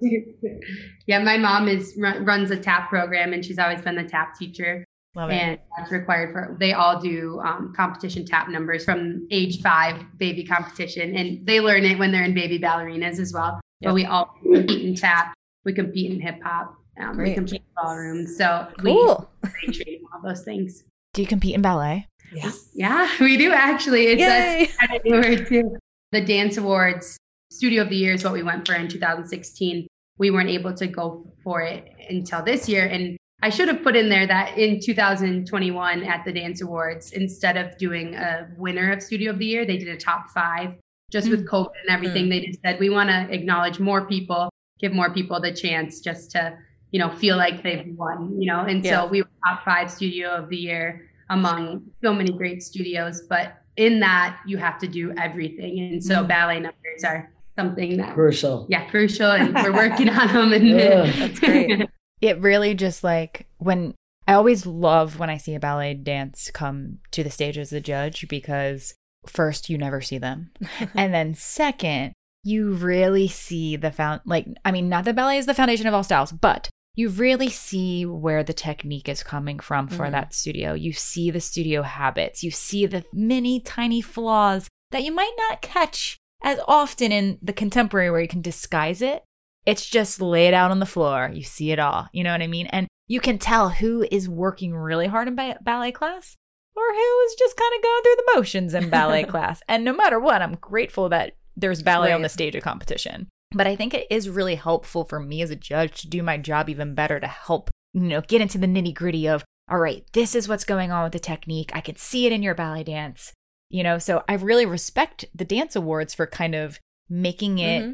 yeah, 1.05 1.19
my 1.19 1.37
mom 1.37 1.67
is 1.67 1.99
runs 1.99 2.49
a 2.49 2.57
tap 2.57 2.87
program, 2.87 3.33
and 3.33 3.43
she's 3.43 3.59
always 3.59 3.81
been 3.81 3.95
the 3.95 4.05
tap 4.05 4.35
teacher. 4.39 4.85
Love 5.15 5.29
and 5.29 5.53
it. 5.53 5.61
that's 5.77 5.91
required 5.91 6.31
for 6.31 6.57
they 6.59 6.73
all 6.73 6.99
do 6.99 7.39
um, 7.41 7.71
competition 7.75 8.25
tap 8.25 8.49
numbers 8.49 8.83
from 8.83 9.27
age 9.29 9.61
five 9.61 10.03
baby 10.17 10.43
competition. 10.43 11.15
And 11.15 11.45
they 11.45 11.59
learn 11.59 11.83
it 11.83 11.99
when 11.99 12.11
they're 12.11 12.23
in 12.23 12.33
baby 12.33 12.59
ballerinas 12.59 13.19
as 13.19 13.31
well. 13.31 13.61
Yep. 13.81 13.89
but 13.89 13.93
we 13.93 14.05
all 14.05 14.33
compete 14.41 14.85
in 14.85 14.95
tap. 14.95 15.33
We 15.65 15.73
compete 15.73 16.11
in 16.11 16.19
hip 16.19 16.41
hop. 16.43 16.75
Um, 16.99 17.17
we 17.17 17.33
compete 17.33 17.61
in 17.61 17.83
ballroom 17.83 18.27
so 18.27 18.67
cool. 18.79 19.29
we 19.67 19.73
train 19.73 20.03
all 20.13 20.21
those 20.23 20.43
things. 20.43 20.83
Do 21.13 21.21
you 21.21 21.27
compete 21.27 21.53
in 21.53 21.61
ballet? 21.61 22.07
Yes. 22.33 22.69
Yeah 22.73 23.07
we 23.19 23.37
do 23.37 23.51
actually. 23.51 24.07
It's 24.07 24.19
Yay. 24.19 24.65
that's 24.65 24.77
kind 24.77 24.95
of 24.95 25.05
newer 25.05 25.45
too. 25.45 25.77
The 26.11 26.21
dance 26.21 26.57
awards 26.57 27.17
studio 27.51 27.83
of 27.83 27.89
the 27.89 27.95
year 27.95 28.13
is 28.13 28.23
what 28.23 28.33
we 28.33 28.41
went 28.41 28.65
for 28.65 28.73
in 28.73 28.87
2016 28.87 29.87
we 30.17 30.31
weren't 30.31 30.49
able 30.49 30.73
to 30.73 30.87
go 30.87 31.25
for 31.43 31.61
it 31.61 31.91
until 32.09 32.43
this 32.43 32.69
year. 32.69 32.85
And 32.85 33.17
I 33.43 33.49
should 33.49 33.67
have 33.67 33.83
put 33.83 33.97
in 33.97 34.07
there 34.07 34.25
that 34.25 34.57
in 34.57 34.79
2021 34.79 36.03
at 36.03 36.23
the 36.23 36.31
Dance 36.31 36.61
Awards, 36.61 37.11
instead 37.11 37.57
of 37.57 37.77
doing 37.77 38.15
a 38.15 38.47
winner 38.55 38.89
of 38.93 39.03
Studio 39.03 39.31
of 39.31 39.37
the 39.37 39.45
Year, 39.45 39.65
they 39.65 39.75
did 39.75 39.89
a 39.89 39.97
top 39.97 40.29
five. 40.29 40.75
Just 41.11 41.27
mm-hmm. 41.27 41.41
with 41.41 41.49
COVID 41.49 41.73
and 41.85 41.89
everything, 41.89 42.29
they 42.29 42.39
just 42.39 42.61
said 42.61 42.79
we 42.79 42.89
want 42.89 43.09
to 43.09 43.27
acknowledge 43.29 43.81
more 43.81 44.07
people, 44.07 44.49
give 44.79 44.93
more 44.93 45.13
people 45.13 45.41
the 45.41 45.51
chance 45.51 45.99
just 45.99 46.31
to, 46.31 46.57
you 46.91 46.99
know, 46.99 47.11
feel 47.11 47.35
like 47.35 47.63
they've 47.63 47.93
won, 47.97 48.33
you 48.39 48.47
know. 48.47 48.61
And 48.61 48.81
yeah. 48.81 49.01
so 49.01 49.07
we 49.07 49.21
were 49.23 49.29
top 49.45 49.65
five 49.65 49.91
Studio 49.91 50.29
of 50.29 50.47
the 50.47 50.55
Year 50.55 51.09
among 51.29 51.83
so 52.01 52.13
many 52.13 52.31
great 52.31 52.63
studios. 52.63 53.23
But 53.27 53.57
in 53.75 53.99
that, 53.99 54.39
you 54.47 54.55
have 54.55 54.79
to 54.79 54.87
do 54.87 55.13
everything, 55.17 55.79
and 55.79 56.01
so 56.01 56.19
mm-hmm. 56.19 56.27
ballet 56.27 56.59
numbers 56.61 57.03
are 57.03 57.29
something 57.57 57.97
that 57.97 58.13
crucial. 58.13 58.67
Yeah, 58.69 58.89
crucial, 58.89 59.31
and 59.31 59.53
we're 59.53 59.73
working 59.73 60.07
on 60.07 60.27
them. 60.33 60.53
And 60.53 60.65
yeah, 60.65 61.11
that's 61.17 61.39
great 61.41 61.89
it 62.23 62.39
really 62.39 62.73
just 62.73 63.03
like 63.03 63.47
when 63.57 63.93
I 64.27 64.33
always 64.33 64.65
love 64.65 65.19
when 65.19 65.29
I 65.29 65.35
see 65.35 65.55
a 65.55 65.59
ballet 65.59 65.93
dance 65.93 66.49
come 66.53 66.99
to 67.11 67.21
the 67.21 67.29
stage 67.29 67.57
as 67.57 67.73
a 67.73 67.81
judge 67.81 68.25
because 68.29 68.93
first 69.25 69.69
you 69.69 69.77
never 69.77 69.99
see 69.99 70.17
them. 70.17 70.51
and 70.95 71.13
then 71.13 71.35
second, 71.35 72.13
you 72.41 72.71
really 72.71 73.27
see 73.27 73.75
the 73.75 73.91
found 73.91 74.21
like 74.25 74.47
I 74.63 74.71
mean 74.71 74.87
not 74.87 75.03
that 75.03 75.17
ballet 75.17 75.37
is 75.37 75.45
the 75.47 75.53
foundation 75.53 75.85
of 75.85 75.93
all 75.93 76.03
styles, 76.03 76.31
but 76.31 76.69
you 76.95 77.09
really 77.09 77.49
see 77.49 78.05
where 78.05 78.43
the 78.43 78.53
technique 78.53 79.09
is 79.09 79.21
coming 79.21 79.59
from 79.59 79.89
for 79.89 80.05
mm. 80.05 80.11
that 80.11 80.33
studio. 80.33 80.73
You 80.73 80.93
see 80.93 81.29
the 81.29 81.41
studio 81.41 81.81
habits. 81.81 82.41
You 82.41 82.51
see 82.51 82.85
the 82.85 83.03
many 83.11 83.59
tiny 83.59 83.99
flaws 83.99 84.69
that 84.91 85.03
you 85.03 85.13
might 85.13 85.33
not 85.49 85.61
catch 85.61 86.17
as 86.41 86.59
often 86.69 87.11
in 87.11 87.37
the 87.41 87.51
contemporary 87.51 88.09
where 88.09 88.21
you 88.21 88.27
can 88.29 88.41
disguise 88.41 89.01
it. 89.01 89.23
It's 89.65 89.87
just 89.87 90.21
laid 90.21 90.53
out 90.53 90.71
on 90.71 90.79
the 90.79 90.85
floor. 90.85 91.29
You 91.33 91.43
see 91.43 91.71
it 91.71 91.79
all. 91.79 92.07
You 92.11 92.23
know 92.23 92.31
what 92.31 92.41
I 92.41 92.47
mean? 92.47 92.67
And 92.67 92.87
you 93.07 93.19
can 93.19 93.37
tell 93.37 93.69
who 93.69 94.05
is 94.11 94.27
working 94.27 94.75
really 94.75 95.07
hard 95.07 95.27
in 95.27 95.35
ba- 95.35 95.59
ballet 95.61 95.91
class 95.91 96.35
or 96.75 96.83
who 96.83 97.19
is 97.25 97.35
just 97.35 97.55
kind 97.55 97.71
of 97.75 97.83
going 97.83 98.03
through 98.03 98.15
the 98.15 98.31
motions 98.35 98.73
in 98.73 98.89
ballet 98.89 99.23
class. 99.25 99.61
And 99.67 99.83
no 99.83 99.93
matter 99.93 100.19
what, 100.19 100.41
I'm 100.41 100.55
grateful 100.55 101.09
that 101.09 101.35
there's 101.55 101.83
ballet 101.83 102.09
right. 102.09 102.15
on 102.15 102.21
the 102.21 102.29
stage 102.29 102.55
of 102.55 102.63
competition. 102.63 103.27
But 103.51 103.67
I 103.67 103.75
think 103.75 103.93
it 103.93 104.07
is 104.09 104.29
really 104.29 104.55
helpful 104.55 105.05
for 105.05 105.19
me 105.19 105.41
as 105.41 105.51
a 105.51 105.55
judge 105.55 106.01
to 106.01 106.09
do 106.09 106.23
my 106.23 106.37
job 106.37 106.69
even 106.69 106.95
better 106.95 107.19
to 107.19 107.27
help, 107.27 107.69
you 107.93 108.01
know, 108.01 108.21
get 108.21 108.41
into 108.41 108.57
the 108.57 108.67
nitty 108.67 108.95
gritty 108.95 109.27
of, 109.27 109.43
all 109.69 109.77
right, 109.77 110.03
this 110.13 110.33
is 110.33 110.47
what's 110.47 110.63
going 110.63 110.91
on 110.91 111.03
with 111.03 111.13
the 111.13 111.19
technique. 111.19 111.71
I 111.73 111.81
can 111.81 111.95
see 111.95 112.25
it 112.25 112.31
in 112.31 112.41
your 112.41 112.55
ballet 112.55 112.83
dance. 112.83 113.31
You 113.69 113.83
know, 113.83 113.97
so 113.97 114.23
I 114.27 114.33
really 114.33 114.65
respect 114.65 115.25
the 115.33 115.45
dance 115.45 115.75
awards 115.75 116.13
for 116.13 116.27
kind 116.27 116.55
of 116.55 116.79
making 117.09 117.59
it 117.59 117.83
mm-hmm 117.83 117.93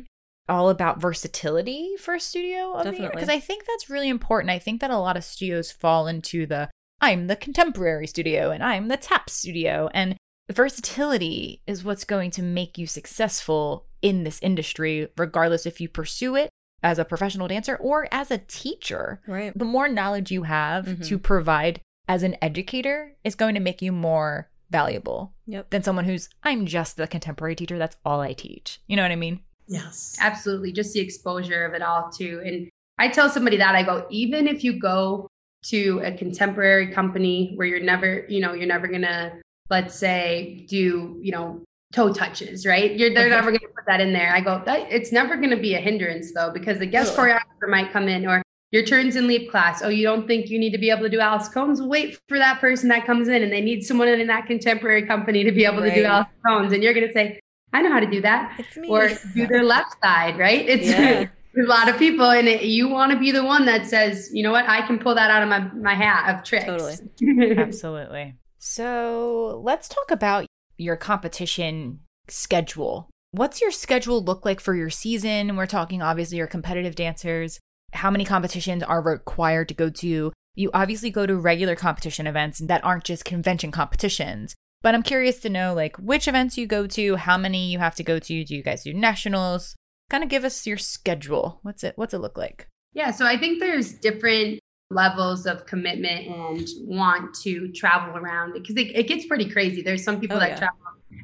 all 0.49 0.69
about 0.69 1.01
versatility 1.01 1.95
for 1.97 2.15
a 2.15 2.19
studio 2.19 2.73
of 2.73 2.85
Definitely. 2.85 3.09
because 3.09 3.29
I 3.29 3.39
think 3.39 3.65
that's 3.65 3.89
really 3.89 4.09
important. 4.09 4.51
I 4.51 4.59
think 4.59 4.81
that 4.81 4.91
a 4.91 4.97
lot 4.97 5.17
of 5.17 5.23
studios 5.23 5.71
fall 5.71 6.07
into 6.07 6.45
the 6.45 6.69
I'm 7.01 7.27
the 7.27 7.35
contemporary 7.35 8.07
studio 8.07 8.51
and 8.51 8.63
I'm 8.63 8.87
the 8.87 8.97
tap 8.97 9.29
studio 9.29 9.89
and 9.93 10.17
versatility 10.51 11.61
is 11.67 11.83
what's 11.83 12.03
going 12.03 12.31
to 12.31 12.41
make 12.41 12.77
you 12.77 12.87
successful 12.87 13.85
in 14.01 14.23
this 14.23 14.41
industry 14.41 15.07
regardless 15.17 15.65
if 15.65 15.79
you 15.79 15.87
pursue 15.87 16.35
it 16.35 16.49
as 16.81 16.97
a 16.97 17.05
professional 17.05 17.47
dancer 17.47 17.75
or 17.75 18.07
as 18.11 18.31
a 18.31 18.37
teacher. 18.37 19.21
Right. 19.27 19.57
The 19.57 19.65
more 19.65 19.87
knowledge 19.87 20.31
you 20.31 20.43
have 20.43 20.85
mm-hmm. 20.85 21.03
to 21.03 21.19
provide 21.19 21.81
as 22.07 22.23
an 22.23 22.35
educator 22.41 23.15
is 23.23 23.35
going 23.35 23.55
to 23.55 23.61
make 23.61 23.81
you 23.81 23.91
more 23.91 24.49
valuable 24.71 25.33
yep. 25.45 25.69
than 25.69 25.83
someone 25.83 26.05
who's 26.05 26.29
I'm 26.43 26.65
just 26.65 26.97
the 26.97 27.07
contemporary 27.07 27.55
teacher, 27.55 27.77
that's 27.77 27.97
all 28.05 28.21
I 28.21 28.33
teach. 28.33 28.81
You 28.87 28.95
know 28.95 29.03
what 29.03 29.11
I 29.11 29.15
mean? 29.15 29.41
Yes. 29.69 30.17
Absolutely. 30.19 30.73
Just 30.73 30.93
the 30.93 30.99
exposure 30.99 31.63
of 31.63 31.73
it 31.73 31.81
all 31.81 32.09
too. 32.09 32.41
And 32.43 32.69
I 32.97 33.07
tell 33.07 33.29
somebody 33.29 33.55
that 33.57 33.75
I 33.75 33.83
go, 33.83 34.05
even 34.09 34.47
if 34.47 34.63
you 34.63 34.79
go 34.79 35.27
to 35.67 36.01
a 36.03 36.11
contemporary 36.11 36.91
company 36.91 37.53
where 37.55 37.67
you're 37.67 37.79
never, 37.79 38.25
you 38.27 38.41
know, 38.41 38.53
you're 38.53 38.67
never 38.67 38.87
gonna, 38.87 39.39
let's 39.69 39.95
say, 39.95 40.65
do, 40.67 41.19
you 41.21 41.31
know, 41.31 41.61
toe 41.93 42.11
touches, 42.11 42.65
right? 42.65 42.97
You're 42.97 43.13
they're 43.13 43.29
never 43.29 43.51
gonna 43.51 43.59
put 43.59 43.85
that 43.87 44.01
in 44.01 44.11
there. 44.11 44.33
I 44.33 44.41
go, 44.41 44.61
that 44.65 44.91
it's 44.91 45.11
never 45.11 45.35
gonna 45.37 45.59
be 45.59 45.75
a 45.75 45.79
hindrance 45.79 46.33
though, 46.33 46.51
because 46.51 46.79
the 46.79 46.85
guest 46.85 47.15
choreographer 47.15 47.69
might 47.69 47.91
come 47.91 48.07
in 48.07 48.25
or 48.27 48.41
your 48.71 48.83
turns 48.83 49.15
in 49.15 49.27
leap 49.27 49.49
class. 49.49 49.81
Oh, 49.81 49.89
you 49.89 50.03
don't 50.03 50.27
think 50.27 50.49
you 50.49 50.59
need 50.59 50.71
to 50.71 50.77
be 50.77 50.89
able 50.89 51.03
to 51.03 51.09
do 51.09 51.19
à 51.19 51.31
la 51.31 51.39
secondes? 51.39 51.81
Wait 51.81 52.19
for 52.27 52.37
that 52.37 52.59
person 52.59 52.89
that 52.89 53.05
comes 53.05 53.27
in 53.27 53.41
and 53.41 53.51
they 53.51 53.61
need 53.61 53.83
someone 53.83 54.07
in 54.07 54.27
that 54.27 54.45
contemporary 54.45 55.05
company 55.05 55.43
to 55.43 55.51
be 55.51 55.65
able 55.65 55.81
right. 55.81 55.93
to 55.93 55.95
do 55.95 56.05
Alice 56.05 56.27
Cones. 56.45 56.71
And 56.71 56.83
you're 56.83 56.93
going 56.93 57.07
to 57.07 57.13
say, 57.13 57.39
I 57.73 57.81
know 57.81 57.91
how 57.91 57.99
to 57.99 58.09
do 58.09 58.21
that. 58.21 58.59
Or 58.87 59.09
do 59.35 59.47
their 59.47 59.63
left 59.63 59.95
side, 60.03 60.37
right? 60.37 60.67
It's 60.67 60.87
yeah. 60.87 61.27
a 61.57 61.67
lot 61.67 61.89
of 61.89 61.97
people, 61.97 62.29
and 62.29 62.47
it, 62.47 62.63
you 62.63 62.87
want 62.87 63.11
to 63.11 63.19
be 63.19 63.31
the 63.31 63.43
one 63.43 63.65
that 63.65 63.85
says, 63.85 64.29
you 64.33 64.43
know 64.43 64.51
what, 64.51 64.67
I 64.67 64.85
can 64.85 64.99
pull 64.99 65.15
that 65.15 65.31
out 65.31 65.43
of 65.43 65.49
my, 65.49 65.59
my 65.73 65.93
hat 65.93 66.35
of 66.35 66.43
tricks. 66.43 66.65
Totally. 66.65 67.57
Absolutely. 67.57 68.35
So 68.59 69.61
let's 69.63 69.87
talk 69.87 70.11
about 70.11 70.45
your 70.77 70.95
competition 70.95 71.99
schedule. 72.27 73.09
What's 73.31 73.61
your 73.61 73.71
schedule 73.71 74.23
look 74.23 74.45
like 74.45 74.59
for 74.59 74.75
your 74.75 74.89
season? 74.89 75.55
We're 75.55 75.65
talking 75.65 76.01
obviously 76.01 76.37
your 76.37 76.47
competitive 76.47 76.95
dancers. 76.95 77.59
How 77.93 78.11
many 78.11 78.25
competitions 78.25 78.83
are 78.83 79.01
required 79.01 79.67
to 79.69 79.73
go 79.73 79.89
to? 79.89 80.31
You 80.55 80.71
obviously 80.73 81.09
go 81.09 81.25
to 81.25 81.35
regular 81.35 81.75
competition 81.75 82.27
events 82.27 82.59
that 82.59 82.83
aren't 82.83 83.03
just 83.03 83.25
convention 83.25 83.71
competitions. 83.71 84.55
But 84.81 84.95
I'm 84.95 85.03
curious 85.03 85.39
to 85.41 85.49
know 85.49 85.73
like 85.73 85.97
which 85.97 86.27
events 86.27 86.57
you 86.57 86.65
go 86.65 86.87
to, 86.87 87.15
how 87.17 87.37
many 87.37 87.71
you 87.71 87.79
have 87.79 87.95
to 87.95 88.03
go 88.03 88.19
to. 88.19 88.43
Do 88.43 88.55
you 88.55 88.63
guys 88.63 88.83
do 88.83 88.93
nationals? 88.93 89.75
Kind 90.09 90.23
of 90.23 90.29
give 90.29 90.43
us 90.43 90.65
your 90.65 90.77
schedule. 90.77 91.59
What's 91.63 91.83
it 91.83 91.93
what's 91.97 92.13
it 92.13 92.19
look 92.19 92.37
like? 92.37 92.67
Yeah, 92.93 93.11
so 93.11 93.25
I 93.25 93.37
think 93.37 93.59
there's 93.59 93.93
different 93.93 94.59
levels 94.89 95.45
of 95.45 95.65
commitment 95.67 96.27
and 96.27 96.67
want 96.81 97.35
to 97.35 97.71
travel 97.73 98.17
around 98.17 98.53
because 98.53 98.75
it, 98.75 98.95
it 98.95 99.07
gets 99.07 99.25
pretty 99.25 99.47
crazy. 99.49 99.83
There's 99.83 100.03
some 100.03 100.19
people 100.19 100.37
oh, 100.37 100.39
that 100.39 100.51
yeah. 100.51 100.57
travel 100.57 100.77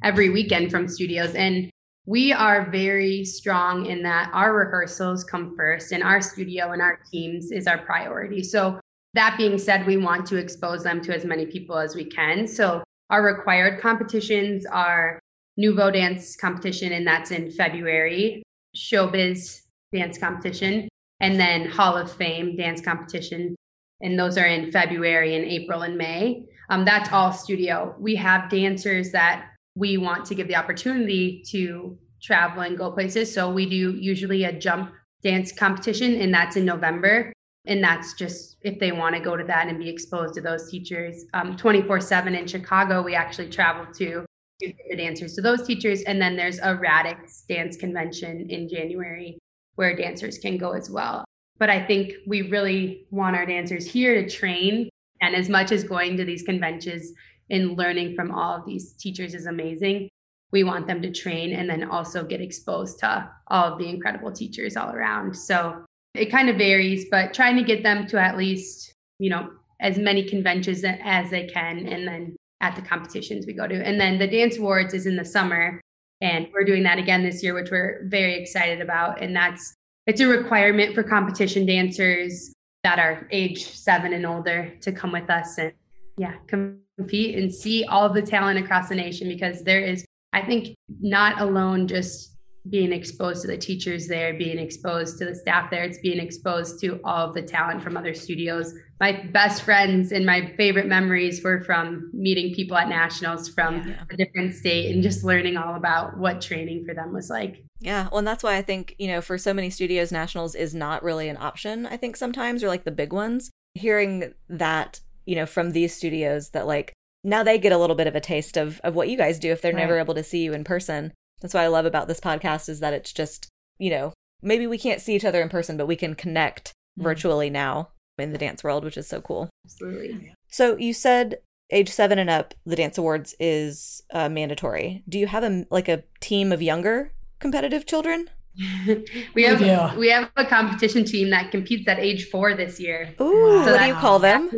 every 0.03 0.29
weekend 0.29 0.69
from 0.69 0.87
studios 0.87 1.33
and 1.33 1.71
we 2.05 2.31
are 2.31 2.69
very 2.69 3.25
strong 3.25 3.87
in 3.87 4.03
that 4.03 4.29
our 4.33 4.53
rehearsals 4.53 5.23
come 5.23 5.55
first 5.55 5.91
and 5.91 6.03
our 6.03 6.21
studio 6.21 6.71
and 6.71 6.81
our 6.81 6.99
teams 7.11 7.51
is 7.51 7.65
our 7.65 7.79
priority. 7.79 8.43
So 8.43 8.79
that 9.15 9.37
being 9.37 9.57
said, 9.57 9.87
we 9.87 9.97
want 9.97 10.27
to 10.27 10.35
expose 10.35 10.83
them 10.83 11.01
to 11.01 11.15
as 11.15 11.25
many 11.25 11.47
people 11.47 11.77
as 11.79 11.95
we 11.95 12.05
can. 12.05 12.47
So 12.47 12.83
our 13.09 13.23
required 13.23 13.79
competitions 13.81 14.65
are 14.65 15.19
Nouveau 15.57 15.91
Dance 15.91 16.35
competition, 16.35 16.91
and 16.91 17.07
that's 17.07 17.31
in 17.31 17.51
February, 17.51 18.43
Showbiz 18.75 19.61
dance 19.93 20.17
competition, 20.17 20.89
and 21.19 21.39
then 21.39 21.69
Hall 21.69 21.95
of 21.95 22.11
Fame 22.11 22.57
dance 22.57 22.81
competition. 22.81 23.55
And 24.01 24.19
those 24.19 24.37
are 24.37 24.45
in 24.45 24.71
February 24.71 25.35
and 25.35 25.45
April 25.45 25.83
and 25.83 25.97
May. 25.97 26.45
Um, 26.69 26.83
that's 26.83 27.11
all 27.13 27.31
studio. 27.31 27.95
We 27.99 28.15
have 28.15 28.49
dancers 28.49 29.11
that 29.11 29.51
we 29.75 29.97
want 29.97 30.25
to 30.25 30.35
give 30.35 30.47
the 30.47 30.55
opportunity 30.55 31.43
to 31.51 31.97
travel 32.21 32.61
and 32.61 32.77
go 32.77 32.91
places. 32.91 33.33
So 33.33 33.51
we 33.51 33.69
do 33.69 33.91
usually 33.91 34.43
a 34.43 34.51
jump 34.51 34.91
dance 35.23 35.51
competition, 35.51 36.15
and 36.15 36.33
that's 36.33 36.55
in 36.55 36.65
November. 36.65 37.31
And 37.67 37.83
that's 37.83 38.13
just 38.13 38.54
if 38.65 38.79
they 38.79 38.91
want 38.91 39.15
to 39.15 39.21
go 39.21 39.37
to 39.37 39.43
that 39.43 39.67
and 39.67 39.77
be 39.77 39.87
exposed 39.87 40.33
to 40.33 40.41
those 40.41 40.69
teachers. 40.69 41.25
Um, 41.33 41.55
24 41.55 42.01
7 42.01 42.33
in 42.33 42.47
Chicago, 42.47 43.03
we 43.03 43.13
actually 43.15 43.49
travel 43.49 43.85
to 43.93 44.25
to 44.61 44.73
the 44.89 44.95
dancers 44.95 45.35
to 45.35 45.41
those 45.41 45.67
teachers. 45.67 46.01
And 46.03 46.21
then 46.21 46.35
there's 46.35 46.59
a 46.59 46.75
Radix 46.75 47.45
dance 47.47 47.77
convention 47.77 48.49
in 48.49 48.67
January 48.67 49.37
where 49.75 49.95
dancers 49.95 50.37
can 50.37 50.57
go 50.57 50.71
as 50.71 50.89
well. 50.89 51.25
But 51.57 51.69
I 51.69 51.85
think 51.85 52.13
we 52.25 52.43
really 52.43 53.05
want 53.11 53.35
our 53.35 53.45
dancers 53.45 53.85
here 53.85 54.21
to 54.21 54.29
train. 54.29 54.89
And 55.21 55.35
as 55.35 55.47
much 55.49 55.71
as 55.71 55.83
going 55.83 56.17
to 56.17 56.25
these 56.25 56.43
conventions 56.43 57.11
and 57.49 57.77
learning 57.77 58.15
from 58.15 58.31
all 58.31 58.55
of 58.55 58.65
these 58.65 58.93
teachers 58.93 59.35
is 59.35 59.45
amazing, 59.45 60.09
we 60.51 60.63
want 60.63 60.87
them 60.87 61.01
to 61.01 61.11
train 61.11 61.53
and 61.53 61.69
then 61.69 61.83
also 61.83 62.23
get 62.23 62.41
exposed 62.41 62.99
to 62.99 63.29
all 63.47 63.73
of 63.73 63.77
the 63.77 63.89
incredible 63.89 64.31
teachers 64.31 64.77
all 64.77 64.91
around. 64.91 65.35
So 65.35 65.85
it 66.17 66.31
kind 66.31 66.49
of 66.49 66.57
varies, 66.57 67.05
but 67.09 67.33
trying 67.33 67.55
to 67.57 67.63
get 67.63 67.83
them 67.83 68.07
to 68.07 68.19
at 68.19 68.37
least, 68.37 68.93
you 69.19 69.29
know, 69.29 69.49
as 69.79 69.97
many 69.97 70.23
conventions 70.23 70.83
as 70.83 71.29
they 71.29 71.47
can 71.47 71.85
and 71.87 72.07
then 72.07 72.35
at 72.61 72.75
the 72.75 72.81
competitions 72.81 73.45
we 73.45 73.53
go 73.53 73.67
to. 73.67 73.75
And 73.75 73.99
then 73.99 74.17
the 74.17 74.27
dance 74.27 74.57
awards 74.57 74.93
is 74.93 75.05
in 75.05 75.15
the 75.15 75.25
summer. 75.25 75.81
And 76.21 76.47
we're 76.53 76.63
doing 76.63 76.83
that 76.83 76.97
again 76.97 77.23
this 77.23 77.43
year, 77.43 77.53
which 77.53 77.69
we're 77.69 78.01
very 78.05 78.35
excited 78.35 78.81
about. 78.81 79.21
And 79.21 79.35
that's 79.35 79.75
it's 80.07 80.21
a 80.21 80.27
requirement 80.27 80.95
for 80.95 81.03
competition 81.03 81.65
dancers 81.65 82.53
that 82.83 82.99
are 82.99 83.27
age 83.31 83.65
seven 83.65 84.13
and 84.13 84.25
older 84.25 84.71
to 84.81 84.91
come 84.91 85.11
with 85.11 85.29
us 85.29 85.57
and 85.57 85.73
yeah, 86.17 86.35
compete 86.47 87.35
and 87.35 87.53
see 87.53 87.83
all 87.85 88.09
the 88.09 88.21
talent 88.21 88.59
across 88.59 88.89
the 88.89 88.95
nation 88.95 89.27
because 89.27 89.63
there 89.63 89.81
is, 89.81 90.05
I 90.31 90.41
think, 90.43 90.75
not 91.01 91.41
alone 91.41 91.87
just 91.87 92.34
being 92.69 92.91
exposed 92.91 93.41
to 93.41 93.47
the 93.47 93.57
teachers 93.57 94.07
there, 94.07 94.33
being 94.33 94.57
exposed 94.57 95.17
to 95.19 95.25
the 95.25 95.35
staff 95.35 95.69
there. 95.69 95.83
It's 95.83 95.99
being 95.99 96.19
exposed 96.19 96.79
to 96.81 96.99
all 97.03 97.27
of 97.27 97.35
the 97.35 97.41
talent 97.41 97.83
from 97.83 97.95
other 97.95 98.13
studios. 98.13 98.73
My 98.99 99.23
best 99.31 99.63
friends 99.63 100.11
and 100.11 100.25
my 100.25 100.53
favorite 100.57 100.87
memories 100.87 101.43
were 101.43 101.61
from 101.61 102.09
meeting 102.13 102.53
people 102.53 102.77
at 102.77 102.89
nationals 102.89 103.49
from 103.49 103.87
yeah. 103.87 104.03
a 104.09 104.17
different 104.17 104.55
state 104.55 104.91
and 104.91 105.03
just 105.03 105.23
learning 105.23 105.57
all 105.57 105.75
about 105.75 106.17
what 106.17 106.41
training 106.41 106.85
for 106.85 106.93
them 106.93 107.13
was 107.13 107.29
like. 107.29 107.63
Yeah, 107.79 108.07
well, 108.09 108.19
and 108.19 108.27
that's 108.27 108.43
why 108.43 108.55
I 108.55 108.61
think, 108.61 108.95
you 108.97 109.07
know, 109.07 109.21
for 109.21 109.37
so 109.37 109.53
many 109.53 109.69
studios, 109.69 110.11
nationals 110.11 110.55
is 110.55 110.73
not 110.73 111.03
really 111.03 111.29
an 111.29 111.37
option, 111.37 111.85
I 111.85 111.97
think 111.97 112.15
sometimes, 112.15 112.63
or 112.63 112.67
like 112.67 112.85
the 112.85 112.91
big 112.91 113.13
ones. 113.13 113.51
Hearing 113.75 114.33
that, 114.47 115.01
you 115.25 115.35
know, 115.35 115.45
from 115.45 115.73
these 115.73 115.93
studios 115.93 116.51
that 116.51 116.65
like 116.65 116.93
now 117.23 117.43
they 117.43 117.57
get 117.57 117.73
a 117.73 117.77
little 117.77 117.95
bit 117.95 118.07
of 118.07 118.15
a 118.15 118.21
taste 118.21 118.55
of, 118.55 118.79
of 118.83 118.95
what 118.95 119.09
you 119.09 119.17
guys 119.17 119.37
do 119.37 119.51
if 119.51 119.61
they're 119.61 119.73
right. 119.73 119.81
never 119.81 119.99
able 119.99 120.13
to 120.13 120.23
see 120.23 120.43
you 120.43 120.53
in 120.53 120.63
person 120.63 121.11
that's 121.41 121.53
what 121.53 121.63
I 121.63 121.67
love 121.67 121.85
about 121.85 122.07
this 122.07 122.19
podcast 122.19 122.69
is 122.69 122.79
that 122.79 122.93
it's 122.93 123.13
just, 123.13 123.47
you 123.77 123.89
know, 123.89 124.13
maybe 124.41 124.67
we 124.67 124.77
can't 124.77 125.01
see 125.01 125.15
each 125.15 125.25
other 125.25 125.41
in 125.41 125.49
person, 125.49 125.77
but 125.77 125.87
we 125.87 125.95
can 125.95 126.15
connect 126.15 126.69
mm-hmm. 126.69 127.03
virtually 127.03 127.49
now 127.49 127.89
in 128.17 128.31
the 128.31 128.37
dance 128.37 128.63
world, 128.63 128.83
which 128.83 128.97
is 128.97 129.07
so 129.07 129.21
cool. 129.21 129.49
Absolutely. 129.65 130.33
So 130.49 130.77
you 130.77 130.93
said 130.93 131.39
age 131.71 131.89
seven 131.89 132.19
and 132.19 132.29
up, 132.29 132.53
the 132.65 132.75
dance 132.75 132.97
awards 132.97 133.35
is 133.39 134.01
uh, 134.11 134.29
mandatory. 134.29 135.03
Do 135.07 135.19
you 135.19 135.27
have 135.27 135.43
a 135.43 135.65
like 135.69 135.89
a 135.89 136.03
team 136.21 136.51
of 136.51 136.61
younger 136.61 137.11
competitive 137.39 137.85
children? 137.85 138.29
we 139.35 139.43
have 139.43 139.59
we, 139.59 139.99
we 139.99 140.09
have 140.09 140.31
a 140.37 140.45
competition 140.45 141.03
team 141.03 141.29
that 141.31 141.51
competes 141.51 141.87
at 141.87 141.99
age 141.99 142.29
four 142.29 142.55
this 142.55 142.79
year. 142.79 143.13
Ooh, 143.19 143.63
so 143.65 143.71
what 143.73 143.81
do 143.81 143.87
you 143.87 143.93
call 143.95 144.19
them? 144.19 144.49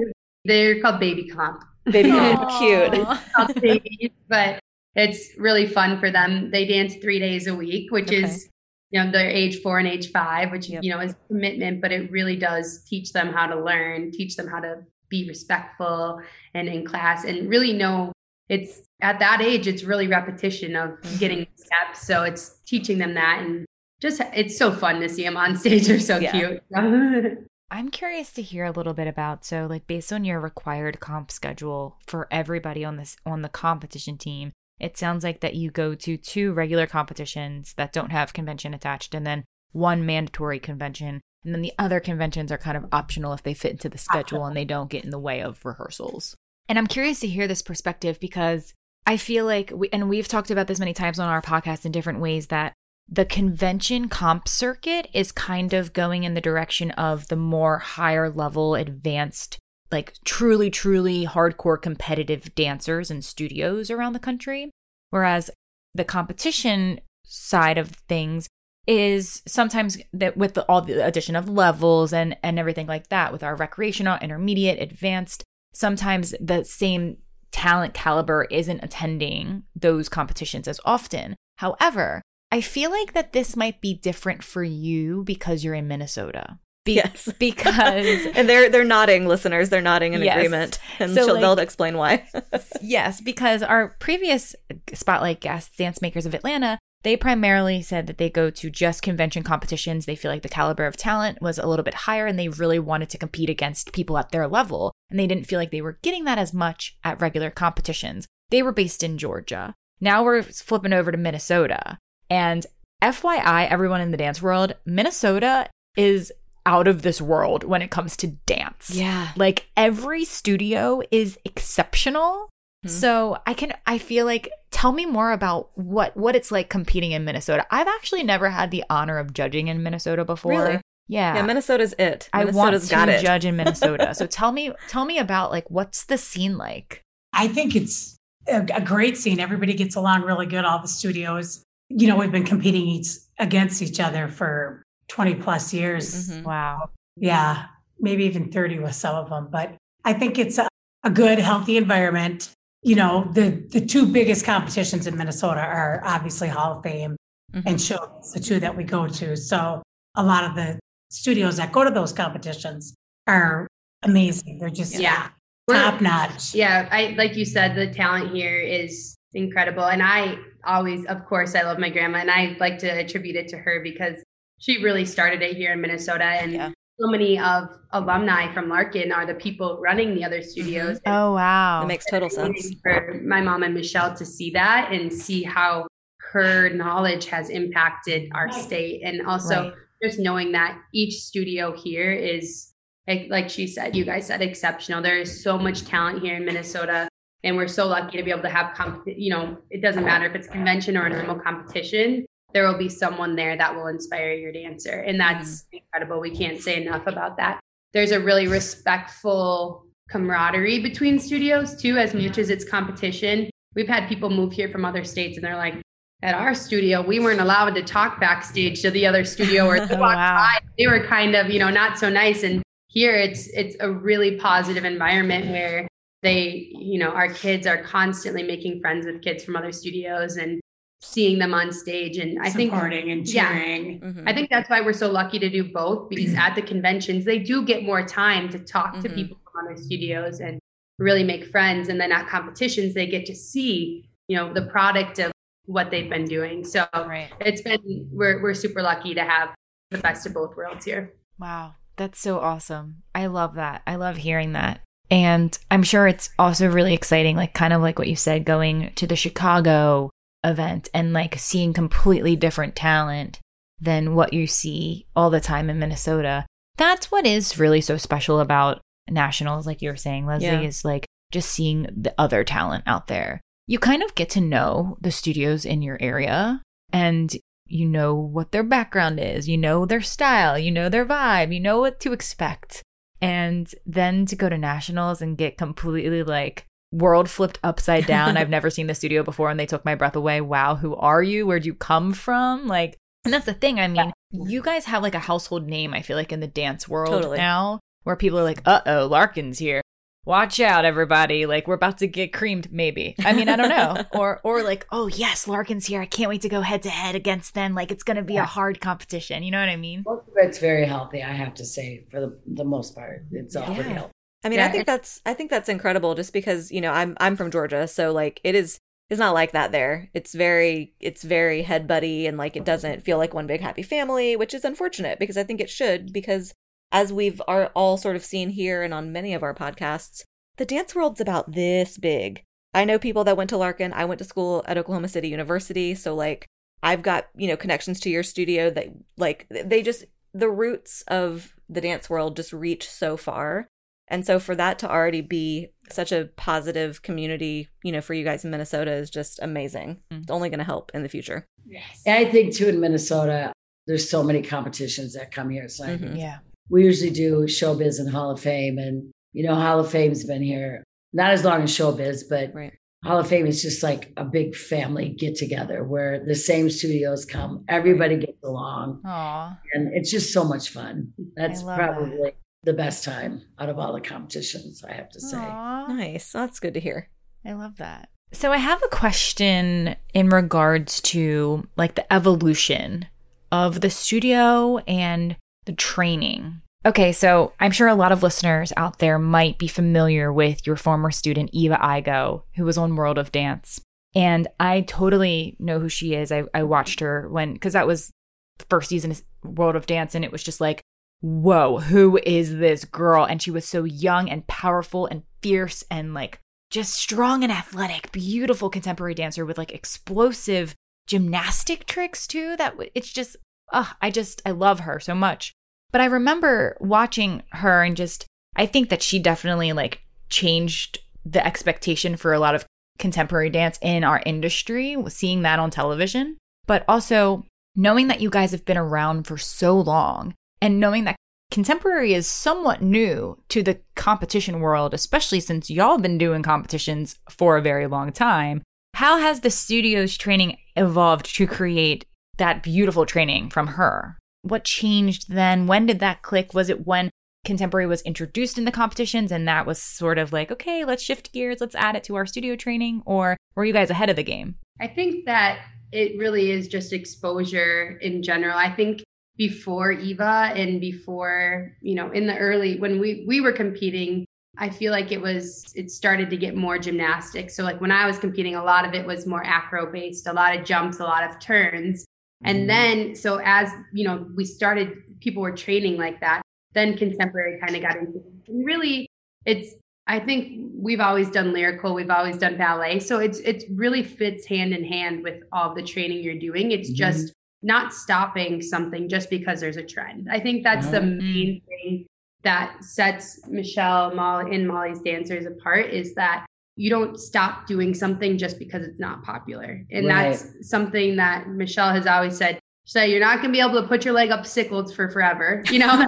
They're 0.46 0.80
called 0.82 1.00
baby 1.00 1.28
comp. 1.28 1.64
Baby 1.86 2.12
comp, 2.12 2.50
cute. 2.60 4.12
but 4.30 4.60
it's 4.98 5.38
really 5.38 5.68
fun 5.68 6.00
for 6.00 6.10
them. 6.12 6.50
They 6.52 6.66
dance 6.66 6.96
three 6.96 7.20
days 7.20 7.48
a 7.48 7.56
week, 7.56 7.92
which 7.92 8.08
okay. 8.08 8.24
is 8.24 8.50
you 8.90 9.02
know 9.02 9.12
they're 9.12 9.30
age 9.30 9.62
four 9.62 9.80
and 9.80 9.88
age 9.88 10.12
five, 10.12 10.52
which 10.52 10.68
yep. 10.68 10.84
you 10.84 10.92
know 10.92 11.00
is 11.00 11.16
commitment, 11.28 11.82
but 11.82 11.92
it 11.92 12.12
really 12.12 12.36
does 12.36 12.84
teach 12.84 13.14
them 13.14 13.28
how 13.28 13.48
to 13.48 13.62
learn, 13.62 14.12
teach 14.12 14.36
them 14.36 14.48
how 14.48 14.60
to 14.60 14.84
be 15.10 15.28
respectful 15.28 16.20
and 16.54 16.68
in 16.68 16.86
class, 16.86 17.24
and 17.24 17.48
really 17.48 17.74
know 17.74 18.12
it's 18.50 18.82
at 19.02 19.20
that 19.20 19.42
age 19.42 19.68
it's 19.68 19.84
really 19.84 20.08
repetition 20.08 20.76
of 20.76 20.90
mm-hmm. 20.90 21.18
getting 21.18 21.48
steps. 21.56 22.06
So 22.06 22.24
it's 22.24 22.60
teaching 22.66 22.98
them 22.98 23.14
that 23.14 23.44
and 23.44 23.66
just 24.02 24.22
it's 24.34 24.58
so 24.58 24.72
fun 24.72 25.00
to 25.02 25.10
see 25.10 25.24
them 25.24 25.38
on 25.38 25.56
stage. 25.56 25.88
They're 25.88 26.00
so 26.00 26.18
yeah. 26.18 26.32
cute. 26.32 26.64
I'm 27.70 27.92
curious 27.92 28.32
to 28.32 28.42
hear 28.42 28.64
a 28.64 28.72
little 28.72 28.94
bit 28.94 29.08
about 29.08 29.46
so 29.46 29.68
like 29.70 29.86
based 29.86 30.12
on 30.14 30.24
your 30.24 30.40
required 30.40 31.00
comp 31.02 31.30
schedule 31.30 31.98
for 32.08 32.28
everybody 32.32 32.86
on 32.86 32.96
this 32.96 33.18
on 33.26 33.42
the 33.42 33.50
competition 33.50 34.18
team 34.18 34.54
it 34.80 34.98
sounds 34.98 35.24
like 35.24 35.42
that 35.42 35.56
you 35.56 35.72
go 35.72 35.96
to 35.96 36.18
two 36.18 36.54
regular 36.54 36.88
competitions 36.88 37.74
that 37.78 37.94
don't 37.94 38.12
have 38.12 38.34
convention 38.34 38.74
attached 38.74 39.16
and 39.16 39.26
then 39.26 39.44
one 39.72 40.06
mandatory 40.06 40.60
convention. 40.60 41.22
And 41.44 41.54
then 41.54 41.62
the 41.62 41.74
other 41.80 42.00
conventions 42.00 42.52
are 42.52 42.58
kind 42.58 42.78
of 42.78 42.86
optional 42.92 43.34
if 43.34 43.44
they 43.44 43.54
fit 43.54 43.72
into 43.72 43.90
the 43.90 43.98
schedule 43.98 44.46
and 44.46 44.56
they 44.56 44.66
don't 44.66 44.90
get 44.90 45.04
in 45.04 45.12
the 45.12 45.20
way 45.20 45.42
of 45.42 45.64
rehearsals. 45.66 46.36
And 46.68 46.78
I'm 46.78 46.88
curious 46.88 47.22
to 47.22 47.28
hear 47.28 47.48
this 47.48 47.62
perspective 47.62 48.20
because 48.20 48.74
I 49.06 49.18
feel 49.18 49.46
like, 49.46 49.72
we, 49.74 49.90
and 49.94 50.10
we've 50.10 50.28
talked 50.28 50.52
about 50.52 50.68
this 50.68 50.80
many 50.80 50.94
times 50.94 51.20
on 51.20 51.30
our 51.30 51.42
podcast 51.42 51.86
in 51.86 51.92
different 51.92 52.20
ways, 52.20 52.48
that 52.48 52.74
the 53.08 53.24
convention 53.24 54.10
comp 54.10 54.50
circuit 54.50 55.08
is 55.14 55.32
kind 55.32 55.74
of 55.74 55.94
going 55.94 56.26
in 56.26 56.34
the 56.34 56.42
direction 56.42 56.92
of 56.92 57.30
the 57.30 57.38
more 57.38 57.80
higher 57.80 58.30
level, 58.30 58.76
advanced 58.76 59.58
like 59.92 60.14
truly, 60.26 60.70
truly 60.70 61.26
hardcore 61.26 61.82
competitive 61.82 62.54
dancers 62.56 63.10
and 63.10 63.24
studios 63.24 63.90
around 63.90 64.14
the 64.14 64.20
country. 64.20 64.72
Whereas 65.10 65.50
the 65.94 66.04
competition 66.04 67.00
side 67.24 67.78
of 67.78 67.90
things 67.90 68.48
is 68.88 69.42
sometimes 69.46 69.98
that 70.14 70.38
with 70.38 70.54
the, 70.54 70.64
all 70.64 70.82
the 70.82 71.06
addition 71.06 71.36
of 71.36 71.50
levels 71.50 72.14
and 72.14 72.38
and 72.42 72.58
everything 72.58 72.88
like 72.88 73.10
that 73.10 73.34
with 73.34 73.44
our 73.44 73.56
recreational 73.56 74.18
intermediate 74.20 74.82
advanced 74.82 75.44
sometimes 75.74 76.34
the 76.40 76.64
same 76.64 77.18
talent 77.52 77.94
caliber 77.94 78.48
isn't 78.50 78.84
attending 78.84 79.64
those 79.76 80.08
competitions 80.08 80.68
as 80.70 80.80
often 80.86 81.36
however 81.58 82.22
i 82.50 82.62
feel 82.62 82.90
like 82.90 83.12
that 83.12 83.34
this 83.34 83.58
might 83.58 83.82
be 83.82 83.94
different 83.94 84.42
for 84.42 84.64
you 84.64 85.22
because 85.26 85.66
you're 85.66 85.74
in 85.74 85.88
minnesota 85.88 86.58
be- 86.88 86.94
yes, 86.94 87.32
because 87.40 88.26
and 88.34 88.50
they're 88.50 88.70
they're 88.70 88.84
nodding, 88.84 89.28
listeners. 89.28 89.70
They're 89.70 89.82
nodding 89.82 90.14
in 90.14 90.24
yes. 90.24 90.36
agreement, 90.36 90.80
and 91.00 91.14
so, 91.14 91.26
like, 91.34 91.42
they'll 91.42 91.60
explain 91.60 91.98
why. 91.98 92.28
yes, 92.82 93.22
because 93.22 93.62
our 93.62 93.90
previous 94.00 94.56
spotlight 94.94 95.40
guests, 95.40 95.78
Dance 95.78 96.02
Makers 96.02 96.26
of 96.26 96.34
Atlanta, 96.34 96.80
they 97.04 97.16
primarily 97.16 97.82
said 97.82 98.08
that 98.08 98.18
they 98.18 98.30
go 98.30 98.50
to 98.50 98.70
just 98.70 99.02
convention 99.02 99.44
competitions. 99.44 100.06
They 100.06 100.16
feel 100.16 100.32
like 100.32 100.42
the 100.42 100.50
caliber 100.50 100.86
of 100.86 100.98
talent 100.98 101.42
was 101.42 101.60
a 101.60 101.68
little 101.68 101.84
bit 101.84 101.94
higher, 101.94 102.26
and 102.26 102.40
they 102.40 102.50
really 102.50 102.80
wanted 102.80 103.10
to 103.12 103.18
compete 103.18 103.50
against 103.50 103.94
people 103.94 104.18
at 104.18 104.32
their 104.32 104.48
level, 104.48 104.94
and 105.10 105.20
they 105.20 105.28
didn't 105.28 105.46
feel 105.46 105.60
like 105.60 105.72
they 105.72 105.82
were 105.82 106.00
getting 106.02 106.24
that 106.24 106.40
as 106.40 106.54
much 106.54 106.98
at 107.04 107.22
regular 107.22 107.52
competitions. 107.52 108.28
They 108.50 108.64
were 108.64 108.72
based 108.72 109.04
in 109.04 109.18
Georgia. 109.18 109.76
Now 110.00 110.24
we're 110.24 110.42
flipping 110.42 110.94
over 110.94 111.12
to 111.12 111.18
Minnesota, 111.18 112.00
and 112.30 112.66
FYI, 113.02 113.70
everyone 113.70 114.02
in 114.02 114.12
the 114.12 114.18
dance 114.18 114.42
world, 114.42 114.74
Minnesota 114.86 115.70
is 115.96 116.32
out 116.68 116.88
of 116.88 117.02
this 117.02 117.22
world 117.22 117.64
when 117.64 117.82
it 117.82 117.90
comes 117.90 118.18
to 118.18 118.28
dance. 118.28 118.92
Yeah. 118.92 119.30
Like 119.38 119.70
every 119.78 120.26
studio 120.26 121.02
is 121.10 121.40
exceptional. 121.46 122.50
Mm-hmm. 122.86 122.90
So 122.90 123.38
I 123.48 123.54
can 123.54 123.74
I 123.88 123.98
feel 123.98 124.26
like 124.26 124.52
tell 124.70 124.92
me 124.92 125.06
more 125.06 125.32
about 125.32 125.70
what 125.76 126.16
what 126.18 126.36
it's 126.36 126.52
like 126.52 126.70
competing 126.70 127.14
in 127.14 127.24
Minnesota. 127.24 127.66
I've 127.72 127.88
actually 127.88 128.24
never 128.24 128.50
had 128.50 128.70
the 128.70 128.84
honor 128.90 129.18
of 129.18 129.34
judging 129.34 129.70
in 129.70 129.82
Minnesota 129.82 130.26
before. 130.26 130.52
Really? 130.52 130.82
Yeah. 131.08 131.36
Yeah, 131.36 131.42
Minnesota's 131.44 131.94
it. 131.94 132.30
Minnesota's 132.34 132.92
I 132.92 132.98
want 132.98 133.12
to 133.12 133.22
judge 133.22 133.46
in 133.46 133.56
Minnesota. 133.62 134.14
so 134.14 134.28
tell 134.28 134.52
me 134.52 134.74
tell 134.90 135.06
me 135.06 135.18
about 135.18 135.52
like 135.52 135.72
what's 135.72 136.04
the 136.04 136.18
scene 136.18 136.58
like? 136.58 137.02
I 137.32 137.48
think 137.48 137.78
it's 137.78 138.18
a, 138.46 138.68
a 138.74 138.82
great 138.82 139.16
scene. 139.16 139.40
Everybody 139.40 139.74
gets 139.74 139.96
along 139.96 140.24
really 140.24 140.46
good. 140.46 140.66
All 140.66 140.82
the 140.82 140.88
studios, 140.90 141.64
you 141.88 142.08
know, 142.08 142.18
we've 142.18 142.32
been 142.32 142.46
competing 142.46 142.88
each, 142.88 143.08
against 143.40 143.82
each 143.82 144.02
other 144.02 144.28
for 144.28 144.84
20 145.10 145.36
plus 145.36 145.74
years. 145.74 146.30
Mm-hmm. 146.30 146.44
Wow. 146.44 146.90
Yeah, 147.16 147.66
maybe 148.00 148.26
even 148.26 148.52
30 148.52 148.80
with 148.80 148.96
some 148.96 149.16
of 149.16 149.30
them. 149.30 149.48
But 149.52 149.76
I 150.06 150.14
think 150.14 150.38
it's 150.38 150.58
a, 150.58 150.68
a 151.04 151.10
good, 151.10 151.40
healthy 151.40 151.78
environment. 151.78 152.52
You 152.84 152.96
know, 152.96 153.30
the 153.34 153.50
the 153.72 153.82
two 153.86 154.06
biggest 154.06 154.46
competitions 154.46 155.08
in 155.08 155.18
Minnesota 155.18 155.62
are 155.62 156.02
obviously 156.06 156.48
Hall 156.48 156.78
of 156.78 156.84
Fame 156.84 157.18
mm-hmm. 157.54 157.68
and 157.68 157.82
shows, 157.82 158.32
the 158.34 158.40
two 158.40 158.60
that 158.60 158.76
we 158.76 158.84
go 158.84 159.08
to. 159.08 159.36
So 159.36 159.82
a 160.16 160.24
lot 160.24 160.44
of 160.44 160.56
the 160.56 160.80
studios 161.10 161.58
that 161.58 161.72
go 161.72 161.84
to 161.84 161.90
those 161.90 162.14
competitions 162.14 162.96
are 163.26 163.68
amazing. 164.04 164.60
They're 164.60 164.70
just 164.70 165.00
yeah. 165.00 165.30
top 165.70 166.02
notch. 166.02 166.54
Yeah, 166.54 166.88
I 166.92 167.16
like 167.18 167.36
you 167.36 167.46
said, 167.46 167.76
the 167.76 167.92
talent 167.92 168.34
here 168.34 168.60
is 168.60 169.18
incredible. 169.34 169.86
And 169.86 170.02
I 170.02 170.38
always, 170.66 171.06
of 171.06 171.26
course, 171.26 171.56
I 171.56 171.64
love 171.64 171.80
my 171.80 171.90
grandma 171.90 172.20
and 172.20 172.32
I 172.32 172.56
like 172.60 172.78
to 172.80 172.88
attribute 172.88 173.36
it 173.36 173.48
to 173.50 173.58
her 173.58 173.82
because 173.84 174.18
she 174.60 174.84
really 174.84 175.06
started 175.06 175.42
it 175.42 175.56
here 175.56 175.74
in 175.74 175.82
Minnesota 175.82 176.24
and 176.24 176.54
yeah. 176.54 176.72
so 177.00 177.08
many 177.10 177.40
of 177.40 177.70
alumni 177.92 178.52
from 178.54 178.70
Larkin 178.70 179.12
are 179.12 179.26
the 179.26 179.36
people 179.36 179.80
running 179.82 180.16
the 180.16 180.24
other 180.24 180.40
mm-hmm. 180.40 180.50
studios. 180.50 181.00
Oh 181.06 181.34
wow. 181.34 181.82
That 181.82 181.88
makes 181.88 182.06
total 182.06 182.30
sense. 182.30 182.74
For 182.82 183.22
my 183.24 183.42
mom 183.42 183.64
and 183.64 183.74
Michelle 183.74 184.16
to 184.16 184.26
see 184.26 184.52
that 184.52 184.92
and 184.92 185.12
see 185.12 185.44
how 185.44 185.88
her 186.32 186.70
knowledge 186.70 187.26
has 187.28 187.50
impacted 187.50 188.30
our 188.34 188.52
state 188.52 189.02
and 189.04 189.26
also 189.26 189.64
right. 189.64 189.74
just 190.04 190.20
knowing 190.20 190.52
that 190.52 190.80
each 190.94 191.22
studio 191.22 191.72
here 191.76 192.12
is 192.12 192.74
like, 193.08 193.28
like 193.30 193.50
she 193.50 193.68
said 193.68 193.96
you 193.96 194.04
guys 194.04 194.28
said 194.28 194.42
exceptional 194.42 195.02
there 195.02 195.18
is 195.18 195.42
so 195.44 195.58
much 195.58 195.86
talent 195.86 196.22
here 196.22 196.36
in 196.36 196.46
minnesota 196.46 197.08
and 197.44 197.56
we're 197.56 197.68
so 197.68 197.88
lucky 197.88 198.18
to 198.18 198.24
be 198.24 198.32
able 198.32 198.42
to 198.42 198.50
have 198.50 198.76
comp- 198.76 199.04
you 199.08 199.34
know 199.34 199.58
it 199.70 199.82
doesn't 199.82 200.04
matter 200.04 200.26
if 200.26 200.36
it's 200.36 200.48
convention 200.48 200.98
or 200.98 201.06
a 201.06 201.10
normal 201.10 201.40
competition 201.40 202.26
there 202.54 202.68
will 202.68 202.78
be 202.78 202.90
someone 202.90 203.36
there 203.36 203.58
that 203.58 203.76
will 203.76 203.88
inspire 203.88 204.34
your 204.34 204.52
dancer 204.52 205.02
and 205.02 205.20
that's 205.20 205.64
mm. 205.64 205.80
incredible 205.80 206.20
we 206.20 206.36
can't 206.36 206.62
say 206.62 206.82
enough 206.82 207.06
about 207.08 207.38
that 207.38 207.60
there's 207.94 208.12
a 208.12 208.20
really 208.20 208.48
respectful 208.48 209.86
camaraderie 210.10 210.82
between 210.82 211.20
studios 211.20 211.76
too 211.76 211.98
as 211.98 212.14
much 212.14 212.38
as 212.38 212.50
it's 212.50 212.64
competition 212.64 213.50
we've 213.76 213.88
had 213.88 214.08
people 214.08 214.30
move 214.30 214.54
here 214.54 214.70
from 214.70 214.86
other 214.86 215.04
states 215.04 215.38
and 215.38 215.46
they're 215.46 215.58
like 215.58 215.76
at 216.24 216.34
our 216.34 216.54
studio 216.54 217.02
we 217.02 217.20
weren't 217.20 217.42
allowed 217.42 217.76
to 217.76 217.84
talk 217.84 218.20
backstage 218.20 218.82
to 218.82 218.90
the 218.92 219.06
other 219.06 219.24
studio 219.24 219.68
or 219.68 219.78
wow. 219.92 219.98
by. 220.00 220.60
they 220.78 220.88
were 220.88 221.06
kind 221.06 221.36
of 221.36 221.50
you 221.50 221.60
know 221.60 221.70
not 221.70 221.98
so 221.98 222.10
nice 222.10 222.44
and 222.44 222.64
here 222.88 223.16
it's 223.16 223.48
it's 223.50 223.76
a 223.82 223.92
really 223.92 224.38
positive 224.38 224.86
environment 224.86 225.48
where 225.48 225.88
they 226.24 226.70
you 226.72 226.98
know 226.98 227.10
our 227.10 227.30
kids 227.30 227.68
are 227.68 227.84
constantly 227.84 228.42
making 228.42 228.80
friends 228.82 229.06
with 229.06 229.22
kids 229.22 229.44
from 229.44 229.56
other 229.56 229.72
studios 229.72 230.38
and 230.38 230.60
seeing 231.00 231.38
them 231.38 231.54
on 231.54 231.72
stage 231.72 232.18
and 232.18 232.40
i 232.42 232.50
think 232.50 232.72
supporting 232.72 233.12
and 233.12 233.28
cheering. 233.28 233.94
Yeah, 233.94 234.08
mm-hmm. 234.08 234.28
i 234.28 234.34
think 234.34 234.50
that's 234.50 234.70
why 234.70 234.82
we're 234.82 234.94
so 234.94 235.12
lucky 235.12 235.38
to 235.40 235.50
do 235.50 235.72
both 235.72 236.10
because 236.10 236.34
at 236.34 236.56
the 236.56 236.62
conventions 236.62 237.24
they 237.24 237.40
do 237.40 237.64
get 237.64 237.84
more 237.84 238.06
time 238.06 238.50
to 238.50 238.60
talk 238.60 238.94
mm-hmm. 238.94 239.02
to 239.04 239.10
people 239.10 239.38
from 239.44 239.66
other 239.66 239.82
studios 239.82 240.40
and 240.40 240.60
really 240.98 241.24
make 241.24 241.46
friends 241.46 241.90
and 241.90 242.02
then 242.02 242.12
at 242.12 242.28
competitions 242.28 242.96
they 242.96 243.06
get 243.06 243.26
to 243.28 243.36
see 243.36 244.10
you 244.28 244.36
know 244.36 244.52
the 244.52 244.64
product 244.64 245.20
of 245.20 245.32
what 245.68 245.92
they've 245.92 246.10
been 246.10 246.26
doing. 246.26 246.64
So 246.64 246.88
right. 246.94 247.30
it's 247.42 247.62
been 247.62 248.10
we're, 248.12 248.42
we're 248.42 248.54
super 248.54 248.82
lucky 248.82 249.14
to 249.14 249.24
have 249.24 249.54
the 249.92 250.00
best 250.00 250.26
of 250.26 250.34
both 250.34 250.56
worlds 250.58 250.86
here. 250.86 251.14
Wow. 251.38 251.76
That's 251.98 252.20
so 252.20 252.40
awesome. 252.40 253.04
I 253.14 253.28
love 253.28 253.56
that. 253.56 253.82
I 253.86 253.96
love 253.96 254.18
hearing 254.18 254.54
that. 254.54 254.82
And 255.10 255.58
i'm 255.72 255.84
sure 255.84 256.06
it's 256.06 256.32
also 256.38 256.70
really 256.70 256.94
exciting 256.94 257.38
like 257.38 257.54
kind 257.54 257.72
of 257.72 257.82
like 257.82 257.98
what 257.98 258.10
you 258.10 258.16
said 258.18 258.44
going 258.44 258.92
to 258.96 259.08
the 259.08 259.16
chicago 259.16 260.10
event 260.48 260.90
and 260.94 261.14
like 261.14 261.38
seeing 261.38 261.74
completely 261.74 262.36
different 262.36 262.76
talent 262.76 263.40
than 263.80 264.16
what 264.16 264.34
you 264.34 264.48
see 264.48 265.06
all 265.16 265.30
the 265.30 265.40
time 265.40 265.70
in 265.70 265.80
Minnesota. 265.80 266.46
That's 266.78 267.12
what 267.12 267.26
is 267.26 267.60
really 267.60 267.82
so 267.82 267.98
special 267.98 268.40
about 268.40 268.82
nationals, 269.10 269.66
like 269.66 269.82
you 269.82 269.90
were 269.90 269.96
saying, 269.96 270.26
Leslie, 270.26 270.48
yeah. 270.48 270.62
is 270.62 270.86
like 270.86 271.06
just 271.32 271.50
seeing 271.50 271.84
the 271.84 272.14
other 272.18 272.44
talent 272.44 272.84
out 272.88 273.08
there. 273.08 273.42
You 273.68 273.80
kind 273.80 274.04
of 274.04 274.16
get 274.16 274.30
to 274.32 274.42
know 274.42 274.98
the 275.02 275.12
studios 275.12 275.66
in 275.66 275.82
your 275.82 275.98
area 276.02 276.62
and 276.94 277.36
you 277.66 277.86
know 277.86 278.16
what 278.16 278.52
their 278.52 278.64
background 278.64 279.20
is, 279.20 279.50
you 279.50 279.58
know 279.58 279.86
their 279.86 280.02
style, 280.02 280.58
you 280.58 280.72
know 280.72 280.88
their 280.88 281.06
vibe, 281.06 281.54
you 281.54 281.60
know 281.60 281.80
what 281.80 282.00
to 282.02 282.14
expect. 282.14 282.82
And 283.20 283.70
then 283.86 284.26
to 284.28 284.36
go 284.36 284.48
to 284.48 284.58
nationals 284.58 285.22
and 285.22 285.38
get 285.38 285.58
completely 285.58 286.24
like 286.24 286.67
world 286.92 287.30
flipped 287.30 287.60
upside 287.64 288.06
down. 288.06 288.38
I've 288.38 288.50
never 288.50 288.70
seen 288.70 288.88
the 288.88 288.96
studio 288.96 289.24
before 289.24 289.50
and 289.50 289.60
they 289.60 289.66
took 289.66 289.86
my 289.86 289.96
breath 289.96 290.16
away. 290.16 290.42
Wow, 290.42 290.76
who 290.76 290.96
are 290.96 291.24
you? 291.24 291.46
Where'd 291.46 291.66
you 291.66 291.74
come 291.74 292.14
from? 292.14 292.68
Like, 292.68 292.98
and 293.26 293.34
that's 293.34 293.46
the 293.46 293.54
thing. 293.54 293.80
I 293.80 293.88
mean, 293.88 294.14
you 294.32 294.62
guys 294.62 294.86
have 294.86 295.04
like 295.04 295.16
a 295.16 295.20
household 295.20 295.68
name, 295.68 295.94
I 295.94 296.02
feel 296.02 296.18
like, 296.18 296.32
in 296.32 296.40
the 296.40 296.48
dance 296.48 296.88
world 296.88 297.12
totally. 297.12 297.38
now, 297.38 297.80
where 298.04 298.16
people 298.16 298.40
are 298.40 298.44
like, 298.44 298.62
uh 298.66 298.82
oh, 298.86 299.08
Larkin's 299.08 299.60
here. 299.60 299.82
Watch 300.28 300.60
out, 300.60 300.84
everybody. 300.84 301.46
Like, 301.46 301.70
we're 301.70 301.76
about 301.76 302.00
to 302.00 302.08
get 302.08 302.34
creamed, 302.34 302.70
maybe. 302.70 303.16
I 303.24 303.32
mean, 303.32 303.48
I 303.48 303.56
don't 303.56 303.70
know. 303.70 304.04
or, 304.12 304.42
or 304.44 304.62
like, 304.62 304.86
oh, 304.92 305.08
yes, 305.08 305.48
Larkin's 305.48 305.86
here. 305.86 306.02
I 306.02 306.06
can't 306.06 306.28
wait 306.28 306.42
to 306.42 306.50
go 306.50 306.60
head 306.60 306.84
to 306.84 306.90
head 306.90 307.16
against 307.16 307.54
them. 307.54 307.74
Like, 307.74 307.92
it's 307.92 308.04
going 308.04 308.18
to 308.18 308.24
be 308.24 308.34
yeah. 308.34 308.44
a 308.44 308.46
hard 308.46 308.82
competition. 308.82 309.42
You 309.44 309.52
know 309.52 309.60
what 309.62 309.70
I 309.70 309.78
mean? 309.78 310.04
It's 310.36 310.58
very 310.58 310.86
healthy, 310.86 311.24
I 311.24 311.32
have 311.32 311.54
to 311.54 311.66
say, 311.66 312.04
for 312.12 312.20
the, 312.20 312.38
the 312.46 312.66
most 312.66 312.94
part. 312.94 313.24
It's 313.32 313.56
all 313.56 313.70
yeah. 313.70 313.76
pretty 313.76 313.90
healthy. 313.92 314.12
I 314.44 314.50
mean, 314.50 314.60
yeah, 314.60 314.68
I 314.68 314.70
think 314.70 314.86
that's 314.86 315.22
I 315.26 315.34
think 315.34 315.50
that's 315.50 315.70
incredible 315.70 316.16
just 316.16 316.34
because, 316.34 316.72
you 316.72 316.82
know, 316.82 316.92
I'm 316.92 317.18
I'm 317.20 317.36
from 317.36 317.52
Georgia, 317.52 317.88
so 317.88 318.12
like 318.12 318.40
it 318.44 318.56
is 318.56 318.80
it's 319.10 319.20
not 319.20 319.34
like 319.34 319.52
that 319.52 319.72
there. 319.72 320.10
It's 320.14 320.34
very 320.34 320.94
it's 321.00 321.24
very 321.24 321.62
head 321.64 321.88
buddy 321.88 322.28
and 322.28 322.38
like 322.38 322.56
it 322.56 322.66
doesn't 322.66 323.04
feel 323.04 323.18
like 323.18 323.34
one 323.34 323.48
big 323.48 323.62
happy 323.62 323.84
family, 323.84 324.36
which 324.36 324.54
is 324.54 324.66
unfortunate 324.66 325.20
because 325.20 325.38
I 325.38 325.44
think 325.44 325.62
it 325.62 325.70
should 325.70 326.12
because 326.12 326.54
as 326.92 327.12
we've 327.14 327.42
are 327.48 327.68
all 327.76 327.98
sort 327.98 328.16
of 328.16 328.26
seen 328.26 328.50
here 328.50 328.84
and 328.84 328.94
on 328.94 329.12
many 329.12 329.34
of 329.34 329.44
our 329.44 329.54
podcasts, 329.54 330.24
the 330.58 330.66
dance 330.66 330.94
world's 330.94 331.22
about 331.22 331.54
this 331.54 331.98
big. 331.98 332.44
I 332.74 332.86
know 332.86 333.00
people 333.00 333.24
that 333.24 333.38
went 333.38 333.50
to 333.52 333.58
Larkin. 333.58 333.94
I 333.94 334.06
went 334.06 334.20
to 334.20 334.26
school 334.26 334.64
at 334.68 334.78
Oklahoma 334.78 335.08
City 335.08 335.30
University, 335.30 335.96
so 335.96 336.14
like 336.14 336.46
I've 336.84 337.02
got, 337.02 337.28
you 337.36 337.48
know, 337.48 337.58
connections 337.58 338.00
to 338.02 338.10
your 338.10 338.24
studio 338.24 338.70
that 338.72 338.88
like 339.18 339.48
they 339.50 339.82
just 339.82 340.06
the 340.34 340.50
roots 340.50 341.02
of 341.08 341.54
the 341.70 341.82
dance 341.82 342.10
world 342.10 342.36
just 342.36 342.54
reach 342.54 342.90
so 342.90 343.18
far 343.18 343.68
and 344.08 344.26
so 344.26 344.40
for 344.40 344.56
that 344.56 344.80
to 344.80 344.90
already 344.90 345.22
be 345.22 345.70
such 345.90 346.12
a 346.12 346.30
positive 346.36 347.02
community, 347.02 347.70
you 347.84 347.92
know, 347.92 348.02
for 348.02 348.14
you 348.14 348.24
guys 348.24 348.44
in 348.44 348.52
Minnesota 348.52 348.92
is 348.92 349.10
just 349.10 349.40
amazing. 349.42 350.02
Mm-hmm. 350.12 350.22
It's 350.24 350.32
only 350.32 350.50
going 350.50 350.60
to 350.60 350.66
help 350.66 350.92
in 350.94 351.04
the 351.04 351.10
future. 351.10 351.46
Yes. 351.66 352.02
And 352.06 352.16
I 352.16 352.30
think 352.30 352.54
too 352.54 352.68
in 352.68 352.80
Minnesota, 352.80 353.54
there's 353.86 354.10
so 354.10 354.24
many 354.24 354.42
competitions 354.42 355.14
that 355.14 355.32
come 355.32 355.50
here. 355.50 355.68
So 355.70 355.86
mm-hmm. 355.86 356.16
yeah, 356.16 356.40
we 356.70 356.84
usually 356.84 357.12
do 357.12 357.44
Showbiz 357.44 358.00
and 358.00 358.10
Hall 358.10 358.32
of 358.32 358.40
Fame, 358.40 358.78
and 358.78 359.12
you 359.34 359.46
know, 359.46 359.56
Hall 359.56 359.80
of 359.80 359.90
Fame's 359.90 360.26
been 360.26 360.44
here 360.44 360.84
not 361.14 361.32
as 361.32 361.44
long 361.44 361.64
as 361.64 361.72
Showbiz, 361.72 362.24
but 362.30 362.54
right. 362.54 362.74
Hall 363.04 363.20
of 363.20 363.28
Fame 363.28 363.46
is 363.46 363.62
just 363.62 363.84
like 363.84 364.12
a 364.18 364.26
big 364.26 364.56
family 364.56 365.10
get 365.10 365.36
together 365.36 365.84
where 365.84 366.24
the 366.26 366.36
same 366.36 366.70
studios 366.70 367.26
come, 367.26 367.64
everybody 367.70 368.18
gets 368.18 368.44
along, 368.44 369.02
Aww. 369.06 369.58
and 369.74 369.94
it's 369.94 370.12
just 370.12 370.34
so 370.34 370.44
much 370.44 370.70
fun. 370.70 371.14
That's 371.36 371.64
probably. 371.64 372.18
That 372.18 372.34
the 372.64 372.74
best 372.74 373.04
time 373.04 373.44
out 373.60 373.70
of 373.70 373.80
all 373.80 373.94
the 373.94 374.02
competitions, 374.02 374.84
I 374.84 374.94
have 374.94 375.10
to 375.12 375.22
say. 375.22 375.38
Aww. 375.38 375.90
Nice. 375.90 376.32
That's 376.32 376.60
good 376.60 376.74
to 376.74 376.80
hear. 376.80 377.10
I 377.46 377.54
love 377.54 377.78
that. 377.78 378.10
So 378.34 378.52
I 378.52 378.58
have 378.58 378.82
a 378.84 378.96
question 378.96 379.96
in 380.14 380.30
regards 380.30 381.00
to 381.02 381.68
like 381.78 381.96
the 381.96 382.12
evolution 382.14 383.06
of 383.52 383.82
the 383.82 383.90
studio 383.90 384.78
and 384.80 385.38
the 385.66 385.74
training. 385.74 386.62
Okay, 386.86 387.12
so 387.12 387.54
I'm 387.60 387.72
sure 387.72 387.88
a 387.88 387.96
lot 387.96 388.12
of 388.12 388.24
listeners 388.24 388.72
out 388.78 389.00
there 389.00 389.18
might 389.18 389.58
be 389.58 389.68
familiar 389.68 390.32
with 390.32 390.66
your 390.68 390.76
former 390.76 391.12
student 391.12 391.50
Eva 391.54 391.78
Igo, 391.78 392.44
who 392.56 392.66
was 392.66 392.78
on 392.78 392.96
World 392.96 393.18
of 393.18 393.32
Dance. 393.32 393.82
And 394.16 394.48
I 394.60 394.82
totally 394.82 395.56
know 395.60 395.80
who 395.80 395.90
she 395.90 396.14
is. 396.14 396.32
I, 396.32 396.44
I 396.54 396.64
watched 396.64 397.00
her 397.02 397.28
when 397.30 397.54
because 397.54 397.74
that 397.74 397.88
was 397.88 398.12
the 398.58 398.66
first 398.70 398.90
season 398.90 399.12
of 399.12 399.22
World 399.44 399.76
of 399.76 399.86
Dance, 399.86 400.16
and 400.16 400.24
it 400.24 400.32
was 400.32 400.44
just 400.44 400.62
like 400.62 400.82
whoa, 401.22 401.80
who 401.80 402.20
is 402.24 402.58
this 402.58 402.86
girl? 402.86 403.26
And 403.26 403.42
she 403.42 403.52
was 403.52 403.66
so 403.66 403.84
young 403.84 404.30
and 404.30 404.48
powerful 404.48 405.06
and 405.06 405.24
fierce 405.42 405.84
and 405.90 406.14
like 406.14 406.40
just 406.70 406.94
strong 406.94 407.44
and 407.44 407.52
athletic, 407.52 408.12
beautiful 408.12 408.70
contemporary 408.70 409.14
dancer 409.14 409.46
with 409.46 409.58
like 409.58 409.72
explosive 409.72 410.76
gymnastic 411.08 411.86
tricks 411.86 412.28
too. 412.28 412.56
That 412.58 412.76
it's 412.94 413.12
just, 413.12 413.38
oh, 413.72 413.94
I 414.02 414.12
just, 414.12 414.42
I 414.46 414.52
love 414.52 414.82
her 414.82 415.00
so 415.00 415.16
much. 415.16 415.54
But 415.92 416.02
I 416.02 416.06
remember 416.06 416.78
watching 416.80 417.44
her 417.52 417.84
and 417.84 417.96
just, 417.96 418.26
I 418.56 418.66
think 418.66 418.90
that 418.90 419.02
she 419.02 419.20
definitely 419.20 419.74
like 419.74 420.02
changed 420.30 421.00
the 421.26 421.46
expectation 421.46 422.18
for 422.18 422.34
a 422.34 422.40
lot 422.40 422.56
of 422.56 422.66
contemporary 423.00 423.50
dance 423.50 423.80
in 423.82 424.04
our 424.04 424.22
industry, 424.26 424.98
seeing 425.08 425.44
that 425.44 425.60
on 425.60 425.70
television, 425.70 426.38
but 426.66 426.84
also 426.88 427.46
knowing 427.76 428.08
that 428.08 428.22
you 428.22 428.30
guys 428.30 428.52
have 428.52 428.66
been 428.66 428.78
around 428.78 429.28
for 429.28 429.38
so 429.38 429.80
long 429.80 430.34
and 430.62 430.80
knowing 430.80 431.04
that 431.06 431.16
contemporary 431.52 432.14
is 432.14 432.28
somewhat 432.28 432.82
new 432.82 433.42
to 433.50 433.64
the 433.64 433.80
competition 433.96 434.60
world, 434.60 434.94
especially 434.94 435.40
since 435.40 435.70
y'all 435.70 435.98
been 435.98 436.18
doing 436.18 436.44
competitions 436.44 437.18
for 437.30 437.58
a 437.58 437.62
very 437.62 437.88
long 437.88 438.12
time, 438.12 438.62
how 438.96 439.20
has 439.20 439.42
the 439.42 439.50
studio's 439.50 440.18
training 440.18 440.58
evolved 440.76 441.36
to 441.36 441.48
create 441.48 442.06
that 442.38 442.64
beautiful 442.64 443.06
training 443.06 443.50
from 443.50 443.68
her? 443.68 444.18
What 444.42 444.64
changed 444.64 445.30
then? 445.30 445.68
When 445.68 445.86
did 445.86 446.00
that 446.00 446.22
click? 446.22 446.54
Was 446.54 446.70
it 446.70 446.86
when 446.86 447.10
contemporary 447.46 447.88
was 447.88 448.02
introduced 448.02 448.58
in 448.58 448.66
the 448.66 448.72
competitions 448.72 449.32
and 449.32 449.48
that 449.48 449.66
was 449.66 449.82
sort 449.82 450.18
of 450.18 450.34
like, 450.34 450.52
okay, 450.52 450.84
let's 450.84 451.04
shift 451.04 451.32
gears, 451.32 451.62
let's 451.62 451.76
add 451.76 451.96
it 451.96 452.04
to 452.04 452.16
our 452.16 452.26
studio 452.26 452.56
training? 452.56 453.02
Or 453.06 453.38
were 453.56 453.66
you 453.66 453.74
guys 453.74 453.90
ahead 453.90 454.10
of 454.10 454.16
the 454.16 454.24
game? 454.24 454.56
I 454.82 454.88
think 454.88 455.26
that 455.26 455.60
it 455.92 456.18
really 456.18 456.52
is 456.52 456.68
just 456.68 456.92
exposure 456.92 457.98
in 458.02 458.22
general. 458.22 458.58
I 458.58 458.76
think 458.76 459.04
before 459.38 459.92
Eva 459.92 460.52
and 460.56 460.82
before, 460.82 461.76
you 461.82 461.96
know, 461.96 462.12
in 462.12 462.28
the 462.28 462.38
early 462.38 462.78
when 462.80 463.00
we 463.00 463.24
we 463.28 463.40
were 463.40 463.52
competing, 463.52 464.26
I 464.58 464.70
feel 464.70 464.92
like 464.92 465.12
it 465.12 465.22
was 465.22 465.72
it 465.76 465.92
started 465.92 466.30
to 466.32 466.38
get 466.38 466.56
more 466.56 466.80
gymnastic. 466.80 467.50
So 467.50 467.64
like 467.64 467.80
when 467.80 467.92
I 467.92 468.08
was 468.08 468.18
competing, 468.18 468.56
a 468.56 468.64
lot 468.64 468.86
of 468.86 468.94
it 468.94 469.06
was 469.06 469.28
more 469.28 469.44
acro 469.46 469.92
based, 469.92 470.28
a 470.28 470.34
lot 470.34 470.58
of 470.58 470.66
jumps, 470.66 471.00
a 471.00 471.04
lot 471.04 471.24
of 471.24 471.40
turns. 471.40 472.06
And 472.44 472.60
mm-hmm. 472.60 472.68
then 472.68 473.16
so 473.16 473.40
as, 473.44 473.72
you 473.94 474.08
know, 474.08 474.28
we 474.36 474.46
started 474.46 475.20
people 475.20 475.42
were 475.42 475.56
training 475.56 475.98
like 475.98 476.20
that, 476.22 476.42
then 476.74 476.98
contemporary 476.98 477.60
kind 477.60 477.76
of 477.76 477.82
got 477.82 477.96
into 477.96 478.18
it. 478.18 478.50
And 478.50 478.66
really 478.66 479.08
it's 479.46 479.76
I 480.08 480.20
think 480.20 480.72
we've 480.74 481.02
always 481.02 481.30
done 481.30 481.52
lyrical, 481.54 481.94
we've 481.94 482.10
always 482.10 482.38
done 482.38 482.58
ballet. 482.58 483.00
So 483.00 483.20
it's 483.20 483.40
it 483.40 483.66
really 483.72 484.04
fits 484.04 484.48
hand 484.48 484.74
in 484.74 484.84
hand 484.84 485.22
with 485.22 485.44
all 485.52 485.76
the 485.76 485.84
training 485.84 486.24
you're 486.24 486.40
doing. 486.40 486.72
It's 486.72 486.90
mm-hmm. 486.90 486.96
just 486.96 487.34
not 487.62 487.94
stopping 487.94 488.62
something 488.62 489.10
just 489.10 489.30
because 489.30 489.60
there's 489.60 489.78
a 489.78 489.84
trend. 489.84 490.28
I 490.32 490.40
think 490.40 490.64
that's 490.64 490.88
the 490.88 491.00
mm-hmm. 491.00 491.18
main 491.18 491.62
thing 491.68 492.06
that 492.44 492.84
sets 492.84 493.46
Michelle 493.48 494.14
Molly 494.14 494.56
and 494.56 494.68
Molly's 494.68 495.02
dancers 495.02 495.46
apart 495.46 495.88
is 495.88 496.14
that 496.16 496.46
you 496.78 496.90
don't 496.90 497.20
stop 497.20 497.66
doing 497.66 497.94
something 497.94 498.38
just 498.38 498.60
because 498.60 498.84
it's 498.84 499.00
not 499.00 499.24
popular. 499.24 499.84
And 499.92 500.06
right. 500.06 500.32
that's 500.32 500.70
something 500.70 501.16
that 501.16 501.50
Michelle 501.50 501.92
has 501.92 502.06
always 502.06 502.38
said. 502.38 502.60
So 502.86 503.04
you're 503.04 503.20
not 503.20 503.42
going 503.42 503.50
to 503.50 503.52
be 503.52 503.60
able 503.60 503.82
to 503.82 503.88
put 503.88 504.06
your 504.06 504.14
leg 504.14 504.30
up 504.32 504.46
sickles 504.46 504.94
for 504.94 505.10
forever. 505.10 505.62
You 505.72 505.80
know, 505.80 506.08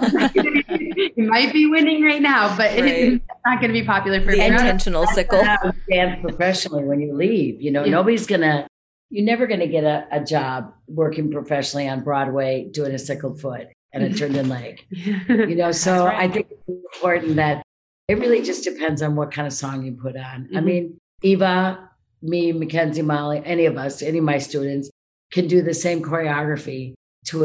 you 1.16 1.28
might 1.28 1.52
be 1.52 1.66
winning 1.66 2.02
right 2.02 2.22
now, 2.22 2.56
but 2.56 2.70
right. 2.70 2.84
it's 2.84 3.24
not 3.44 3.60
going 3.60 3.74
to 3.74 3.78
be 3.78 3.84
popular 3.84 4.20
for 4.22 4.30
the 4.30 4.46
intentional 4.46 5.06
sickle. 5.08 5.42
Dance 5.90 6.22
professionally 6.22 6.84
when 6.84 7.00
you 7.00 7.14
leave. 7.14 7.60
You 7.60 7.72
know, 7.72 7.84
yeah. 7.84 7.90
nobody's 7.90 8.26
going 8.26 8.40
to. 8.40 8.66
You're 9.10 9.24
never 9.24 9.46
going 9.46 9.60
to 9.60 9.66
get 9.66 9.84
a, 9.84 10.06
a 10.12 10.24
job 10.24 10.72
working 10.86 11.30
professionally 11.30 11.88
on 11.88 12.02
Broadway 12.02 12.68
doing 12.70 12.94
a 12.94 12.98
sickled 12.98 13.40
foot 13.40 13.68
and 13.92 14.04
a 14.04 14.14
turned 14.16 14.36
in 14.36 14.48
leg. 14.48 14.84
You 14.90 15.56
know, 15.56 15.72
so 15.72 16.06
right. 16.06 16.30
I 16.30 16.32
think 16.32 16.48
it's 16.50 16.68
important 16.94 17.36
that 17.36 17.62
it 18.08 18.18
really 18.18 18.42
just 18.42 18.64
depends 18.64 19.02
on 19.02 19.16
what 19.16 19.32
kind 19.32 19.46
of 19.46 19.52
song 19.52 19.84
you 19.84 19.92
put 19.92 20.16
on. 20.16 20.44
Mm-hmm. 20.44 20.56
I 20.56 20.60
mean, 20.60 20.98
Eva, 21.22 21.90
me, 22.22 22.52
Mackenzie, 22.52 23.02
Molly, 23.02 23.42
any 23.44 23.66
of 23.66 23.76
us, 23.76 24.02
any 24.02 24.18
of 24.18 24.24
my 24.24 24.38
students 24.38 24.90
can 25.32 25.46
do 25.46 25.62
the 25.62 25.74
same 25.74 26.02
choreography 26.02 26.94
to 27.26 27.44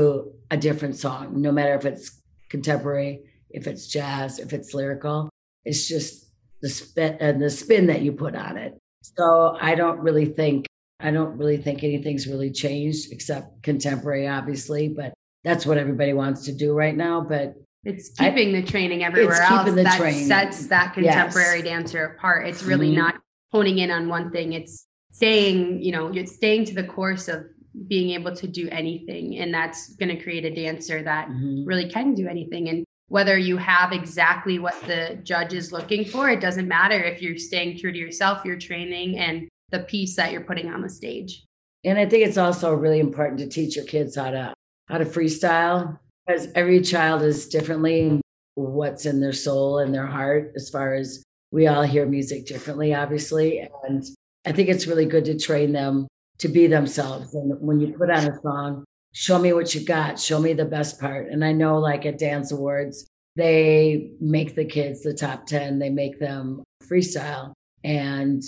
a, 0.51 0.55
a 0.55 0.57
different 0.57 0.95
song, 0.95 1.41
no 1.41 1.51
matter 1.51 1.75
if 1.75 1.85
it's 1.85 2.21
contemporary, 2.49 3.21
if 3.49 3.67
it's 3.67 3.87
jazz, 3.87 4.39
if 4.39 4.53
it's 4.53 4.73
lyrical. 4.73 5.29
It's 5.65 5.87
just 5.87 6.31
the 6.61 6.69
spin 6.69 7.17
and 7.19 7.37
uh, 7.37 7.39
the 7.39 7.49
spin 7.49 7.87
that 7.87 8.01
you 8.01 8.11
put 8.11 8.35
on 8.35 8.57
it. 8.57 8.77
So 9.01 9.57
I 9.59 9.75
don't 9.75 9.99
really 9.99 10.25
think 10.25 10.65
I 10.99 11.11
don't 11.11 11.37
really 11.37 11.57
think 11.57 11.83
anything's 11.83 12.27
really 12.27 12.51
changed 12.51 13.11
except 13.11 13.63
contemporary, 13.63 14.27
obviously, 14.27 14.87
but 14.87 15.13
that's 15.43 15.65
what 15.65 15.77
everybody 15.77 16.13
wants 16.13 16.45
to 16.45 16.51
do 16.51 16.73
right 16.73 16.95
now. 16.95 17.21
But 17.21 17.55
it's 17.83 18.09
keeping 18.09 18.55
I, 18.55 18.61
the 18.61 18.67
training 18.67 19.03
everywhere 19.03 19.41
else 19.41 19.71
that 19.75 19.97
training. 19.97 20.25
sets 20.25 20.67
that 20.67 20.93
contemporary 20.93 21.59
yes. 21.59 21.65
dancer 21.65 22.05
apart. 22.05 22.47
It's 22.47 22.63
really 22.63 22.87
mm-hmm. 22.87 22.99
not 22.99 23.15
honing 23.51 23.77
in 23.77 23.91
on 23.91 24.07
one 24.07 24.31
thing. 24.31 24.53
It's 24.53 24.87
staying, 25.11 25.81
you 25.81 25.91
know, 25.91 26.11
you're 26.11 26.25
staying 26.25 26.65
to 26.65 26.73
the 26.73 26.83
course 26.83 27.27
of 27.27 27.45
being 27.87 28.11
able 28.11 28.35
to 28.35 28.47
do 28.47 28.67
anything. 28.69 29.37
And 29.37 29.53
that's 29.53 29.95
going 29.95 30.15
to 30.15 30.21
create 30.21 30.45
a 30.45 30.53
dancer 30.53 31.03
that 31.03 31.27
mm-hmm. 31.27 31.65
really 31.65 31.89
can 31.89 32.13
do 32.13 32.27
anything. 32.27 32.69
And 32.69 32.85
whether 33.07 33.37
you 33.37 33.57
have 33.57 33.91
exactly 33.91 34.57
what 34.59 34.79
the 34.87 35.19
judge 35.23 35.53
is 35.53 35.71
looking 35.71 36.05
for, 36.05 36.29
it 36.29 36.41
doesn't 36.41 36.67
matter 36.67 37.01
if 37.03 37.21
you're 37.21 37.37
staying 37.37 37.77
true 37.77 37.91
to 37.91 37.97
yourself, 37.97 38.43
your 38.43 38.57
training, 38.57 39.19
and 39.19 39.47
the 39.69 39.79
piece 39.79 40.15
that 40.15 40.31
you're 40.31 40.41
putting 40.41 40.69
on 40.69 40.81
the 40.81 40.89
stage. 40.89 41.45
And 41.83 41.99
I 41.99 42.05
think 42.05 42.25
it's 42.25 42.37
also 42.37 42.73
really 42.73 42.99
important 42.99 43.39
to 43.39 43.47
teach 43.47 43.75
your 43.75 43.85
kids 43.85 44.15
how 44.15 44.31
to 44.31 44.53
how 44.87 44.97
to 44.97 45.05
freestyle 45.05 45.97
because 46.25 46.47
every 46.55 46.81
child 46.81 47.21
is 47.21 47.47
differently 47.47 48.21
what's 48.55 49.05
in 49.05 49.19
their 49.19 49.33
soul 49.33 49.79
and 49.79 49.93
their 49.93 50.05
heart 50.05 50.53
as 50.55 50.69
far 50.69 50.93
as 50.93 51.23
we 51.51 51.67
all 51.67 51.83
hear 51.83 52.05
music 52.05 52.45
differently 52.45 52.93
obviously. 52.93 53.67
And 53.83 54.03
i 54.45 54.51
think 54.51 54.69
it's 54.69 54.87
really 54.87 55.05
good 55.05 55.25
to 55.25 55.37
train 55.37 55.73
them 55.73 56.07
to 56.39 56.47
be 56.47 56.67
themselves. 56.67 57.33
And 57.33 57.59
when 57.59 57.79
you 57.79 57.93
put 57.97 58.09
on 58.09 58.25
a 58.25 58.41
song 58.41 58.83
show 59.15 59.39
me 59.39 59.53
what 59.53 59.73
you 59.73 59.83
got. 59.83 60.19
Show 60.19 60.39
me 60.39 60.53
the 60.53 60.65
best 60.65 60.99
part. 60.99 61.29
And 61.29 61.43
i 61.43 61.51
know 61.51 61.79
like 61.79 62.05
at 62.05 62.19
dance 62.19 62.51
awards 62.51 63.07
they 63.35 64.11
make 64.21 64.55
the 64.55 64.65
kids 64.65 65.01
the 65.01 65.13
top 65.13 65.45
10 65.45 65.79
they 65.79 65.89
make 65.89 66.19
them 66.19 66.63
freestyle. 66.83 67.53
And 67.83 68.43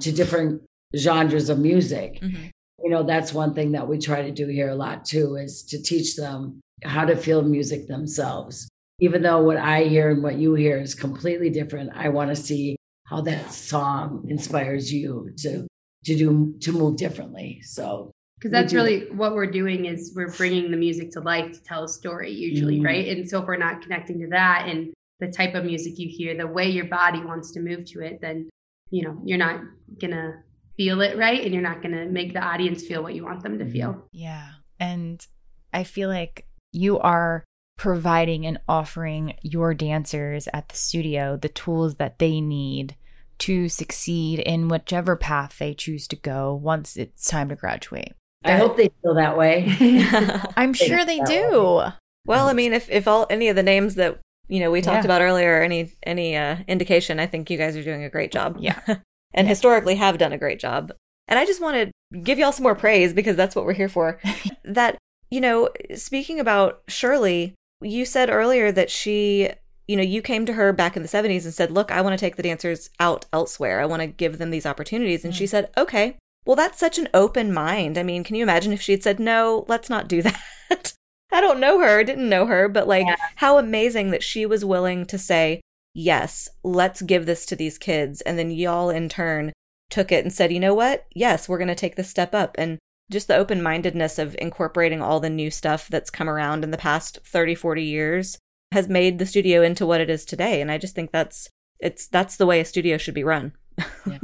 to 0.00 0.12
different 0.12 0.62
genres 0.96 1.48
of 1.48 1.58
music. 1.58 2.20
Mm-hmm. 2.20 2.46
You 2.82 2.90
know 2.90 3.02
that's 3.04 3.32
one 3.32 3.54
thing 3.54 3.72
that 3.72 3.88
we 3.88 3.98
try 3.98 4.22
to 4.22 4.32
do 4.32 4.46
here 4.48 4.68
a 4.68 4.74
lot 4.74 5.04
too 5.04 5.36
is 5.36 5.62
to 5.64 5.80
teach 5.80 6.16
them 6.16 6.60
how 6.82 7.04
to 7.04 7.16
feel 7.16 7.42
music 7.42 7.86
themselves. 7.86 8.68
Even 8.98 9.22
though 9.22 9.42
what 9.42 9.56
i 9.56 9.84
hear 9.84 10.10
and 10.10 10.22
what 10.22 10.36
you 10.36 10.54
hear 10.54 10.78
is 10.78 10.94
completely 10.94 11.50
different 11.50 11.90
i 11.94 12.08
want 12.08 12.30
to 12.30 12.36
see 12.36 12.76
how 13.06 13.20
that 13.20 13.52
song 13.52 14.24
inspires 14.28 14.92
you 14.92 15.30
to 15.38 15.66
to 16.04 16.16
do 16.16 16.54
to 16.60 16.72
move 16.72 16.96
differently. 16.96 17.60
So 17.62 18.10
because 18.38 18.50
that's 18.50 18.72
really 18.72 19.08
what 19.12 19.34
we're 19.34 19.50
doing 19.50 19.84
is 19.84 20.12
we're 20.16 20.32
bringing 20.32 20.70
the 20.70 20.76
music 20.76 21.12
to 21.12 21.20
life 21.20 21.52
to 21.52 21.62
tell 21.62 21.84
a 21.84 21.88
story 21.88 22.32
usually 22.32 22.76
mm-hmm. 22.76 22.86
right? 22.86 23.08
And 23.08 23.28
so 23.28 23.40
if 23.40 23.46
we're 23.46 23.56
not 23.56 23.82
connecting 23.82 24.18
to 24.20 24.28
that 24.28 24.66
and 24.68 24.92
the 25.20 25.28
type 25.28 25.54
of 25.54 25.64
music 25.64 25.98
you 25.98 26.08
hear 26.08 26.36
the 26.36 26.46
way 26.46 26.68
your 26.68 26.86
body 26.86 27.22
wants 27.22 27.52
to 27.52 27.60
move 27.60 27.84
to 27.84 28.00
it 28.00 28.20
then 28.20 28.50
you 28.90 29.04
know 29.04 29.16
you're 29.24 29.38
not 29.38 29.60
gonna 30.00 30.42
feel 30.76 31.00
it 31.00 31.16
right 31.16 31.42
and 31.42 31.52
you're 31.52 31.62
not 31.62 31.82
going 31.82 31.94
to 31.94 32.06
make 32.06 32.32
the 32.32 32.40
audience 32.40 32.82
feel 32.82 33.02
what 33.02 33.14
you 33.14 33.24
want 33.24 33.42
them 33.42 33.58
to 33.58 33.70
feel. 33.70 33.90
Mm-hmm. 33.90 34.06
Yeah. 34.12 34.48
And 34.80 35.24
I 35.72 35.84
feel 35.84 36.08
like 36.08 36.46
you 36.72 36.98
are 36.98 37.44
providing 37.78 38.46
and 38.46 38.58
offering 38.68 39.34
your 39.42 39.74
dancers 39.74 40.48
at 40.52 40.68
the 40.68 40.76
studio 40.76 41.36
the 41.36 41.48
tools 41.48 41.96
that 41.96 42.18
they 42.18 42.40
need 42.40 42.96
to 43.38 43.68
succeed 43.68 44.38
in 44.38 44.68
whichever 44.68 45.16
path 45.16 45.58
they 45.58 45.74
choose 45.74 46.06
to 46.06 46.16
go 46.16 46.54
once 46.54 46.96
it's 46.96 47.28
time 47.28 47.48
to 47.48 47.56
graduate. 47.56 48.12
I 48.44 48.56
hope 48.56 48.76
they 48.76 48.90
feel 49.02 49.14
that 49.14 49.36
way. 49.36 49.66
I'm 50.56 50.74
sure 50.74 51.04
they 51.04 51.20
do. 51.20 51.76
Way. 51.76 51.92
Well, 52.26 52.48
I 52.48 52.52
mean, 52.52 52.72
if 52.72 52.90
if 52.90 53.08
all 53.08 53.26
any 53.30 53.48
of 53.48 53.56
the 53.56 53.62
names 53.62 53.96
that 53.96 54.18
you 54.48 54.60
know 54.60 54.70
we 54.70 54.80
talked 54.80 55.04
yeah. 55.04 55.04
about 55.04 55.22
earlier, 55.22 55.60
any 55.60 55.92
any 56.02 56.36
uh, 56.36 56.56
indication, 56.68 57.20
I 57.20 57.26
think 57.26 57.50
you 57.50 57.58
guys 57.58 57.76
are 57.76 57.84
doing 57.84 58.04
a 58.04 58.10
great 58.10 58.32
job. 58.32 58.56
Yeah, 58.58 58.80
and 59.34 59.48
historically 59.48 59.96
have 59.96 60.18
done 60.18 60.32
a 60.32 60.38
great 60.38 60.58
job. 60.58 60.92
And 61.28 61.38
I 61.38 61.46
just 61.46 61.60
want 61.60 61.76
to 61.76 62.18
give 62.18 62.38
y'all 62.38 62.52
some 62.52 62.64
more 62.64 62.74
praise 62.74 63.12
because 63.12 63.36
that's 63.36 63.54
what 63.54 63.64
we're 63.64 63.72
here 63.72 63.88
for. 63.88 64.20
that, 64.64 64.98
you 65.30 65.40
know, 65.40 65.70
speaking 65.94 66.40
about 66.40 66.82
Shirley, 66.88 67.54
you 67.80 68.04
said 68.04 68.30
earlier 68.30 68.70
that 68.72 68.90
she, 68.90 69.50
you 69.88 69.96
know, 69.96 70.02
you 70.02 70.22
came 70.22 70.46
to 70.46 70.52
her 70.52 70.72
back 70.72 70.96
in 70.96 71.02
the 71.02 71.08
70s 71.08 71.44
and 71.44 71.54
said, 71.54 71.70
Look, 71.70 71.90
I 71.90 72.00
want 72.00 72.12
to 72.18 72.22
take 72.22 72.36
the 72.36 72.42
dancers 72.42 72.90
out 73.00 73.26
elsewhere. 73.32 73.80
I 73.80 73.86
want 73.86 74.02
to 74.02 74.06
give 74.06 74.38
them 74.38 74.50
these 74.50 74.66
opportunities. 74.66 75.24
And 75.24 75.32
mm. 75.32 75.36
she 75.36 75.46
said, 75.46 75.70
Okay, 75.76 76.16
well, 76.44 76.56
that's 76.56 76.78
such 76.78 76.98
an 76.98 77.08
open 77.14 77.52
mind. 77.52 77.96
I 77.96 78.02
mean, 78.02 78.24
can 78.24 78.36
you 78.36 78.42
imagine 78.42 78.72
if 78.72 78.82
she 78.82 78.92
had 78.92 79.02
said, 79.02 79.20
No, 79.20 79.64
let's 79.68 79.88
not 79.88 80.08
do 80.08 80.22
that? 80.70 80.94
I 81.32 81.40
don't 81.40 81.60
know 81.60 81.80
her, 81.80 82.04
didn't 82.04 82.28
know 82.28 82.46
her, 82.46 82.68
but 82.68 82.86
like 82.86 83.06
yeah. 83.06 83.16
how 83.36 83.56
amazing 83.56 84.10
that 84.10 84.22
she 84.22 84.44
was 84.44 84.64
willing 84.64 85.06
to 85.06 85.18
say, 85.18 85.62
yes, 85.94 86.48
let's 86.62 87.02
give 87.02 87.26
this 87.26 87.46
to 87.46 87.56
these 87.56 87.78
kids. 87.78 88.20
And 88.22 88.38
then 88.38 88.50
y'all 88.50 88.90
in 88.90 89.08
turn 89.08 89.52
took 89.90 90.10
it 90.10 90.24
and 90.24 90.32
said, 90.32 90.52
you 90.52 90.60
know 90.60 90.74
what? 90.74 91.06
Yes, 91.14 91.48
we're 91.48 91.58
going 91.58 91.68
to 91.68 91.74
take 91.74 91.96
this 91.96 92.08
step 92.08 92.34
up. 92.34 92.54
And 92.58 92.78
just 93.10 93.28
the 93.28 93.36
open 93.36 93.62
mindedness 93.62 94.18
of 94.18 94.34
incorporating 94.38 95.02
all 95.02 95.20
the 95.20 95.30
new 95.30 95.50
stuff 95.50 95.88
that's 95.88 96.10
come 96.10 96.28
around 96.28 96.64
in 96.64 96.70
the 96.70 96.78
past 96.78 97.18
30, 97.24 97.54
40 97.54 97.82
years 97.82 98.38
has 98.72 98.88
made 98.88 99.18
the 99.18 99.26
studio 99.26 99.62
into 99.62 99.86
what 99.86 100.00
it 100.00 100.08
is 100.08 100.24
today. 100.24 100.60
And 100.60 100.70
I 100.70 100.78
just 100.78 100.94
think 100.94 101.12
that's 101.12 101.48
it's 101.78 102.06
that's 102.06 102.36
the 102.36 102.46
way 102.46 102.60
a 102.60 102.64
studio 102.64 102.96
should 102.96 103.14
be 103.14 103.24
run. 103.24 103.52
yeah. 104.06 104.18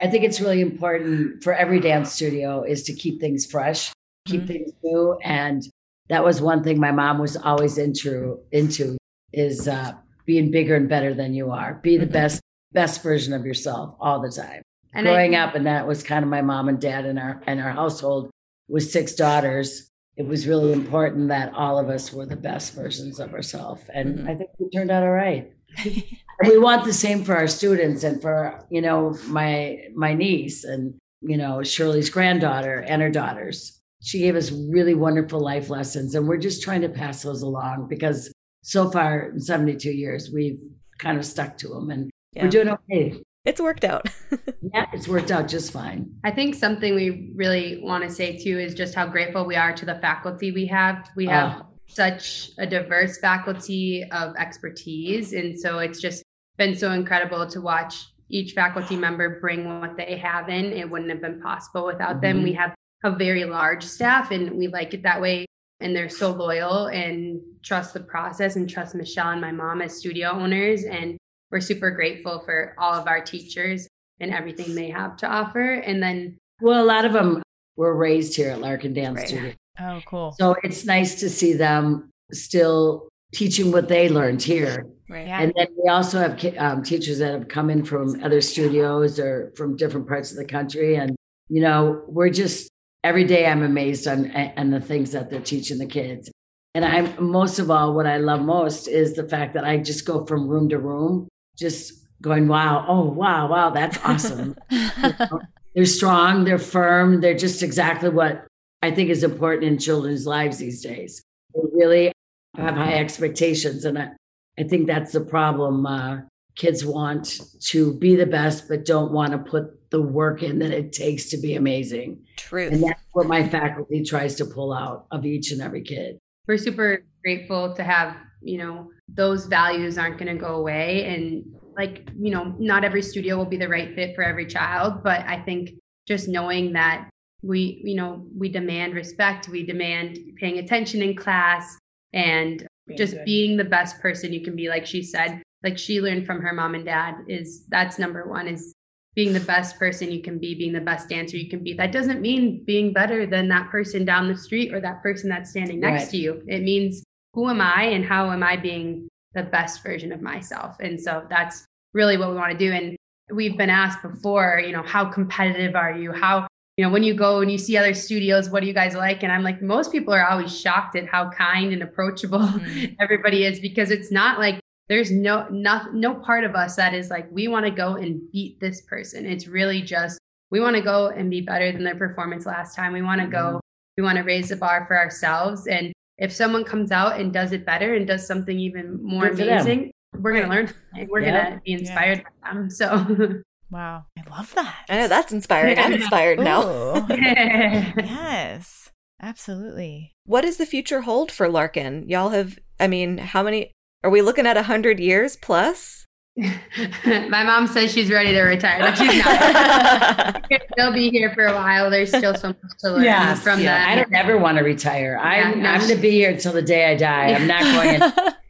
I 0.00 0.08
think 0.08 0.24
it's 0.24 0.40
really 0.40 0.60
important 0.60 1.44
for 1.44 1.54
every 1.54 1.78
dance 1.78 2.12
studio 2.12 2.64
is 2.64 2.82
to 2.84 2.92
keep 2.92 3.20
things 3.20 3.46
fresh, 3.46 3.92
keep 4.26 4.40
mm-hmm. 4.40 4.46
things 4.48 4.72
new. 4.82 5.16
And 5.22 5.62
that 6.08 6.24
was 6.24 6.40
one 6.40 6.64
thing 6.64 6.80
my 6.80 6.90
mom 6.90 7.18
was 7.18 7.36
always 7.36 7.78
into 7.78 8.40
into 8.50 8.96
is 9.32 9.68
uh, 9.68 9.92
being 10.24 10.50
bigger 10.50 10.76
and 10.76 10.88
better 10.88 11.14
than 11.14 11.34
you 11.34 11.50
are. 11.50 11.80
Be 11.82 11.96
the 11.96 12.04
mm-hmm. 12.04 12.12
best 12.12 12.40
best 12.72 13.02
version 13.02 13.32
of 13.32 13.44
yourself 13.44 13.94
all 14.00 14.20
the 14.20 14.30
time. 14.30 14.62
And 14.94 15.06
Growing 15.06 15.34
I, 15.36 15.40
up, 15.40 15.54
and 15.54 15.66
that 15.66 15.86
was 15.86 16.02
kind 16.02 16.22
of 16.22 16.30
my 16.30 16.42
mom 16.42 16.68
and 16.68 16.80
dad 16.80 17.06
in 17.06 17.18
our 17.18 17.42
in 17.46 17.58
our 17.58 17.70
household 17.70 18.30
with 18.68 18.90
six 18.90 19.14
daughters. 19.14 19.88
It 20.16 20.26
was 20.26 20.46
really 20.46 20.72
important 20.72 21.28
that 21.28 21.54
all 21.54 21.78
of 21.78 21.88
us 21.88 22.12
were 22.12 22.26
the 22.26 22.36
best 22.36 22.74
versions 22.74 23.18
of 23.18 23.32
ourselves, 23.32 23.82
and 23.92 24.18
mm-hmm. 24.18 24.28
I 24.28 24.34
think 24.34 24.50
we 24.58 24.68
turned 24.68 24.90
out 24.90 25.02
all 25.02 25.10
right. 25.10 25.50
we 25.84 26.58
want 26.58 26.84
the 26.84 26.92
same 26.92 27.24
for 27.24 27.34
our 27.34 27.46
students 27.46 28.04
and 28.04 28.20
for 28.20 28.66
you 28.70 28.82
know 28.82 29.16
my 29.28 29.78
my 29.94 30.12
niece 30.12 30.64
and 30.64 30.94
you 31.22 31.38
know 31.38 31.62
Shirley's 31.62 32.10
granddaughter 32.10 32.80
and 32.80 33.00
her 33.00 33.10
daughters. 33.10 33.78
She 34.02 34.18
gave 34.18 34.34
us 34.34 34.50
really 34.50 34.94
wonderful 34.94 35.40
life 35.40 35.70
lessons, 35.70 36.14
and 36.14 36.28
we're 36.28 36.36
just 36.36 36.62
trying 36.62 36.82
to 36.82 36.88
pass 36.88 37.22
those 37.22 37.40
along 37.40 37.86
because 37.88 38.30
so 38.62 38.90
far 38.90 39.30
in 39.30 39.40
72 39.40 39.90
years, 39.90 40.30
we've 40.32 40.60
kind 40.98 41.18
of 41.18 41.24
stuck 41.24 41.56
to 41.58 41.68
them 41.68 41.90
and 41.90 42.10
yeah. 42.32 42.44
we're 42.44 42.50
doing 42.50 42.68
okay. 42.68 43.20
It's 43.44 43.60
worked 43.60 43.84
out. 43.84 44.08
yeah, 44.72 44.86
it's 44.92 45.08
worked 45.08 45.32
out 45.32 45.48
just 45.48 45.72
fine. 45.72 46.14
I 46.22 46.30
think 46.30 46.54
something 46.54 46.94
we 46.94 47.32
really 47.34 47.80
want 47.82 48.04
to 48.04 48.10
say 48.10 48.38
too 48.38 48.58
is 48.58 48.72
just 48.72 48.94
how 48.94 49.06
grateful 49.08 49.44
we 49.44 49.56
are 49.56 49.72
to 49.72 49.84
the 49.84 49.96
faculty 49.96 50.52
we 50.52 50.66
have. 50.66 51.08
We 51.16 51.26
have 51.26 51.62
such 51.88 52.52
a 52.58 52.66
diverse 52.66 53.18
faculty 53.18 54.08
of 54.12 54.36
expertise. 54.36 55.32
And 55.32 55.58
so 55.58 55.80
it's 55.80 56.00
just 56.00 56.22
been 56.56 56.76
so 56.76 56.92
incredible 56.92 57.46
to 57.48 57.60
watch 57.60 58.06
each 58.30 58.52
faculty 58.52 58.96
member 58.96 59.40
bring 59.40 59.80
what 59.80 59.96
they 59.96 60.16
have 60.18 60.48
in. 60.48 60.66
It 60.66 60.88
wouldn't 60.88 61.10
have 61.10 61.20
been 61.20 61.40
possible 61.40 61.84
without 61.84 62.16
mm-hmm. 62.22 62.38
them. 62.38 62.42
We 62.44 62.52
have 62.52 62.74
a 63.02 63.10
very 63.10 63.44
large 63.44 63.82
staff 63.82 64.30
and 64.30 64.52
we 64.52 64.68
like 64.68 64.94
it 64.94 65.02
that 65.02 65.20
way 65.20 65.46
and 65.82 65.94
they're 65.94 66.08
so 66.08 66.30
loyal 66.30 66.86
and 66.86 67.40
trust 67.62 67.94
the 67.94 68.00
process 68.00 68.56
and 68.56 68.68
trust 68.68 68.94
Michelle 68.94 69.30
and 69.30 69.40
my 69.40 69.52
mom 69.52 69.82
as 69.82 69.96
studio 69.96 70.30
owners. 70.30 70.84
And 70.84 71.18
we're 71.50 71.60
super 71.60 71.90
grateful 71.90 72.40
for 72.40 72.74
all 72.78 72.94
of 72.94 73.06
our 73.06 73.20
teachers 73.20 73.88
and 74.20 74.32
everything 74.32 74.74
they 74.74 74.90
have 74.90 75.16
to 75.18 75.26
offer. 75.26 75.74
And 75.74 76.02
then, 76.02 76.38
well, 76.60 76.82
a 76.82 76.86
lot 76.86 77.04
of 77.04 77.12
them 77.12 77.42
were 77.76 77.96
raised 77.96 78.36
here 78.36 78.50
at 78.50 78.60
Larkin 78.60 78.94
Dance 78.94 79.18
right. 79.18 79.28
Studio. 79.28 79.52
Oh, 79.80 80.00
cool. 80.06 80.34
So 80.38 80.56
it's 80.62 80.84
nice 80.84 81.20
to 81.20 81.30
see 81.30 81.54
them 81.54 82.10
still 82.32 83.08
teaching 83.34 83.72
what 83.72 83.88
they 83.88 84.08
learned 84.08 84.42
here. 84.42 84.86
Right. 85.08 85.26
Yeah. 85.26 85.42
And 85.42 85.52
then 85.56 85.66
we 85.82 85.88
also 85.90 86.18
have 86.18 86.56
um, 86.58 86.82
teachers 86.82 87.18
that 87.18 87.32
have 87.32 87.48
come 87.48 87.70
in 87.70 87.84
from 87.84 88.22
other 88.22 88.40
studios 88.40 89.18
or 89.18 89.52
from 89.56 89.76
different 89.76 90.08
parts 90.08 90.30
of 90.30 90.36
the 90.36 90.44
country. 90.44 90.96
And, 90.96 91.16
you 91.48 91.60
know, 91.60 92.02
we're 92.06 92.30
just 92.30 92.70
every 93.04 93.24
day 93.24 93.46
I'm 93.46 93.62
amazed 93.62 94.06
on, 94.06 94.30
on 94.56 94.70
the 94.70 94.80
things 94.80 95.12
that 95.12 95.30
they're 95.30 95.40
teaching 95.40 95.78
the 95.78 95.86
kids. 95.86 96.30
And 96.74 96.84
I 96.84 97.02
most 97.18 97.58
of 97.58 97.70
all, 97.70 97.94
what 97.94 98.06
I 98.06 98.16
love 98.16 98.40
most 98.40 98.88
is 98.88 99.14
the 99.14 99.28
fact 99.28 99.54
that 99.54 99.64
I 99.64 99.76
just 99.76 100.06
go 100.06 100.24
from 100.24 100.48
room 100.48 100.68
to 100.70 100.78
room, 100.78 101.28
just 101.58 102.02
going, 102.22 102.48
wow, 102.48 102.86
oh, 102.88 103.04
wow, 103.04 103.48
wow, 103.48 103.70
that's 103.70 103.98
awesome. 104.04 104.56
they're 105.74 105.84
strong, 105.84 106.44
they're 106.44 106.58
firm, 106.58 107.20
they're 107.20 107.36
just 107.36 107.62
exactly 107.62 108.08
what 108.08 108.46
I 108.80 108.90
think 108.90 109.10
is 109.10 109.22
important 109.22 109.64
in 109.64 109.78
children's 109.78 110.26
lives 110.26 110.58
these 110.58 110.82
days. 110.82 111.22
They 111.54 111.60
really 111.72 112.12
have 112.56 112.74
high 112.74 112.94
expectations. 112.94 113.84
And 113.84 113.98
I, 113.98 114.10
I 114.58 114.62
think 114.62 114.86
that's 114.86 115.12
the 115.12 115.20
problem. 115.20 115.84
Uh, 115.84 116.20
kids 116.56 116.84
want 116.84 117.40
to 117.60 117.94
be 117.94 118.16
the 118.16 118.26
best, 118.26 118.68
but 118.68 118.84
don't 118.84 119.12
want 119.12 119.32
to 119.32 119.38
put 119.38 119.90
the 119.90 120.02
work 120.02 120.42
in 120.42 120.58
that 120.58 120.70
it 120.70 120.92
takes 120.92 121.30
to 121.30 121.36
be 121.36 121.54
amazing. 121.54 122.24
True. 122.36 122.68
And 122.68 122.82
that's 122.82 123.02
what 123.12 123.26
my 123.26 123.46
faculty 123.46 124.02
tries 124.02 124.34
to 124.36 124.44
pull 124.44 124.72
out 124.72 125.06
of 125.10 125.24
each 125.24 125.50
and 125.52 125.60
every 125.60 125.82
kid. 125.82 126.18
We're 126.46 126.58
super 126.58 127.04
grateful 127.22 127.74
to 127.74 127.82
have, 127.82 128.16
you 128.40 128.58
know, 128.58 128.90
those 129.08 129.46
values 129.46 129.98
aren't 129.98 130.18
going 130.18 130.34
to 130.34 130.40
go 130.40 130.56
away. 130.56 131.04
And 131.14 131.44
like, 131.76 132.08
you 132.18 132.30
know, 132.30 132.54
not 132.58 132.84
every 132.84 133.02
studio 133.02 133.36
will 133.36 133.46
be 133.46 133.56
the 133.56 133.68
right 133.68 133.94
fit 133.94 134.14
for 134.14 134.22
every 134.22 134.46
child, 134.46 135.02
but 135.02 135.20
I 135.26 135.40
think 135.40 135.70
just 136.06 136.28
knowing 136.28 136.72
that 136.72 137.08
we, 137.42 137.80
you 137.84 137.96
know, 137.96 138.26
we 138.36 138.48
demand 138.48 138.94
respect, 138.94 139.48
we 139.48 139.64
demand 139.64 140.18
paying 140.36 140.58
attention 140.58 141.02
in 141.02 141.16
class 141.16 141.78
and 142.12 142.66
being 142.86 142.98
just 142.98 143.14
good. 143.14 143.24
being 143.24 143.56
the 143.56 143.64
best 143.64 144.00
person 144.00 144.32
you 144.32 144.42
can 144.42 144.54
be, 144.54 144.68
like 144.68 144.86
she 144.86 145.02
said, 145.02 145.42
like 145.62 145.78
she 145.78 146.00
learned 146.00 146.26
from 146.26 146.40
her 146.40 146.52
mom 146.52 146.74
and 146.74 146.84
dad 146.84 147.14
is 147.28 147.64
that's 147.68 147.98
number 147.98 148.28
one 148.28 148.48
is 148.48 148.74
being 149.14 149.32
the 149.32 149.40
best 149.40 149.78
person 149.78 150.10
you 150.10 150.22
can 150.22 150.38
be, 150.38 150.54
being 150.54 150.72
the 150.72 150.80
best 150.80 151.08
dancer 151.08 151.36
you 151.36 151.48
can 151.48 151.62
be. 151.62 151.74
That 151.74 151.92
doesn't 151.92 152.22
mean 152.22 152.64
being 152.64 152.92
better 152.92 153.26
than 153.26 153.48
that 153.48 153.70
person 153.70 154.04
down 154.04 154.28
the 154.28 154.36
street 154.36 154.72
or 154.72 154.80
that 154.80 155.02
person 155.02 155.28
that's 155.28 155.50
standing 155.50 155.80
next 155.80 156.04
right. 156.04 156.10
to 156.12 156.16
you. 156.16 156.42
It 156.46 156.62
means 156.62 157.04
who 157.34 157.48
am 157.48 157.60
I 157.60 157.84
and 157.84 158.04
how 158.04 158.30
am 158.30 158.42
I 158.42 158.56
being 158.56 159.08
the 159.34 159.42
best 159.42 159.82
version 159.82 160.12
of 160.12 160.22
myself. 160.22 160.76
And 160.80 161.00
so 161.00 161.26
that's 161.28 161.66
really 161.92 162.16
what 162.16 162.30
we 162.30 162.36
want 162.36 162.52
to 162.52 162.58
do. 162.58 162.72
And 162.72 162.96
we've 163.30 163.56
been 163.56 163.70
asked 163.70 164.02
before, 164.02 164.62
you 164.64 164.72
know, 164.72 164.82
how 164.82 165.04
competitive 165.04 165.74
are 165.74 165.96
you? 165.96 166.12
How, 166.12 166.46
you 166.76 166.84
know, 166.84 166.90
when 166.90 167.02
you 167.02 167.14
go 167.14 167.40
and 167.40 167.52
you 167.52 167.58
see 167.58 167.76
other 167.76 167.94
studios, 167.94 168.48
what 168.48 168.60
do 168.60 168.66
you 168.66 168.72
guys 168.72 168.94
like? 168.94 169.22
And 169.22 169.30
I'm 169.30 169.42
like, 169.42 169.60
most 169.60 169.92
people 169.92 170.14
are 170.14 170.26
always 170.26 170.58
shocked 170.58 170.96
at 170.96 171.06
how 171.06 171.30
kind 171.30 171.72
and 171.72 171.82
approachable 171.82 172.40
mm-hmm. 172.40 172.94
everybody 173.00 173.44
is 173.44 173.60
because 173.60 173.90
it's 173.90 174.10
not 174.10 174.38
like 174.38 174.61
there's 174.88 175.10
no, 175.10 175.46
no, 175.50 175.82
no 175.92 176.14
part 176.14 176.44
of 176.44 176.54
us 176.54 176.76
that 176.76 176.94
is 176.94 177.10
like, 177.10 177.26
we 177.30 177.48
want 177.48 177.66
to 177.66 177.70
go 177.70 177.94
and 177.94 178.20
beat 178.32 178.60
this 178.60 178.82
person. 178.82 179.26
It's 179.26 179.46
really 179.46 179.82
just, 179.82 180.18
we 180.50 180.60
want 180.60 180.76
to 180.76 180.82
go 180.82 181.08
and 181.08 181.30
be 181.30 181.40
better 181.40 181.72
than 181.72 181.84
their 181.84 181.96
performance 181.96 182.46
last 182.46 182.76
time. 182.76 182.92
We 182.92 183.02
want 183.02 183.20
to 183.20 183.26
mm-hmm. 183.26 183.54
go, 183.54 183.60
we 183.96 184.02
want 184.02 184.18
to 184.18 184.22
raise 184.22 184.50
the 184.50 184.56
bar 184.56 184.84
for 184.86 184.98
ourselves. 184.98 185.66
And 185.66 185.92
if 186.18 186.32
someone 186.32 186.64
comes 186.64 186.92
out 186.92 187.20
and 187.20 187.32
does 187.32 187.52
it 187.52 187.64
better 187.64 187.94
and 187.94 188.06
does 188.06 188.26
something 188.26 188.58
even 188.58 189.02
more 189.02 189.30
Good 189.30 189.48
amazing, 189.48 189.92
we're 190.18 190.32
going 190.32 190.44
to 190.44 190.50
learn. 190.50 190.72
We're 191.08 191.20
yeah. 191.20 191.44
going 191.44 191.54
to 191.54 191.60
be 191.64 191.72
inspired 191.72 192.18
yeah. 192.18 192.24
by 192.42 192.54
them. 192.54 192.70
So. 192.70 193.42
Wow. 193.70 194.04
I 194.18 194.30
love 194.30 194.54
that. 194.54 194.84
I 194.90 194.98
know 194.98 195.08
that's 195.08 195.32
inspiring. 195.32 195.78
I'm 195.78 195.94
inspired 195.94 196.38
now. 196.38 197.06
yes. 197.10 198.90
Absolutely. 199.22 200.12
What 200.26 200.42
does 200.42 200.58
the 200.58 200.66
future 200.66 201.00
hold 201.00 201.32
for 201.32 201.48
Larkin? 201.48 202.06
Y'all 202.08 202.28
have, 202.28 202.58
I 202.78 202.88
mean, 202.88 203.16
how 203.16 203.42
many, 203.42 203.72
are 204.04 204.10
we 204.10 204.22
looking 204.22 204.46
at 204.46 204.56
100 204.56 205.00
years 205.00 205.36
plus? 205.36 206.06
My 206.36 207.44
mom 207.44 207.66
says 207.66 207.92
she's 207.92 208.10
ready 208.10 208.32
to 208.32 208.42
retire, 208.42 208.80
but 208.80 208.96
she's 208.96 209.22
not. 209.22 210.46
They'll 210.76 210.92
be 210.92 211.10
here 211.10 211.32
for 211.34 211.44
a 211.44 211.52
while. 211.52 211.90
There's 211.90 212.08
still 212.08 212.34
so 212.34 212.48
much 212.48 212.78
to 212.80 212.90
learn 212.90 213.04
yes, 213.04 213.42
from 213.42 213.60
yeah. 213.60 213.78
them. 213.78 213.90
I 213.90 214.02
don't 214.02 214.14
ever 214.14 214.38
want 214.38 214.56
to 214.56 214.64
retire. 214.64 215.18
I'm, 215.18 215.62
no, 215.62 215.68
I'm 215.68 215.80
going 215.80 215.94
to 215.94 216.00
be 216.00 216.10
here 216.10 216.30
until 216.30 216.54
the 216.54 216.62
day 216.62 216.90
I 216.90 216.96
die. 216.96 217.34
I'm 217.34 217.46
not 217.46 217.62
going. 217.62 218.32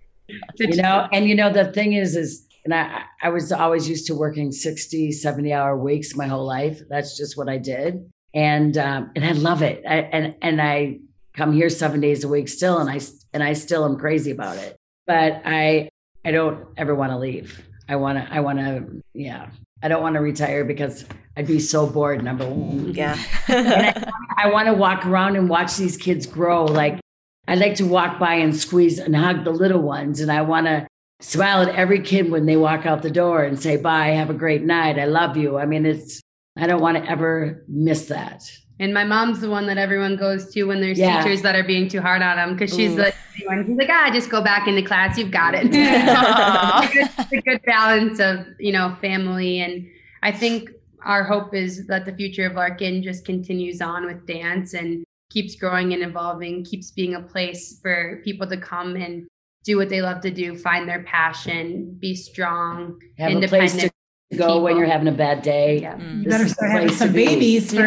To, 0.56 0.66
you 0.66 0.80
know, 0.80 1.08
and 1.12 1.26
you 1.26 1.34
know 1.34 1.52
the 1.52 1.72
thing 1.72 1.92
is, 1.92 2.16
is 2.16 2.46
and 2.64 2.72
I 2.72 3.02
I 3.20 3.28
was 3.28 3.52
always 3.52 3.86
used 3.86 4.06
to 4.06 4.14
working 4.14 4.50
60, 4.50 5.12
70 5.12 5.52
hour 5.52 5.76
weeks 5.76 6.16
my 6.16 6.26
whole 6.26 6.46
life. 6.46 6.80
That's 6.88 7.18
just 7.18 7.36
what 7.36 7.50
I 7.50 7.58
did, 7.58 8.10
and 8.32 8.78
um, 8.78 9.10
and 9.14 9.26
I 9.26 9.32
love 9.32 9.60
it. 9.60 9.82
I, 9.86 9.96
and 9.96 10.34
and 10.40 10.62
I 10.62 11.00
come 11.36 11.52
here 11.52 11.68
seven 11.68 12.00
days 12.00 12.24
a 12.24 12.28
week 12.28 12.48
still, 12.48 12.78
and 12.78 12.88
I 12.88 13.00
and 13.34 13.42
I 13.42 13.52
still 13.52 13.84
am 13.84 13.98
crazy 13.98 14.30
about 14.30 14.56
it. 14.56 14.76
But 15.06 15.42
I 15.44 15.88
I 16.24 16.30
don't 16.30 16.66
ever 16.76 16.94
want 16.94 17.12
to 17.12 17.18
leave. 17.18 17.62
I 17.88 17.96
want 17.96 18.18
to, 18.18 18.32
I 18.32 18.40
want 18.40 18.58
to, 18.58 19.02
yeah. 19.12 19.50
I 19.82 19.88
don't 19.88 20.02
want 20.02 20.14
to 20.14 20.20
retire 20.20 20.64
because 20.64 21.04
I'd 21.36 21.48
be 21.48 21.58
so 21.58 21.86
bored. 21.86 22.22
Number 22.22 22.46
one. 22.46 22.92
Mm. 22.92 22.96
Yeah. 22.96 23.18
I, 23.48 24.44
I 24.44 24.50
want 24.50 24.68
to 24.68 24.74
walk 24.74 25.04
around 25.04 25.36
and 25.36 25.48
watch 25.48 25.76
these 25.76 25.96
kids 25.96 26.26
grow. 26.26 26.64
Like 26.64 27.00
I 27.48 27.56
like 27.56 27.74
to 27.76 27.84
walk 27.84 28.20
by 28.20 28.34
and 28.34 28.54
squeeze 28.54 28.98
and 28.98 29.16
hug 29.16 29.44
the 29.44 29.50
little 29.50 29.82
ones. 29.82 30.20
And 30.20 30.30
I 30.30 30.42
want 30.42 30.66
to 30.66 30.86
smile 31.20 31.62
at 31.62 31.74
every 31.74 32.00
kid 32.00 32.30
when 32.30 32.46
they 32.46 32.56
walk 32.56 32.86
out 32.86 33.02
the 33.02 33.10
door 33.10 33.42
and 33.42 33.60
say, 33.60 33.76
bye, 33.76 34.08
have 34.08 34.30
a 34.30 34.34
great 34.34 34.62
night. 34.62 34.98
I 34.98 35.06
love 35.06 35.36
you. 35.36 35.58
I 35.58 35.66
mean, 35.66 35.84
it's, 35.84 36.20
I 36.56 36.66
don't 36.66 36.80
want 36.80 37.02
to 37.02 37.10
ever 37.10 37.64
miss 37.66 38.06
that. 38.06 38.44
And 38.82 38.92
my 38.92 39.04
mom's 39.04 39.40
the 39.40 39.48
one 39.48 39.68
that 39.68 39.78
everyone 39.78 40.16
goes 40.16 40.52
to 40.54 40.64
when 40.64 40.80
there's 40.80 40.98
yeah. 40.98 41.22
teachers 41.22 41.40
that 41.42 41.54
are 41.54 41.62
being 41.62 41.88
too 41.88 42.00
hard 42.00 42.20
on 42.20 42.36
them 42.36 42.56
because 42.56 42.74
she's 42.74 42.96
like, 42.96 43.14
she's 43.36 43.46
like, 43.46 43.88
ah, 43.88 44.10
just 44.12 44.28
go 44.28 44.42
back 44.42 44.66
into 44.66 44.82
class. 44.82 45.16
You've 45.16 45.30
got 45.30 45.54
it. 45.54 45.66
it's 45.72 47.32
a 47.32 47.40
good 47.42 47.62
balance 47.62 48.18
of 48.18 48.44
you 48.58 48.72
know 48.72 48.96
family, 49.00 49.60
and 49.60 49.86
I 50.24 50.32
think 50.32 50.70
our 51.04 51.22
hope 51.22 51.54
is 51.54 51.86
that 51.86 52.06
the 52.06 52.12
future 52.12 52.44
of 52.44 52.54
Larkin 52.54 53.04
just 53.04 53.24
continues 53.24 53.80
on 53.80 54.04
with 54.04 54.26
dance 54.26 54.74
and 54.74 55.04
keeps 55.30 55.54
growing 55.54 55.92
and 55.92 56.02
evolving, 56.02 56.64
keeps 56.64 56.90
being 56.90 57.14
a 57.14 57.20
place 57.20 57.78
for 57.80 58.20
people 58.24 58.48
to 58.48 58.56
come 58.56 58.96
and 58.96 59.28
do 59.62 59.76
what 59.76 59.90
they 59.90 60.02
love 60.02 60.20
to 60.22 60.30
do, 60.32 60.58
find 60.58 60.88
their 60.88 61.04
passion, 61.04 61.96
be 62.00 62.16
strong, 62.16 63.00
Have 63.16 63.30
independent 63.30 63.92
go 64.36 64.46
people. 64.46 64.62
when 64.62 64.76
you're 64.76 64.86
having 64.86 65.08
a 65.08 65.12
bad 65.12 65.42
day. 65.42 65.80
Yeah. 65.80 65.96
Mm. 65.96 66.24
You 66.24 66.30
better 66.30 66.48
start 66.48 66.70
having 66.72 66.90
some 66.90 67.12
babies. 67.12 67.72
For- 67.74 67.86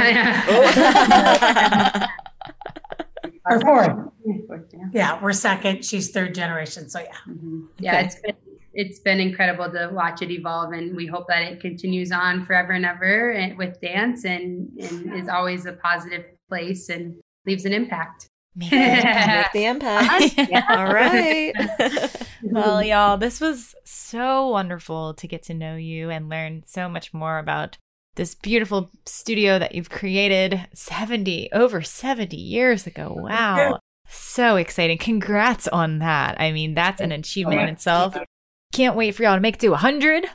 Our 3.47 3.61
fourth. 3.61 3.91
Yeah, 4.91 5.21
we're 5.21 5.33
second. 5.33 5.85
She's 5.85 6.09
third 6.11 6.33
generation. 6.33 6.89
So 6.89 6.99
yeah. 6.99 7.07
Mm-hmm. 7.27 7.59
Yeah, 7.79 7.97
okay. 7.97 8.05
it's 8.05 8.15
been 8.21 8.35
it's 8.77 8.99
been 8.99 9.19
incredible 9.19 9.71
to 9.71 9.89
watch 9.93 10.21
it 10.21 10.31
evolve 10.31 10.73
and 10.73 10.95
we 10.95 11.05
hope 11.05 11.27
that 11.29 11.41
it 11.43 11.61
continues 11.61 12.11
on 12.11 12.43
forever 12.43 12.73
and 12.73 12.85
ever 12.85 13.31
eh, 13.31 13.53
with 13.57 13.79
dance 13.79 14.25
and, 14.25 14.67
and 14.79 15.13
is 15.15 15.29
always 15.29 15.65
a 15.65 15.73
positive 15.73 16.25
place 16.49 16.89
and 16.89 17.15
leaves 17.45 17.63
an 17.65 17.71
impact. 17.71 18.27
Make, 18.55 18.71
make 18.71 19.51
the 19.53 19.65
impact. 19.65 20.35
yeah. 20.49 20.65
All 20.69 20.93
right. 20.93 21.53
well, 22.43 22.81
y'all, 22.81 23.17
this 23.17 23.41
was 23.41 23.75
so 23.83 24.47
wonderful 24.47 25.13
to 25.15 25.27
get 25.27 25.43
to 25.43 25.53
know 25.53 25.75
you 25.75 26.09
and 26.09 26.29
learn 26.29 26.63
so 26.65 26.87
much 26.87 27.13
more 27.13 27.37
about 27.37 27.77
this 28.15 28.33
beautiful 28.33 28.89
studio 29.05 29.59
that 29.59 29.75
you've 29.75 29.89
created 29.89 30.67
70 30.73 31.51
over 31.51 31.81
70 31.81 32.37
years 32.37 32.87
ago. 32.87 33.13
Wow. 33.13 33.79
So 34.07 34.55
exciting. 34.55 34.99
Congrats 34.99 35.67
on 35.67 35.99
that. 35.99 36.39
I 36.39 36.53
mean, 36.53 36.75
that's 36.75 37.01
an 37.01 37.11
achievement 37.11 37.61
in 37.61 37.67
itself. 37.67 38.15
Can't 38.71 38.95
wait 38.95 39.15
for 39.15 39.23
y'all 39.23 39.35
to 39.35 39.41
make 39.41 39.55
it 39.55 39.61
to 39.61 39.69
100. 39.69 40.27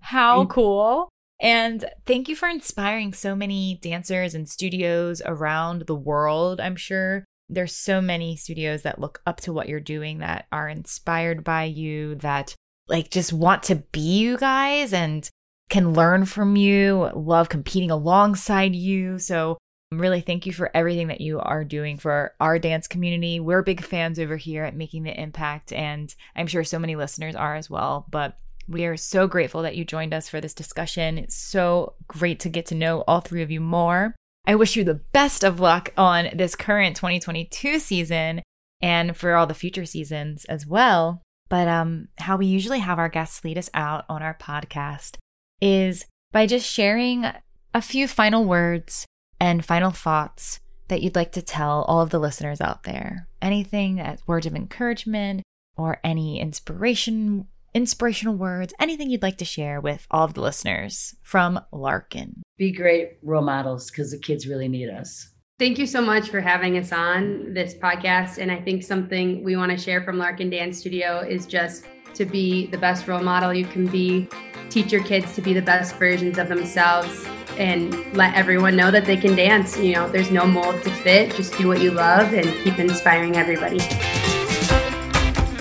How 0.00 0.46
cool. 0.46 1.10
And 1.40 1.84
thank 2.06 2.28
you 2.28 2.36
for 2.36 2.48
inspiring 2.48 3.12
so 3.12 3.34
many 3.34 3.78
dancers 3.82 4.34
and 4.34 4.48
studios 4.48 5.20
around 5.24 5.82
the 5.82 5.94
world, 5.94 6.60
I'm 6.60 6.76
sure 6.76 7.24
there's 7.50 7.74
so 7.74 8.00
many 8.00 8.36
studios 8.36 8.82
that 8.82 9.00
look 9.00 9.20
up 9.26 9.40
to 9.40 9.52
what 9.52 9.68
you're 9.68 9.80
doing 9.80 10.18
that 10.18 10.46
are 10.52 10.68
inspired 10.68 11.44
by 11.44 11.64
you 11.64 12.14
that 12.16 12.54
like 12.88 13.10
just 13.10 13.32
want 13.32 13.62
to 13.64 13.76
be 13.76 14.00
you 14.00 14.36
guys 14.38 14.92
and 14.92 15.28
can 15.68 15.92
learn 15.92 16.24
from 16.24 16.56
you 16.56 17.10
love 17.14 17.48
competing 17.48 17.90
alongside 17.90 18.74
you 18.74 19.18
so 19.18 19.58
really 19.92 20.20
thank 20.20 20.46
you 20.46 20.52
for 20.52 20.70
everything 20.74 21.08
that 21.08 21.20
you 21.20 21.40
are 21.40 21.64
doing 21.64 21.96
for 21.96 22.32
our 22.40 22.58
dance 22.58 22.86
community 22.86 23.40
we're 23.40 23.62
big 23.62 23.82
fans 23.82 24.18
over 24.18 24.36
here 24.36 24.64
at 24.64 24.76
making 24.76 25.02
the 25.02 25.20
impact 25.20 25.72
and 25.72 26.14
i'm 26.36 26.46
sure 26.46 26.64
so 26.64 26.78
many 26.78 26.96
listeners 26.96 27.34
are 27.34 27.56
as 27.56 27.68
well 27.68 28.06
but 28.10 28.38
we 28.70 28.84
are 28.84 28.96
so 28.96 29.26
grateful 29.26 29.62
that 29.62 29.76
you 29.76 29.84
joined 29.84 30.14
us 30.14 30.28
for 30.28 30.40
this 30.40 30.54
discussion. 30.54 31.18
It's 31.18 31.34
so 31.34 31.94
great 32.06 32.38
to 32.40 32.48
get 32.48 32.66
to 32.66 32.76
know 32.76 33.02
all 33.08 33.20
three 33.20 33.42
of 33.42 33.50
you 33.50 33.60
more. 33.60 34.14
I 34.46 34.54
wish 34.54 34.76
you 34.76 34.84
the 34.84 35.00
best 35.12 35.44
of 35.44 35.60
luck 35.60 35.92
on 35.96 36.28
this 36.34 36.54
current 36.56 36.96
2022 36.96 37.78
season 37.78 38.42
and 38.80 39.16
for 39.16 39.34
all 39.34 39.46
the 39.46 39.54
future 39.54 39.84
seasons 39.84 40.44
as 40.46 40.66
well. 40.66 41.22
but 41.48 41.66
um, 41.68 42.06
how 42.18 42.36
we 42.36 42.46
usually 42.46 42.78
have 42.78 42.98
our 42.98 43.08
guests 43.08 43.44
lead 43.44 43.58
us 43.58 43.68
out 43.74 44.04
on 44.08 44.22
our 44.22 44.36
podcast 44.40 45.16
is 45.60 46.06
by 46.32 46.46
just 46.46 46.66
sharing 46.66 47.26
a 47.74 47.82
few 47.82 48.06
final 48.06 48.44
words 48.44 49.04
and 49.40 49.64
final 49.64 49.90
thoughts 49.90 50.60
that 50.88 51.02
you'd 51.02 51.16
like 51.16 51.32
to 51.32 51.42
tell 51.42 51.82
all 51.82 52.00
of 52.00 52.10
the 52.10 52.18
listeners 52.20 52.60
out 52.60 52.84
there. 52.84 53.28
Anything 53.42 54.00
as 54.00 54.20
words 54.26 54.46
of 54.46 54.54
encouragement 54.54 55.42
or 55.76 55.98
any 56.04 56.40
inspiration 56.40 57.46
inspirational 57.74 58.34
words, 58.34 58.74
anything 58.78 59.10
you'd 59.10 59.22
like 59.22 59.38
to 59.38 59.44
share 59.44 59.80
with 59.80 60.06
all 60.10 60.24
of 60.24 60.34
the 60.34 60.40
listeners 60.40 61.14
from 61.22 61.60
Larkin. 61.72 62.42
Be 62.58 62.72
great 62.72 63.18
role 63.22 63.42
models 63.42 63.90
because 63.90 64.10
the 64.10 64.18
kids 64.18 64.46
really 64.46 64.68
need 64.68 64.88
us. 64.88 65.30
Thank 65.58 65.78
you 65.78 65.86
so 65.86 66.00
much 66.00 66.30
for 66.30 66.40
having 66.40 66.78
us 66.78 66.90
on 66.90 67.52
this 67.52 67.74
podcast. 67.74 68.38
And 68.38 68.50
I 68.50 68.60
think 68.60 68.82
something 68.82 69.44
we 69.44 69.56
want 69.56 69.70
to 69.70 69.76
share 69.76 70.02
from 70.02 70.16
Larkin 70.16 70.48
Dance 70.48 70.78
Studio 70.78 71.20
is 71.20 71.46
just 71.46 71.84
to 72.14 72.24
be 72.24 72.66
the 72.68 72.78
best 72.78 73.06
role 73.06 73.22
model 73.22 73.52
you 73.52 73.66
can 73.66 73.86
be, 73.86 74.26
teach 74.70 74.90
your 74.90 75.04
kids 75.04 75.34
to 75.34 75.42
be 75.42 75.52
the 75.52 75.62
best 75.62 75.96
versions 75.96 76.38
of 76.38 76.48
themselves, 76.48 77.26
and 77.58 77.94
let 78.16 78.34
everyone 78.34 78.74
know 78.74 78.90
that 78.90 79.04
they 79.04 79.18
can 79.18 79.36
dance. 79.36 79.78
You 79.78 79.94
know, 79.94 80.08
there's 80.08 80.30
no 80.30 80.46
mold 80.46 80.82
to 80.82 80.90
fit. 80.90 81.34
Just 81.34 81.56
do 81.58 81.68
what 81.68 81.82
you 81.82 81.90
love 81.90 82.32
and 82.32 82.46
keep 82.64 82.78
inspiring 82.78 83.36
everybody. 83.36 83.80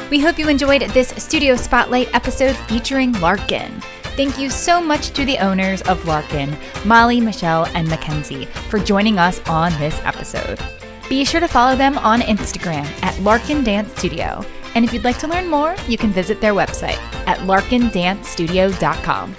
We 0.10 0.20
hope 0.20 0.40
you 0.40 0.50
enjoyed 0.50 0.82
this 0.82 1.10
Studio 1.10 1.56
Spotlight 1.56 2.14
episode 2.16 2.56
featuring 2.56 3.12
Larkin. 3.20 3.80
Thank 4.18 4.40
you 4.40 4.50
so 4.50 4.82
much 4.82 5.12
to 5.12 5.24
the 5.24 5.38
owners 5.38 5.84
of 5.84 6.04
Larkin, 6.06 6.58
Molly, 6.84 7.22
Michelle, 7.22 7.68
and 7.76 7.88
Mackenzie, 7.88 8.46
for 8.46 8.80
joining 8.80 9.20
us 9.20 9.40
on 9.48 9.72
this 9.74 10.02
episode. 10.04 10.60
Be 11.10 11.24
sure 11.24 11.40
to 11.40 11.48
follow 11.48 11.76
them 11.76 12.00
on 12.00 12.22
Instagram 12.22 12.86
at 13.04 13.20
Larkin 13.22 13.64
Dance 13.64 13.92
Studio. 13.98 14.44
And 14.74 14.84
if 14.84 14.94
you'd 14.94 15.04
like 15.04 15.20
to 15.20 15.28
learn 15.28 15.48
more, 15.48 15.76
you 15.88 15.98
can 15.98 16.10
visit 16.10 16.42
their 16.42 16.54
website 16.54 16.98
at 17.28 17.38
larkindancestudio.com. 17.40 19.36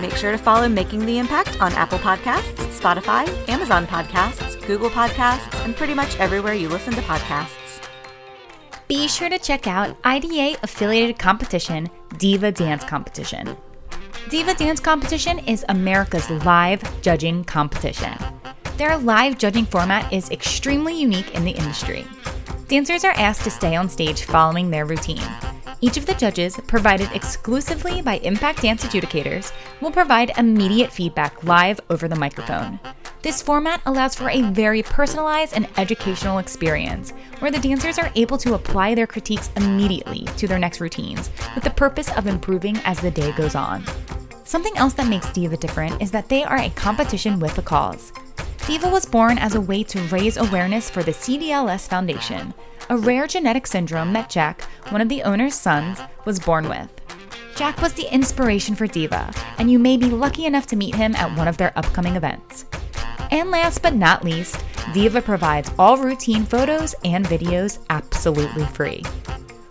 Make 0.00 0.16
sure 0.16 0.32
to 0.32 0.38
follow 0.38 0.68
Making 0.68 1.06
the 1.06 1.18
Impact 1.18 1.60
on 1.60 1.72
Apple 1.74 1.98
Podcasts, 1.98 2.56
Spotify, 2.78 3.28
Amazon 3.48 3.86
Podcasts, 3.86 4.60
Google 4.66 4.90
Podcasts, 4.90 5.64
and 5.64 5.76
pretty 5.76 5.94
much 5.94 6.18
everywhere 6.18 6.54
you 6.54 6.68
listen 6.68 6.94
to 6.94 7.00
podcasts 7.02 7.65
be 8.88 9.08
sure 9.08 9.28
to 9.28 9.38
check 9.38 9.66
out 9.66 9.96
IDA 10.04 10.58
affiliated 10.62 11.18
competition, 11.18 11.90
Diva 12.18 12.52
Dance 12.52 12.84
Competition. 12.84 13.56
Diva 14.28 14.54
Dance 14.54 14.78
Competition 14.78 15.40
is 15.40 15.64
America's 15.68 16.30
live 16.44 16.82
judging 17.02 17.42
competition. 17.42 18.16
Their 18.76 18.96
live 18.98 19.38
judging 19.38 19.64
format 19.64 20.12
is 20.12 20.30
extremely 20.30 21.00
unique 21.00 21.34
in 21.34 21.44
the 21.44 21.50
industry. 21.50 22.06
Dancers 22.68 23.04
are 23.04 23.14
asked 23.16 23.42
to 23.42 23.50
stay 23.50 23.74
on 23.74 23.88
stage 23.88 24.22
following 24.22 24.70
their 24.70 24.86
routine. 24.86 25.22
Each 25.82 25.98
of 25.98 26.06
the 26.06 26.14
judges, 26.14 26.58
provided 26.66 27.10
exclusively 27.12 28.00
by 28.00 28.16
Impact 28.18 28.62
Dance 28.62 28.84
adjudicators, 28.84 29.52
will 29.82 29.90
provide 29.90 30.32
immediate 30.38 30.90
feedback 30.90 31.44
live 31.44 31.80
over 31.90 32.08
the 32.08 32.16
microphone. 32.16 32.80
This 33.20 33.42
format 33.42 33.82
allows 33.84 34.14
for 34.14 34.30
a 34.30 34.42
very 34.52 34.82
personalized 34.82 35.52
and 35.54 35.68
educational 35.76 36.38
experience 36.38 37.10
where 37.40 37.50
the 37.50 37.58
dancers 37.58 37.98
are 37.98 38.10
able 38.14 38.38
to 38.38 38.54
apply 38.54 38.94
their 38.94 39.06
critiques 39.06 39.50
immediately 39.56 40.24
to 40.38 40.46
their 40.46 40.58
next 40.58 40.80
routines 40.80 41.30
with 41.54 41.64
the 41.64 41.70
purpose 41.70 42.10
of 42.16 42.26
improving 42.26 42.78
as 42.84 43.00
the 43.00 43.10
day 43.10 43.32
goes 43.32 43.54
on. 43.54 43.84
Something 44.44 44.76
else 44.78 44.94
that 44.94 45.08
makes 45.08 45.30
Diva 45.32 45.56
different 45.56 46.00
is 46.00 46.10
that 46.12 46.28
they 46.28 46.44
are 46.44 46.58
a 46.58 46.70
competition 46.70 47.38
with 47.38 47.58
a 47.58 47.62
cause. 47.62 48.12
Diva 48.66 48.88
was 48.88 49.04
born 49.04 49.38
as 49.38 49.56
a 49.56 49.60
way 49.60 49.82
to 49.82 50.00
raise 50.04 50.36
awareness 50.36 50.88
for 50.88 51.02
the 51.02 51.12
CDLS 51.12 51.88
Foundation, 51.88 52.54
a 52.88 52.96
rare 52.96 53.26
genetic 53.26 53.66
syndrome 53.66 54.12
that 54.12 54.30
Jack, 54.30 54.62
one 54.90 55.00
of 55.00 55.08
the 55.08 55.22
owner's 55.22 55.54
sons, 55.54 56.00
was 56.24 56.38
born 56.38 56.68
with. 56.68 56.88
Jack 57.54 57.80
was 57.80 57.94
the 57.94 58.12
inspiration 58.12 58.74
for 58.74 58.86
Diva, 58.86 59.32
and 59.58 59.70
you 59.70 59.78
may 59.78 59.96
be 59.96 60.10
lucky 60.10 60.44
enough 60.44 60.66
to 60.66 60.76
meet 60.76 60.94
him 60.94 61.14
at 61.16 61.36
one 61.36 61.48
of 61.48 61.56
their 61.56 61.72
upcoming 61.78 62.16
events. 62.16 62.66
And 63.30 63.50
last 63.50 63.82
but 63.82 63.94
not 63.94 64.24
least, 64.24 64.62
Diva 64.92 65.22
provides 65.22 65.70
all 65.78 65.96
routine 65.96 66.44
photos 66.44 66.94
and 67.04 67.24
videos 67.26 67.84
absolutely 67.90 68.66
free. 68.66 69.02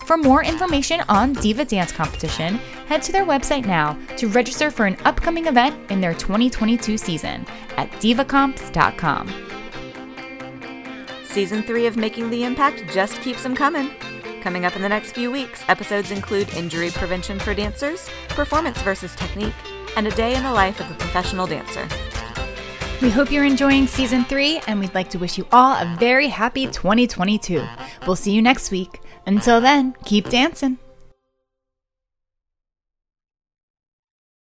For 0.06 0.18
more 0.18 0.44
information 0.44 1.02
on 1.10 1.34
Diva 1.34 1.66
Dance 1.66 1.92
Competition, 1.92 2.56
head 2.88 3.02
to 3.04 3.12
their 3.12 3.26
website 3.26 3.66
now 3.66 3.98
to 4.18 4.28
register 4.28 4.70
for 4.70 4.86
an 4.86 4.98
upcoming 5.06 5.48
event 5.48 5.90
in 5.90 6.00
their 6.00 6.14
2022 6.14 6.98
season 6.98 7.46
at 7.78 7.90
divacomps.com. 7.94 9.55
Season 11.36 11.64
3 11.64 11.88
of 11.88 11.98
Making 11.98 12.30
the 12.30 12.46
Impact 12.46 12.86
just 12.94 13.20
keeps 13.20 13.44
them 13.44 13.58
coming. 13.58 13.92
Coming 14.40 14.64
up 14.64 14.78
in 14.78 14.82
the 14.82 14.88
next 14.88 15.12
few 15.12 15.30
weeks, 15.30 15.66
episodes 15.68 16.10
include 16.10 16.48
injury 16.54 16.92
prevention 16.92 17.40
for 17.40 17.54
dancers, 17.54 18.10
performance 18.30 18.82
versus 18.84 19.14
technique, 19.18 19.54
and 19.98 20.08
a 20.08 20.12
day 20.12 20.34
in 20.34 20.44
the 20.44 20.54
life 20.54 20.80
of 20.80 20.90
a 20.90 20.94
professional 20.94 21.46
dancer. 21.46 21.86
We 23.02 23.10
hope 23.10 23.34
you're 23.34 23.44
enjoying 23.44 23.86
season 23.86 24.24
three, 24.24 24.62
and 24.66 24.80
we'd 24.80 24.96
like 24.96 25.10
to 25.10 25.20
wish 25.20 25.38
you 25.38 25.46
all 25.52 25.74
a 25.74 25.98
very 26.00 26.30
happy 26.30 26.68
2022. 26.68 27.62
We'll 28.08 28.16
see 28.16 28.32
you 28.32 28.42
next 28.42 28.72
week. 28.72 29.02
Until 29.26 29.60
then, 29.60 29.94
keep 30.06 30.30
dancing. 30.30 30.78